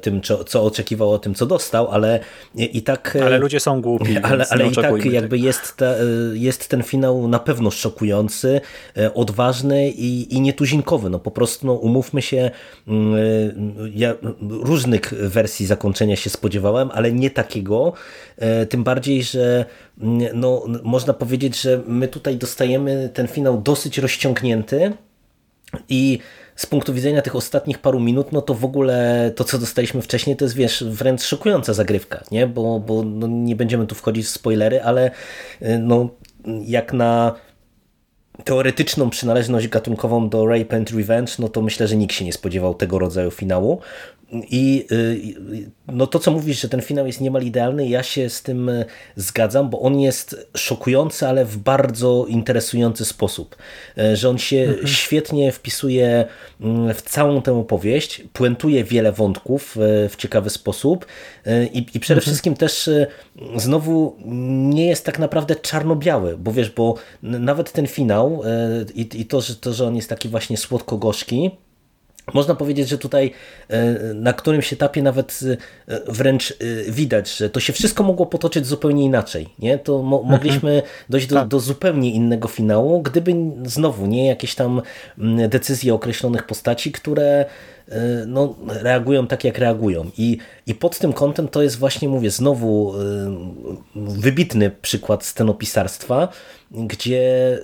tym, 0.00 0.20
co 0.46 0.62
oczekiwał, 0.64 1.12
o 1.12 1.18
tym, 1.18 1.34
co 1.34 1.46
dostał, 1.46 1.88
ale 1.88 2.20
i 2.54 2.82
tak... 2.82 3.16
E, 3.16 3.24
ale 3.24 3.38
ludzie 3.38 3.60
są 3.60 3.80
głupi. 3.80 4.18
Ale, 4.22 4.46
ale 4.50 4.66
i 4.66 4.72
tak 4.72 5.04
jakby 5.04 5.38
jest, 5.38 5.76
ta, 5.76 5.86
e, 5.86 5.98
jest 6.32 6.68
ten 6.68 6.82
finał 6.82 7.28
na 7.28 7.38
pewno 7.38 7.70
szokujący, 7.70 8.60
odważny 9.14 9.90
i, 9.90 10.34
i 10.34 10.40
nietuzinkowy. 10.40 11.10
No 11.10 11.18
po 11.18 11.30
prostu 11.30 11.66
no, 11.66 11.72
umówmy 11.72 12.22
się, 12.22 12.50
mm, 12.88 13.14
ja 13.94 14.14
różnych 14.40 15.14
wersji 15.14 15.66
zakończenia 15.66 16.16
się 16.16 16.30
spodziewałem, 16.30 16.90
ale 16.94 17.12
nie 17.12 17.30
takiego. 17.30 17.92
Tym 18.68 18.84
bardziej, 18.84 19.22
że 19.22 19.64
mm, 20.00 20.40
no, 20.40 20.64
można 20.82 21.14
powiedzieć, 21.14 21.60
że 21.60 21.82
my 21.86 22.08
tutaj 22.08 22.36
dostajemy 22.36 23.10
ten 23.14 23.28
finał 23.28 23.62
dosyć 23.62 23.98
rozciągnięty 23.98 24.92
i 25.88 26.18
z 26.56 26.66
punktu 26.66 26.94
widzenia 26.94 27.22
tych 27.22 27.36
ostatnich 27.36 27.78
paru 27.78 28.00
minut, 28.00 28.32
no 28.32 28.42
to 28.42 28.54
w 28.54 28.64
ogóle 28.64 29.30
to, 29.36 29.44
co 29.44 29.58
dostaliśmy 29.58 30.02
wcześniej, 30.02 30.36
to 30.36 30.44
jest 30.44 30.54
wiesz, 30.54 30.84
wręcz 30.84 31.22
szokująca 31.22 31.74
zagrywka, 31.74 32.22
nie? 32.30 32.46
Bo, 32.46 32.80
bo 32.80 33.02
no, 33.02 33.26
nie 33.26 33.56
będziemy 33.56 33.86
tu 33.86 33.94
wchodzić 33.94 34.26
w 34.26 34.28
spoilery, 34.28 34.82
ale 34.82 35.10
y, 35.62 35.78
no, 35.78 36.08
jak 36.64 36.92
na 36.92 37.34
teoretyczną 38.44 39.10
przynależność 39.10 39.68
gatunkową 39.68 40.28
do 40.28 40.46
Rape 40.46 40.76
and 40.76 40.90
Revenge, 40.90 41.32
no 41.38 41.48
to 41.48 41.62
myślę, 41.62 41.88
że 41.88 41.96
nikt 41.96 42.14
się 42.14 42.24
nie 42.24 42.32
spodziewał 42.32 42.74
tego 42.74 42.98
rodzaju 42.98 43.30
finału. 43.30 43.80
I 44.32 44.86
y, 44.92 45.70
no 45.86 46.06
to, 46.06 46.18
co 46.18 46.30
mówisz, 46.30 46.60
że 46.60 46.68
ten 46.68 46.82
finał 46.82 47.06
jest 47.06 47.20
niemal 47.20 47.42
idealny, 47.42 47.88
ja 47.88 48.02
się 48.02 48.30
z 48.30 48.42
tym 48.42 48.68
y, 48.68 48.84
zgadzam, 49.16 49.70
bo 49.70 49.80
on 49.80 50.00
jest 50.00 50.48
szokujący, 50.56 51.28
ale 51.28 51.44
w 51.44 51.56
bardzo 51.56 52.26
interesujący 52.28 53.04
sposób. 53.04 53.56
Y, 53.98 54.16
że 54.16 54.28
on 54.28 54.38
się 54.38 54.56
mhm. 54.56 54.86
świetnie 54.86 55.52
wpisuje 55.52 56.24
mm, 56.60 56.94
w 56.94 57.02
całą 57.02 57.42
tę 57.42 57.52
opowieść, 57.52 58.22
puentuje 58.32 58.84
wiele 58.84 59.12
wątków 59.12 59.76
w 60.08 60.16
ciekawy 60.16 60.50
sposób 60.50 61.06
i, 61.72 61.86
i 61.94 62.00
przede 62.00 62.18
mhm. 62.18 62.20
wszystkim 62.20 62.54
też 62.54 62.90
znowu 63.56 64.16
nie 64.74 64.86
jest 64.86 65.06
tak 65.06 65.18
naprawdę 65.18 65.56
czarno-biały, 65.56 66.38
bo 66.38 66.52
wiesz, 66.52 66.70
bo 66.70 66.94
nawet 67.22 67.72
ten 67.72 67.86
finał 67.86 68.42
i, 68.94 69.08
i 69.14 69.26
to, 69.26 69.40
że, 69.40 69.56
to, 69.56 69.72
że 69.72 69.86
on 69.86 69.96
jest 69.96 70.08
taki 70.08 70.28
właśnie 70.28 70.56
słodko-gorzki, 70.56 71.50
można 72.32 72.54
powiedzieć, 72.54 72.88
że 72.88 72.98
tutaj 72.98 73.30
e, 73.68 73.94
na 74.14 74.32
którymś 74.32 74.72
etapie 74.72 75.02
nawet 75.02 75.40
e, 75.88 76.00
wręcz 76.12 76.50
e, 76.50 76.54
widać, 76.92 77.36
że 77.36 77.50
to 77.50 77.60
się 77.60 77.72
wszystko 77.72 78.02
mogło 78.02 78.26
potoczyć 78.26 78.66
zupełnie 78.66 79.04
inaczej. 79.04 79.48
Nie? 79.58 79.78
To 79.78 80.02
mo 80.02 80.16
mhm. 80.16 80.32
mogliśmy 80.32 80.82
dojść 81.08 81.26
do, 81.26 81.36
tak. 81.36 81.48
do, 81.48 81.60
zupełnie 81.60 82.10
innego 82.10 82.48
finału, 82.48 83.02
gdyby 83.02 83.34
znowu 83.64 84.06
nie 84.06 84.26
jakieś 84.26 84.54
tam 84.54 84.82
decyzje 85.48 85.94
określonych 85.94 86.46
postaci, 86.46 86.92
które 86.92 87.44
no, 88.26 88.54
reagują 88.68 89.26
tak, 89.26 89.44
jak 89.44 89.58
reagują. 89.58 90.10
I, 90.18 90.38
I 90.66 90.74
pod 90.74 90.98
tym 90.98 91.12
kątem 91.12 91.48
to 91.48 91.62
jest 91.62 91.78
właśnie, 91.78 92.08
mówię, 92.08 92.30
znowu 92.30 92.94
wybitny 93.94 94.70
przykład 94.70 95.24
scenopisarstwa, 95.24 96.28
gdzie 96.74 97.58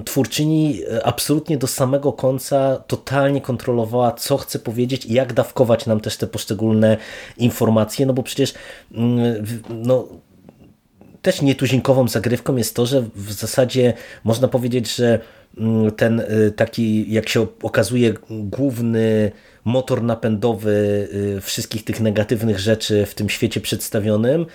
y, 0.00 0.04
twórczyni 0.04 0.80
absolutnie 1.04 1.58
do 1.58 1.66
samego 1.66 2.12
końca 2.12 2.82
totalnie 2.86 3.40
kontrolowała, 3.40 4.12
co 4.12 4.36
chce 4.36 4.58
powiedzieć 4.58 5.06
i 5.06 5.12
jak 5.12 5.32
dawkować 5.32 5.86
nam 5.86 6.00
też 6.00 6.16
te 6.16 6.26
poszczególne 6.26 6.96
informacje, 7.38 8.06
no 8.06 8.12
bo 8.12 8.22
przecież 8.22 8.54
mm, 8.94 9.46
no, 9.70 10.08
też 11.22 11.42
nietuzinkową 11.42 12.08
zagrywką 12.08 12.56
jest 12.56 12.76
to, 12.76 12.86
że 12.86 13.02
w 13.14 13.32
zasadzie 13.32 13.92
można 14.24 14.48
powiedzieć, 14.48 14.94
że 14.94 15.18
mm, 15.58 15.90
ten 15.90 16.20
y, 16.20 16.52
taki, 16.56 17.12
jak 17.12 17.28
się 17.28 17.46
okazuje, 17.62 18.14
główny 18.30 19.32
motor 19.64 20.02
napędowy 20.02 21.08
y, 21.36 21.40
wszystkich 21.40 21.84
tych 21.84 22.00
negatywnych 22.00 22.58
rzeczy 22.58 23.06
w 23.06 23.14
tym 23.14 23.28
świecie 23.28 23.60
przedstawionym 23.60 24.46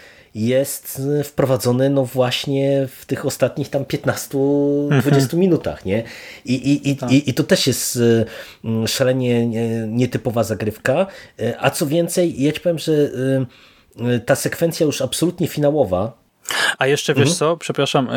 jest 0.45 1.01
wprowadzony 1.23 1.89
no 1.89 2.05
właśnie 2.05 2.87
w 2.97 3.05
tych 3.05 3.25
ostatnich 3.25 3.69
tam 3.69 3.83
15-20 3.83 4.91
mhm. 4.91 5.27
minutach, 5.33 5.85
nie? 5.85 6.03
I, 6.45 6.53
i, 6.53 6.89
i, 6.89 6.95
tak. 6.95 7.11
i, 7.11 7.29
I 7.29 7.33
to 7.33 7.43
też 7.43 7.67
jest 7.67 7.99
mm, 8.63 8.87
szalenie 8.87 9.47
nietypowa 9.87 10.43
zagrywka, 10.43 11.07
e, 11.39 11.55
a 11.59 11.69
co 11.69 11.87
więcej, 11.87 12.43
ja 12.43 12.51
ci 12.51 12.59
powiem, 12.59 12.79
że 12.79 12.91
y, 12.91 13.45
y, 14.01 14.19
ta 14.19 14.35
sekwencja 14.35 14.85
już 14.85 15.01
absolutnie 15.01 15.47
finałowa. 15.47 16.17
A 16.77 16.87
jeszcze 16.87 17.13
wiesz 17.13 17.29
mhm. 17.29 17.37
co, 17.37 17.57
przepraszam, 17.57 18.09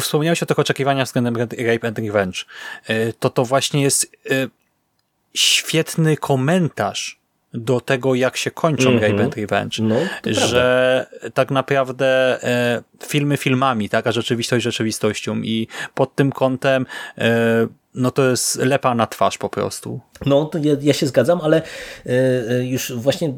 wspomniałeś 0.00 0.42
o 0.42 0.46
tych 0.46 0.58
oczekiwaniach 0.58 1.06
względem 1.06 1.36
Rape 1.36 1.88
and 1.88 1.98
Revenge. 1.98 2.38
To 3.18 3.30
to 3.30 3.44
właśnie 3.44 3.82
jest 3.82 4.16
świetny 5.34 6.16
komentarz 6.16 7.21
do 7.54 7.80
tego, 7.80 8.14
jak 8.14 8.36
się 8.36 8.50
kończą 8.50 8.90
mm 8.90 9.00
-hmm. 9.00 9.10
Rape 9.10 9.24
and 9.24 9.36
Revenge. 9.36 9.78
No, 9.82 9.96
że 10.26 11.06
prawda. 11.10 11.30
tak 11.30 11.50
naprawdę 11.50 12.06
e, 12.44 12.82
filmy 13.06 13.36
filmami, 13.36 13.88
tak, 13.88 14.06
a 14.06 14.12
rzeczywistość 14.12 14.64
rzeczywistością 14.64 15.36
i 15.36 15.68
pod 15.94 16.14
tym 16.14 16.32
kątem 16.32 16.86
e, 17.18 17.66
no 17.94 18.10
to 18.10 18.30
jest 18.30 18.56
lepa 18.56 18.94
na 18.94 19.06
twarz 19.06 19.38
po 19.38 19.48
prostu. 19.48 20.00
No, 20.26 20.44
to 20.44 20.58
ja, 20.58 20.76
ja 20.80 20.92
się 20.92 21.06
zgadzam, 21.06 21.40
ale 21.42 21.62
e, 22.06 22.64
już 22.64 22.92
właśnie 22.92 23.32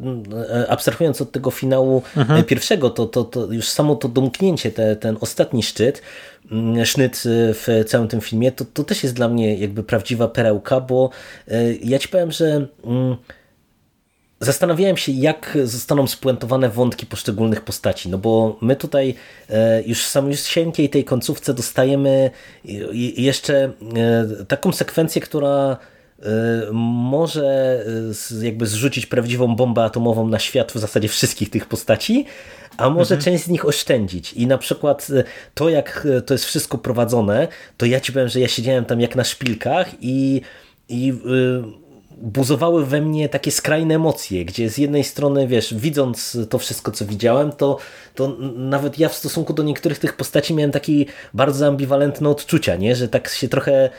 e, 0.51 0.71
abstrahując 0.71 1.21
od 1.21 1.33
tego 1.33 1.51
finału 1.51 2.03
mhm. 2.17 2.45
pierwszego, 2.45 2.91
to, 2.91 3.07
to, 3.07 3.25
to 3.25 3.53
już 3.53 3.69
samo 3.69 3.97
to 3.97 4.09
domknięcie, 4.09 4.71
te, 4.71 4.97
ten 4.97 5.17
ostatni 5.21 5.63
szczyt, 5.63 6.03
sznyt 6.85 7.23
w 7.27 7.85
całym 7.87 8.09
tym 8.09 8.21
filmie, 8.21 8.53
to, 8.53 8.65
to 8.65 8.85
też 8.85 9.03
jest 9.03 9.15
dla 9.15 9.29
mnie 9.29 9.57
jakby 9.57 9.83
prawdziwa 9.83 10.29
perełka, 10.29 10.81
bo 10.81 11.11
ja 11.83 11.99
ci 11.99 12.09
powiem, 12.09 12.33
że 12.33 12.67
mm, 12.85 13.17
Zastanawiałem 14.45 14.97
się, 14.97 15.13
jak 15.13 15.59
zostaną 15.65 16.07
spuentowane 16.07 16.69
wątki 16.69 17.07
poszczególnych 17.07 17.61
postaci, 17.61 18.09
no 18.09 18.19
bo 18.19 18.57
my 18.61 18.77
tutaj 18.77 19.15
e, 19.51 19.83
już 19.83 20.05
w 20.05 20.09
samosiękiej 20.09 20.91
tej 20.91 21.05
końcówce 21.05 21.55
dostajemy 21.55 22.31
jeszcze 23.17 23.55
e, 23.65 24.45
taką 24.49 24.73
sekwencję, 24.73 25.23
która 25.23 25.77
e, 26.23 26.27
może 26.73 27.85
jakby 28.43 28.67
zrzucić 28.67 29.07
prawdziwą 29.07 29.57
bombę 29.57 29.85
atomową 29.85 30.29
na 30.29 30.39
świat 30.39 30.73
w 30.73 30.79
zasadzie 30.79 31.09
wszystkich 31.09 31.51
tych 31.51 31.67
postaci, 31.67 32.27
a 32.77 32.91
może 32.91 33.15
mhm. 33.15 33.21
część 33.21 33.45
z 33.45 33.49
nich 33.49 33.65
oszczędzić. 33.65 34.33
I 34.33 34.47
na 34.47 34.59
przykład 34.59 35.09
to, 35.55 35.69
jak 35.69 36.07
to 36.27 36.35
jest 36.35 36.45
wszystko 36.45 36.79
prowadzone, 36.79 37.49
to 37.77 37.87
ja 37.87 38.01
ci 38.01 38.13
powiem, 38.13 38.29
że 38.29 38.41
ja 38.41 38.49
siedziałem 38.49 38.85
tam 38.85 39.01
jak 39.01 39.17
na 39.17 39.25
szpilkach 39.25 39.91
i, 40.01 40.41
i 40.89 41.13
buzowały 42.23 42.87
we 42.87 43.01
mnie 43.01 43.29
takie 43.29 43.51
skrajne 43.51 43.95
emocje, 43.95 44.45
gdzie 44.45 44.71
z 44.71 44.79
jednej 44.79 45.05
strony, 45.05 45.49
wiesz, 45.49 45.75
widząc 45.75 46.39
to 46.51 46.59
wszystko, 46.59 46.91
co 46.91 47.05
widziałem, 47.05 47.53
to, 47.53 47.79
to 48.15 48.37
nawet 48.57 48.99
ja 48.99 49.09
w 49.09 49.15
stosunku 49.15 49.53
do 49.53 49.63
niektórych 49.63 49.99
tych 49.99 50.17
postaci 50.17 50.55
miałem 50.55 50.71
takie 50.71 50.93
bardzo 51.35 51.67
ambiwalentne 51.67 52.29
odczucia, 52.29 52.77
nie? 52.77 52.97
że 52.97 53.09
tak 53.09 53.29
się 53.29 53.49
trochę 53.49 53.91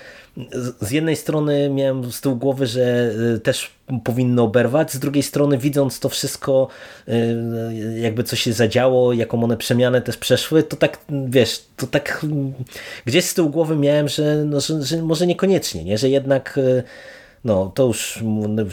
z 0.82 0.92
jednej 0.92 1.16
strony 1.16 1.70
miałem 1.70 2.12
z 2.12 2.22
tyłu 2.22 2.36
głowy, 2.36 2.68
że 2.68 3.12
y, 3.36 3.40
też 3.40 3.72
powinno 4.04 4.44
oberwać, 4.44 4.92
z 4.92 5.00
drugiej 5.00 5.24
strony 5.24 5.58
widząc 5.58 6.00
to 6.00 6.10
wszystko, 6.10 6.68
y, 7.08 8.00
jakby 8.00 8.24
co 8.24 8.36
się 8.36 8.54
zadziało, 8.54 9.14
jaką 9.14 9.44
one 9.44 9.58
przemianę 9.58 10.02
też 10.02 10.18
przeszły, 10.18 10.64
to 10.64 10.76
tak, 10.76 11.00
wiesz, 11.10 11.64
to 11.78 11.88
tak 11.88 12.26
gdzieś 13.06 13.26
z 13.26 13.34
tyłu 13.34 13.50
głowy 13.50 13.76
miałem, 13.76 14.08
że, 14.08 14.44
no, 14.46 14.60
że, 14.60 14.84
że 14.84 15.02
może 15.02 15.28
niekoniecznie, 15.28 15.84
nie? 15.84 15.98
że 15.98 16.10
jednak 16.10 16.58
y, 16.58 16.84
no, 17.46 17.72
to 17.76 17.84
już 17.88 18.20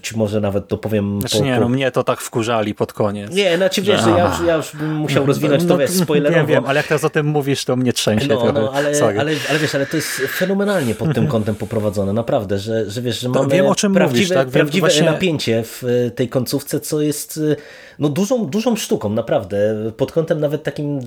ci 0.03 0.16
może 0.16 0.41
nawet 0.41 0.68
to 0.68 0.79
powiem. 0.79 1.20
Znaczy 1.20 1.39
po, 1.39 1.45
nie, 1.45 1.61
no 1.61 1.68
mnie 1.68 1.91
to 1.91 2.05
tak 2.05 2.20
wkurzali 2.20 2.75
pod 2.75 2.93
koniec. 2.93 3.35
Nie, 3.35 3.57
znaczy 3.57 3.83
wiesz, 3.83 4.03
że 4.03 4.11
ja 4.11 4.29
już, 4.29 4.47
ja 4.47 4.57
już 4.57 4.77
bym 4.77 4.95
musiał 4.95 5.27
rozwinąć 5.27 5.62
no, 5.62 5.68
to, 5.68 5.79
wiesz, 5.79 5.91
spoilerowo. 6.05 6.41
Nie 6.41 6.47
wiem, 6.47 6.64
ale 6.66 6.77
jak 6.77 6.87
teraz 6.87 7.05
o 7.05 7.11
tym 7.11 7.27
mówisz, 7.27 7.64
to 7.64 7.77
mnie 7.77 7.93
trzęsie 7.93 8.27
no, 8.29 8.37
trochę. 8.37 8.53
No, 8.53 8.73
ale, 8.73 8.93
ale, 9.03 9.37
ale, 9.49 9.59
wiesz, 9.59 9.75
ale 9.75 9.87
to 9.87 9.97
jest 9.97 10.09
fenomenalnie 10.09 10.95
pod 10.95 11.14
tym 11.14 11.27
kątem 11.27 11.55
poprowadzone, 11.55 12.12
naprawdę, 12.12 12.59
że, 12.59 12.91
że 12.91 13.03
wiesz, 13.03 13.20
że 13.20 13.29
mamy 13.29 13.49
wiem, 13.55 13.66
o 13.66 13.75
czym 13.75 13.95
prawdziwe, 13.95 14.20
mówisz, 14.20 14.35
tak? 14.35 14.49
prawdziwe 14.49 14.87
właśnie... 14.87 15.03
napięcie 15.03 15.62
w 15.62 15.85
e, 15.85 16.11
tej 16.11 16.29
końcówce, 16.29 16.81
co 16.81 17.01
jest 17.01 17.41
e, 17.53 17.57
no, 18.03 18.09
dużą, 18.09 18.47
dużą 18.47 18.77
sztuką, 18.77 19.09
naprawdę, 19.09 19.59
pod 19.97 20.13
kątem 20.13 20.41
nawet 20.41 20.63
takim 20.63 21.01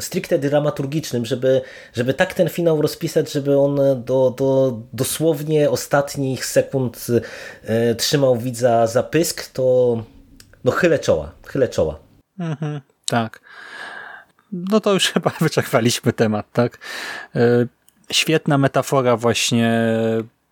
stricte 0.00 0.38
dramaturgicznym, 0.38 1.26
żeby, 1.26 1.60
żeby 1.94 2.14
tak 2.14 2.34
ten 2.34 2.48
finał 2.48 2.82
rozpisać, 2.82 3.32
żeby 3.32 3.58
on 3.58 3.76
do, 4.04 4.34
do 4.38 4.78
dosłownie 4.92 5.70
ostatnich 5.70 6.46
sekund 6.46 7.06
e, 7.64 7.94
trzymał 7.94 8.36
widza 8.36 8.86
za 8.86 9.02
pysk, 9.02 9.52
to 9.52 9.96
no 10.64 10.72
chylę 10.72 10.98
czoła, 10.98 11.32
chylę 11.46 11.68
czoła. 11.68 11.98
Mhm, 12.38 12.80
tak. 13.06 13.40
No 14.52 14.80
to 14.80 14.92
już 14.92 15.08
chyba 15.12 15.32
wyczerpaliśmy 15.40 16.12
temat, 16.12 16.46
tak? 16.52 16.78
E, 17.36 17.66
świetna 18.12 18.58
metafora 18.58 19.16
właśnie 19.16 19.92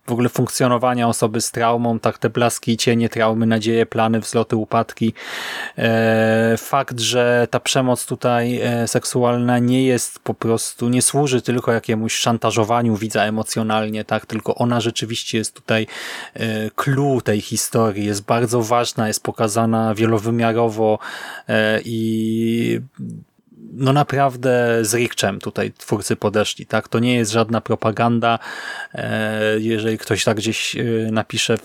w 0.07 0.11
ogóle 0.11 0.29
funkcjonowania 0.29 1.07
osoby 1.07 1.41
z 1.41 1.51
traumą, 1.51 1.99
tak 1.99 2.17
te 2.17 2.29
blaski 2.29 2.71
i 2.71 2.77
cienie 2.77 3.09
traumy, 3.09 3.45
nadzieje, 3.45 3.85
plany, 3.85 4.19
wzloty, 4.19 4.55
upadki. 4.55 5.13
E, 5.77 6.55
fakt, 6.57 6.99
że 6.99 7.47
ta 7.51 7.59
przemoc 7.59 8.05
tutaj 8.05 8.61
e, 8.61 8.87
seksualna 8.87 9.59
nie 9.59 9.85
jest 9.85 10.19
po 10.19 10.33
prostu, 10.33 10.89
nie 10.89 11.01
służy 11.01 11.41
tylko 11.41 11.71
jakiemuś 11.71 12.15
szantażowaniu 12.15 12.95
widza 12.95 13.23
emocjonalnie, 13.23 14.05
tak, 14.05 14.25
tylko 14.25 14.55
ona 14.55 14.81
rzeczywiście 14.81 15.37
jest 15.37 15.53
tutaj 15.53 15.87
e, 16.33 16.71
clue 16.71 17.21
tej 17.21 17.41
historii, 17.41 18.05
jest 18.05 18.25
bardzo 18.25 18.61
ważna, 18.61 19.07
jest 19.07 19.23
pokazana 19.23 19.95
wielowymiarowo 19.95 20.99
i 21.85 22.81
no 23.77 23.93
naprawdę 23.93 24.77
z 24.85 24.93
rikczem 24.93 25.39
tutaj 25.39 25.71
twórcy 25.71 26.15
podeszli, 26.15 26.65
tak? 26.65 26.87
To 26.87 26.99
nie 26.99 27.15
jest 27.15 27.31
żadna 27.31 27.61
propaganda. 27.61 28.39
E, 28.93 29.59
jeżeli 29.59 29.97
ktoś 29.97 30.23
tak 30.23 30.37
gdzieś 30.37 30.75
e, 30.75 30.83
napisze, 31.11 31.57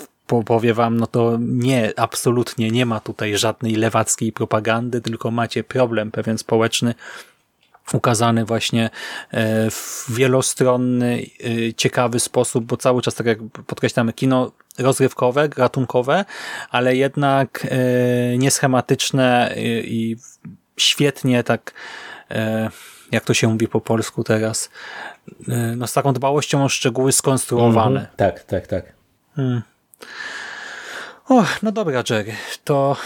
powie 0.47 0.75
wam, 0.75 0.97
no 0.97 1.07
to 1.07 1.37
nie, 1.41 1.93
absolutnie 1.97 2.71
nie 2.71 2.87
ma 2.87 3.01
tutaj 3.01 3.39
żadnej 3.39 3.75
lewackiej 3.75 4.33
propagandy, 4.33 5.01
tylko 5.01 5.31
macie 5.31 5.65
problem 5.65 6.11
pewien 6.11 6.39
społeczny, 6.39 6.95
ukazany 7.93 8.45
właśnie 8.45 8.91
e, 9.31 9.71
w 9.71 10.07
wielostronny, 10.09 11.27
ciekawy 11.77 12.21
sposób, 12.21 12.65
bo 12.65 12.77
cały 12.77 13.03
czas, 13.03 13.15
tak 13.15 13.27
jak 13.27 13.39
podkreślamy, 13.67 14.13
kino 14.13 14.53
rozrywkowe, 14.79 15.49
ratunkowe, 15.57 16.25
ale 16.71 16.97
jednak 16.97 17.67
nieschematyczne 18.39 19.55
i 19.85 20.17
świetnie 20.77 21.45
tak, 21.45 21.73
e, 22.31 22.71
jak 23.13 23.25
to 23.25 23.35
się 23.35 23.49
mówi 23.49 23.69
po 23.69 23.81
polsku 23.81 24.25
teraz, 24.25 24.71
e, 25.49 25.57
no 25.77 25.87
z 25.87 25.93
taką 25.93 26.13
dbałością 26.13 26.65
o 26.65 26.69
szczegóły 26.69 27.13
skonstruowane. 27.13 28.01
Mm 28.01 28.11
-hmm. 28.13 28.17
Tak, 28.17 28.45
tak, 28.45 28.67
tak. 28.67 28.93
Hmm. 29.37 29.63
O, 31.29 31.45
no 31.63 31.73
dobra, 31.73 32.03
Jerry, 32.11 32.35
to 32.65 32.97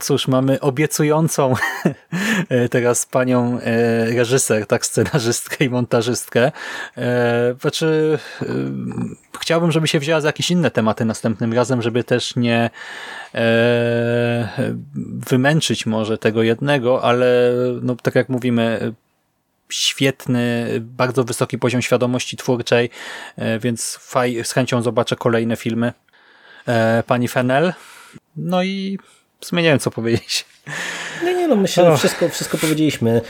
cóż, 0.00 0.28
mamy 0.28 0.60
obiecującą 0.60 1.54
e, 2.48 2.68
teraz 2.68 3.06
panią 3.06 3.58
reżyser, 4.16 4.66
tak, 4.66 4.86
scenarzystkę 4.86 5.64
i 5.64 5.70
montażystkę. 5.70 6.52
Znaczy, 7.60 8.18
chciałbym, 9.40 9.72
żeby 9.72 9.88
się 9.88 10.00
wzięła 10.00 10.20
za 10.20 10.28
jakieś 10.28 10.50
inne 10.50 10.70
tematy 10.70 11.04
następnym 11.04 11.52
razem, 11.52 11.82
żeby 11.82 12.04
też 12.04 12.36
nie 12.36 12.70
e, 13.34 14.48
wymęczyć 15.28 15.86
może 15.86 16.18
tego 16.18 16.42
jednego, 16.42 17.02
ale 17.02 17.52
no, 17.82 17.96
tak 17.96 18.14
jak 18.14 18.28
mówimy, 18.28 18.94
świetny, 19.68 20.66
bardzo 20.80 21.24
wysoki 21.24 21.58
poziom 21.58 21.82
świadomości 21.82 22.36
twórczej, 22.36 22.90
e, 23.36 23.58
więc 23.58 23.98
faj, 24.00 24.44
z 24.44 24.52
chęcią 24.52 24.82
zobaczę 24.82 25.16
kolejne 25.16 25.56
filmy 25.56 25.92
e, 26.66 27.02
pani 27.06 27.28
Fennel. 27.28 27.72
No 28.36 28.62
i 28.62 28.98
w 29.44 29.46
sumie 29.46 29.62
nie 29.62 29.68
wiem, 29.68 29.78
co 29.78 29.90
powiedzieć. 29.90 30.44
No 31.24 31.32
nie 31.32 31.48
no, 31.48 31.56
myślę, 31.56 31.84
że 31.90 31.96
wszystko, 31.96 32.28
wszystko 32.28 32.58
powiedzieliśmy. 32.58 33.20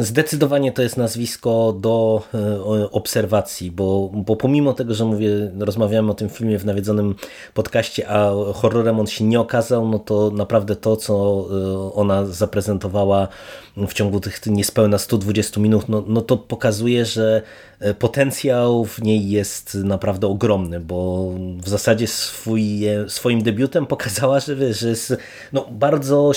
Zdecydowanie 0.00 0.72
to 0.72 0.82
jest 0.82 0.96
nazwisko 0.96 1.72
do 1.80 2.22
e, 2.34 2.90
obserwacji, 2.90 3.70
bo, 3.70 4.10
bo 4.14 4.36
pomimo 4.36 4.72
tego, 4.72 4.94
że 4.94 5.04
mówię, 5.04 5.30
rozmawiamy 5.58 6.10
o 6.10 6.14
tym 6.14 6.28
filmie 6.28 6.58
w 6.58 6.64
nawiedzonym 6.64 7.14
podcaście, 7.54 8.08
a 8.08 8.30
horrorem 8.54 9.00
on 9.00 9.06
się 9.06 9.24
nie 9.24 9.40
okazał, 9.40 9.88
no 9.88 9.98
to 9.98 10.30
naprawdę 10.30 10.76
to, 10.76 10.96
co 10.96 11.14
e, 11.14 11.94
ona 11.94 12.26
zaprezentowała 12.26 13.28
w 13.76 13.92
ciągu 13.92 14.20
tych 14.20 14.46
niespełna 14.46 14.98
120 14.98 15.60
minut, 15.60 15.88
no, 15.88 16.04
no 16.06 16.20
to 16.20 16.36
pokazuje, 16.36 17.04
że 17.04 17.42
e, 17.80 17.94
potencjał 17.94 18.84
w 18.84 19.02
niej 19.02 19.30
jest 19.30 19.74
naprawdę 19.74 20.26
ogromny, 20.26 20.80
bo 20.80 21.30
w 21.62 21.68
zasadzie 21.68 22.06
swój, 22.06 22.80
swoim 23.08 23.42
debiutem 23.42 23.86
pokazała, 23.86 24.40
że, 24.40 24.74
że 24.74 24.88
jest 24.88 25.16
no, 25.52 25.66
bardzo 25.70 26.32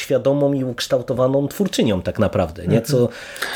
samoświadomą 0.00 0.52
i 0.52 0.64
ukształtowaną 0.64 1.48
twórczynią 1.48 2.02
tak 2.02 2.18
naprawdę, 2.18 2.66
nie? 2.66 2.82
Co, 2.82 3.08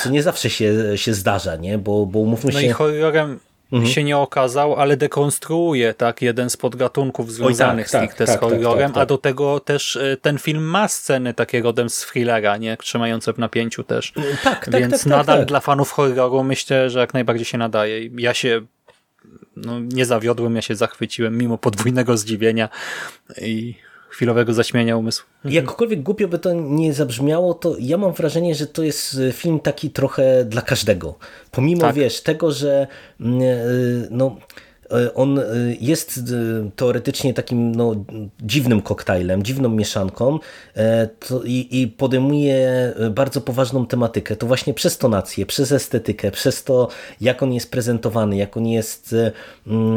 co 0.02 0.10
nie 0.10 0.22
zawsze 0.22 0.50
się, 0.50 0.98
się 0.98 1.14
zdarza, 1.14 1.56
nie? 1.56 1.78
Bo, 1.78 2.06
bo 2.06 2.18
umówmy 2.18 2.52
no 2.52 2.60
się... 2.60 2.66
No 2.66 2.70
i 2.70 2.74
horrorem 2.74 3.40
mhm. 3.72 3.92
się 3.92 4.04
nie 4.04 4.18
okazał, 4.18 4.74
ale 4.74 4.96
dekonstruuje 4.96 5.94
tak 5.94 6.22
jeden 6.22 6.50
z 6.50 6.56
podgatunków 6.56 7.32
związanych 7.32 7.86
Oj, 7.86 7.92
tak, 7.92 8.00
stricte 8.00 8.26
tak, 8.26 8.28
z 8.28 8.40
tak, 8.40 8.50
tak, 8.50 8.62
horrorem, 8.62 8.92
tak, 8.92 9.02
a 9.02 9.06
do 9.06 9.18
tego 9.18 9.60
też 9.60 9.96
e, 9.96 10.16
ten 10.16 10.38
film 10.38 10.62
ma 10.62 10.88
sceny 10.88 11.34
takie 11.34 11.62
rodem 11.62 11.90
z 11.90 12.00
thrillera, 12.00 12.56
nie? 12.56 12.76
trzymające 12.76 13.32
w 13.32 13.38
napięciu 13.38 13.84
też. 13.84 14.12
Mm, 14.16 14.36
tak, 14.44 14.64
tak, 14.64 14.80
Więc 14.80 15.06
nadal 15.06 15.46
dla 15.46 15.60
fanów 15.60 15.90
horroru 15.90 16.44
myślę, 16.44 16.90
że 16.90 16.98
jak 16.98 17.14
najbardziej 17.14 17.44
się 17.44 17.58
nadaje. 17.58 18.10
Ja 18.16 18.34
się 18.34 18.60
no, 19.56 19.80
nie 19.80 20.04
zawiodłem, 20.04 20.56
ja 20.56 20.62
się 20.62 20.74
zachwyciłem 20.74 21.38
mimo 21.38 21.58
podwójnego 21.58 22.16
zdziwienia 22.16 22.68
i 23.40 23.74
chwilowego 24.14 24.54
zaśmienia 24.54 24.96
umysłu. 24.96 25.26
Mhm. 25.36 25.54
Jakkolwiek 25.54 26.02
głupio 26.02 26.28
by 26.28 26.38
to 26.38 26.52
nie 26.52 26.92
zabrzmiało, 26.92 27.54
to 27.54 27.76
ja 27.78 27.98
mam 27.98 28.12
wrażenie, 28.12 28.54
że 28.54 28.66
to 28.66 28.82
jest 28.82 29.18
e, 29.28 29.32
film 29.32 29.60
taki 29.60 29.90
trochę 29.90 30.44
dla 30.44 30.62
każdego. 30.62 31.14
Pomimo, 31.50 31.80
tak. 31.80 31.94
wiesz, 31.94 32.20
tego, 32.20 32.52
że 32.52 32.86
mm, 33.20 33.42
e, 33.42 33.46
no 34.10 34.36
on 35.14 35.38
e, 35.38 35.42
jest 35.80 36.18
e, 36.18 36.70
teoretycznie 36.76 37.34
takim 37.34 37.74
no, 37.74 37.94
dziwnym 38.40 38.82
koktajlem, 38.82 39.42
dziwną 39.42 39.68
mieszanką 39.68 40.38
i, 41.44 41.82
i 41.82 41.88
podejmuje 41.88 42.92
bardzo 43.10 43.40
poważną 43.40 43.86
tematykę. 43.86 44.36
To 44.36 44.46
właśnie 44.46 44.74
przez 44.74 44.98
tonację, 44.98 45.46
przez 45.46 45.72
estetykę, 45.72 46.30
przez 46.30 46.64
to, 46.64 46.88
jak 47.20 47.42
on 47.42 47.52
jest 47.52 47.70
prezentowany, 47.70 48.36
jak 48.36 48.56
on 48.56 48.66
jest 48.66 49.14
mm, 49.66 49.96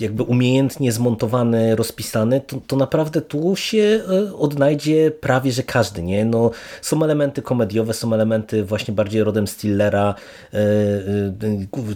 jakby 0.00 0.22
umiejętnie 0.22 0.92
zmontowany, 0.92 1.76
rozpisany, 1.76 2.40
to, 2.40 2.56
to 2.66 2.76
naprawdę 2.76 3.20
tu 3.20 3.56
się 3.56 4.00
odnajdzie 4.38 5.10
prawie, 5.10 5.52
że 5.52 5.62
każdy. 5.62 6.02
Nie? 6.02 6.24
No, 6.24 6.50
są 6.82 7.04
elementy 7.04 7.42
komediowe, 7.42 7.94
są 7.94 8.14
elementy 8.14 8.64
właśnie 8.64 8.94
bardziej 8.94 9.24
rodem 9.24 9.46
Stillera, 9.46 10.14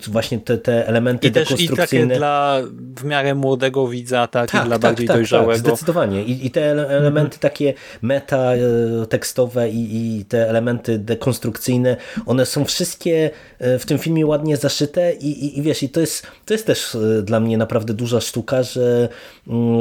właśnie 0.07 0.39
te, 0.39 0.59
te 0.59 0.89
elementy 0.89 1.29
I 1.29 1.31
dekonstrukcyjne 1.31 2.08
dla 2.17 2.61
w 2.97 3.05
miarę 3.05 3.35
młodego 3.35 3.89
widza, 3.89 4.27
tak, 4.27 4.51
tak 4.51 4.65
i 4.65 4.67
dla 4.67 4.79
tak, 4.79 4.83
bardziej 4.83 5.07
tak, 5.07 5.15
tak 5.15 5.17
dojrzałego. 5.17 5.53
Tak, 5.53 5.61
zdecydowanie. 5.61 6.25
I, 6.25 6.47
I, 6.47 6.51
te 6.51 6.71
elementy 6.71 7.37
mhm. 7.37 7.41
takie 7.41 7.75
meta 8.03 8.55
e, 8.55 8.59
tekstowe 9.07 9.71
i, 9.71 10.17
i, 10.19 10.25
te 10.25 10.49
elementy 10.49 10.99
dekonstrukcyjne, 10.99 11.97
one 12.27 12.47
są 12.47 12.65
wszystkie 12.65 13.31
e, 13.59 13.79
w 13.79 13.87
tym 13.87 13.99
filmie 13.99 14.27
ładnie 14.27 14.57
zaszyte 14.57 15.13
i, 15.13 15.45
i, 15.45 15.59
i 15.59 15.63
wiesz, 15.63 15.83
i 15.83 15.89
to 15.89 16.01
jest, 16.01 16.27
to 16.47 16.55
jest 16.55 16.67
też 16.67 16.95
e, 16.95 17.23
dla 17.23 17.41
mnie 17.41 17.59
naprawdę 17.59 17.95
duża 17.95 18.21
sztuka, 18.21 18.63
że 18.63 19.09
mm, 19.49 19.81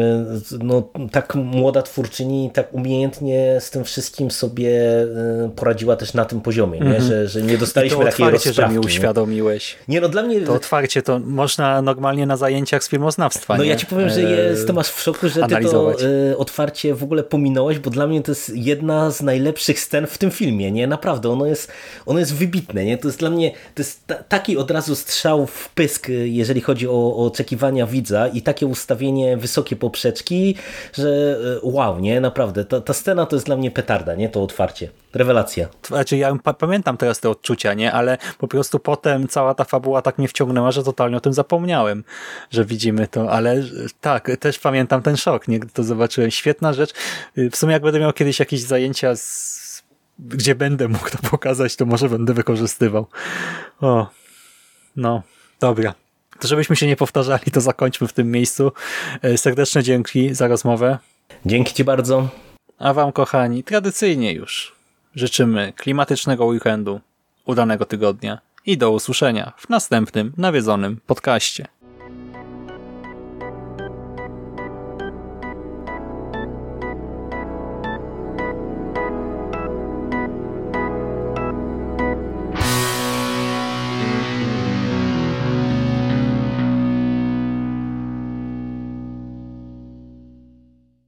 no, 0.60 0.90
tak 1.12 1.36
młoda 1.36 1.82
twórczyni 1.82 2.52
tak 2.54 2.74
umiejętnie 2.74 3.58
z 3.60 3.70
tym 3.70 3.84
wszystkim 3.84 4.32
sobie 4.32 4.82
poradziła 5.56 5.96
też 5.96 6.14
na 6.14 6.26
tym 6.26 6.42
poziomie, 6.42 6.80
nie? 6.80 6.86
Mhm. 6.86 7.04
Że, 7.04 7.28
że 7.28 7.42
nie 7.42 7.58
dostaliśmy 7.58 8.06
takiej 8.06 8.30
rozprawki. 8.30 8.54
że 8.56 8.70
mi 8.70 8.80
uświadomiłeś. 8.80 9.76
Nie? 9.88 9.94
nie, 9.94 10.02
no 10.02 10.10
dla 10.10 10.24
mnie... 10.24 10.42
To 10.42 10.54
otwarcie 10.54 11.02
to 11.02 11.20
można 11.20 11.82
normalnie 11.82 12.17
na 12.26 12.38
zajęciach 12.38 12.84
z 12.84 12.90
filmoznawstwa. 12.90 13.58
No 13.58 13.64
nie? 13.64 13.70
ja 13.70 13.76
ci 13.76 13.86
powiem, 13.86 14.10
że 14.10 14.22
E, 14.22 14.50
jestem 14.50 14.78
aż 14.78 14.88
w 14.90 15.02
szoku, 15.02 15.30
że 15.30 15.48
ty 15.48 15.66
to 15.66 15.94
e, 16.02 16.38
otwarcie 16.38 16.96
w 16.96 17.04
ogóle 17.04 17.24
pominąłeś, 17.24 17.80
bo 17.80 17.90
dla 17.90 18.08
mnie 18.08 18.22
to 18.22 18.32
jest 18.32 18.52
jedna 18.56 19.12
z 19.12 19.22
najlepszych 19.22 19.80
scen 19.80 20.08
w 20.08 20.18
tym 20.18 20.32
filmie, 20.32 20.72
nie? 20.72 20.88
Naprawdę, 20.88 21.30
ono 21.30 21.46
jest, 21.46 21.72
ono 22.06 22.20
jest 22.20 22.36
wybitne, 22.36 22.86
nie? 22.86 22.98
To 22.98 23.08
jest 23.08 23.20
dla 23.20 23.30
mnie, 23.30 23.52
to 23.52 23.82
jest 23.82 24.08
ta, 24.08 24.16
taki 24.16 24.58
od 24.58 24.72
razu 24.72 24.96
strzał 24.96 25.48
w 25.48 25.70
pysk, 25.70 26.10
e, 26.10 26.14
jeżeli 26.14 26.62
chodzi 26.62 26.88
o, 26.88 26.92
o 26.92 27.26
oczekiwania 27.26 27.88
widza 27.88 28.28
i 28.28 28.42
takie 28.42 28.68
ustawienie 28.68 29.38
wysokie 29.38 29.76
poprzeczki, 29.76 30.56
że 30.94 31.40
wow, 31.64 32.00
nie? 32.00 32.22
Naprawdę, 32.22 32.66
ta, 32.66 32.82
ta 32.82 32.94
scena 32.94 33.26
to 33.26 33.36
jest 33.36 33.46
dla 33.46 33.58
mnie 33.58 33.72
petarda, 33.72 34.16
nie? 34.16 34.30
To 34.30 34.44
otwarcie. 34.44 34.90
Rewelacja. 35.18 35.68
Znaczy 35.88 36.18
ja 36.18 36.36
pa 36.44 36.54
pamiętam 36.54 36.98
teraz 36.98 37.20
te 37.20 37.30
odczucia, 37.30 37.74
nie? 37.74 37.92
Ale 37.92 38.18
po 38.38 38.48
prostu 38.48 38.80
potem 38.80 39.28
cała 39.28 39.54
ta 39.54 39.64
fabuła 39.64 40.02
tak 40.02 40.18
mnie 40.18 40.28
wciągnęła, 40.28 40.72
że 40.72 40.84
totalnie 40.84 41.18
o 41.18 41.20
tym 41.20 41.34
zapomniałem, 41.34 42.04
że 42.52 42.66
widzimy 42.66 43.08
to, 43.08 43.32
ale 43.32 43.54
e, 43.54 43.64
tak, 44.02 44.32
też 44.40 44.60
pamiętam 44.60 45.02
ten 45.02 45.18
szok, 45.18 45.48
nie? 45.48 45.60
Gdy 45.60 45.72
to 45.74 45.84
zobaczyłem. 45.84 46.32
Świetna 46.32 46.74
rzecz. 46.74 46.94
Y, 47.38 47.50
W 47.50 47.56
sumie 47.56 47.74
jak 47.74 47.82
będę 47.82 48.00
miał 48.00 48.14
kiedyś 48.14 48.40
jakieś 48.40 48.62
zajęcia 48.62 49.16
z... 49.16 49.84
gdzie 50.20 50.56
będę 50.56 50.88
mógł 50.88 51.10
to 51.10 51.18
pokazać, 51.30 51.76
to 51.76 51.86
może 51.86 52.10
będę 52.10 52.34
wykorzystywał. 52.34 53.08
O, 53.82 54.08
no, 54.96 55.24
dobra. 55.60 55.94
To 56.40 56.48
żebyśmy 56.48 56.76
się 56.76 56.88
nie 56.88 56.96
powtarzali, 56.96 57.52
to 57.52 57.62
zakończmy 57.62 58.08
w 58.08 58.14
tym 58.14 58.32
miejscu. 58.32 58.72
E, 59.22 59.38
Serdeczne 59.38 59.84
dzięki 59.84 60.34
za 60.34 60.48
rozmowę. 60.48 60.98
Dzięki 61.46 61.74
ci 61.74 61.84
bardzo. 61.84 62.28
A 62.80 62.94
Wam, 62.94 63.12
kochani, 63.12 63.64
tradycyjnie 63.64 64.34
już 64.34 64.77
życzymy 65.18 65.74
klimatycznego 65.76 66.46
weekendu, 66.46 67.02
udanego 67.46 67.86
tygodnia 67.86 68.40
i 68.66 68.78
do 68.78 68.92
usłyszenia 68.92 69.54
w 69.58 69.70
następnym 69.70 70.34
nawiedzonym 70.38 71.00
podcaście. 71.08 71.66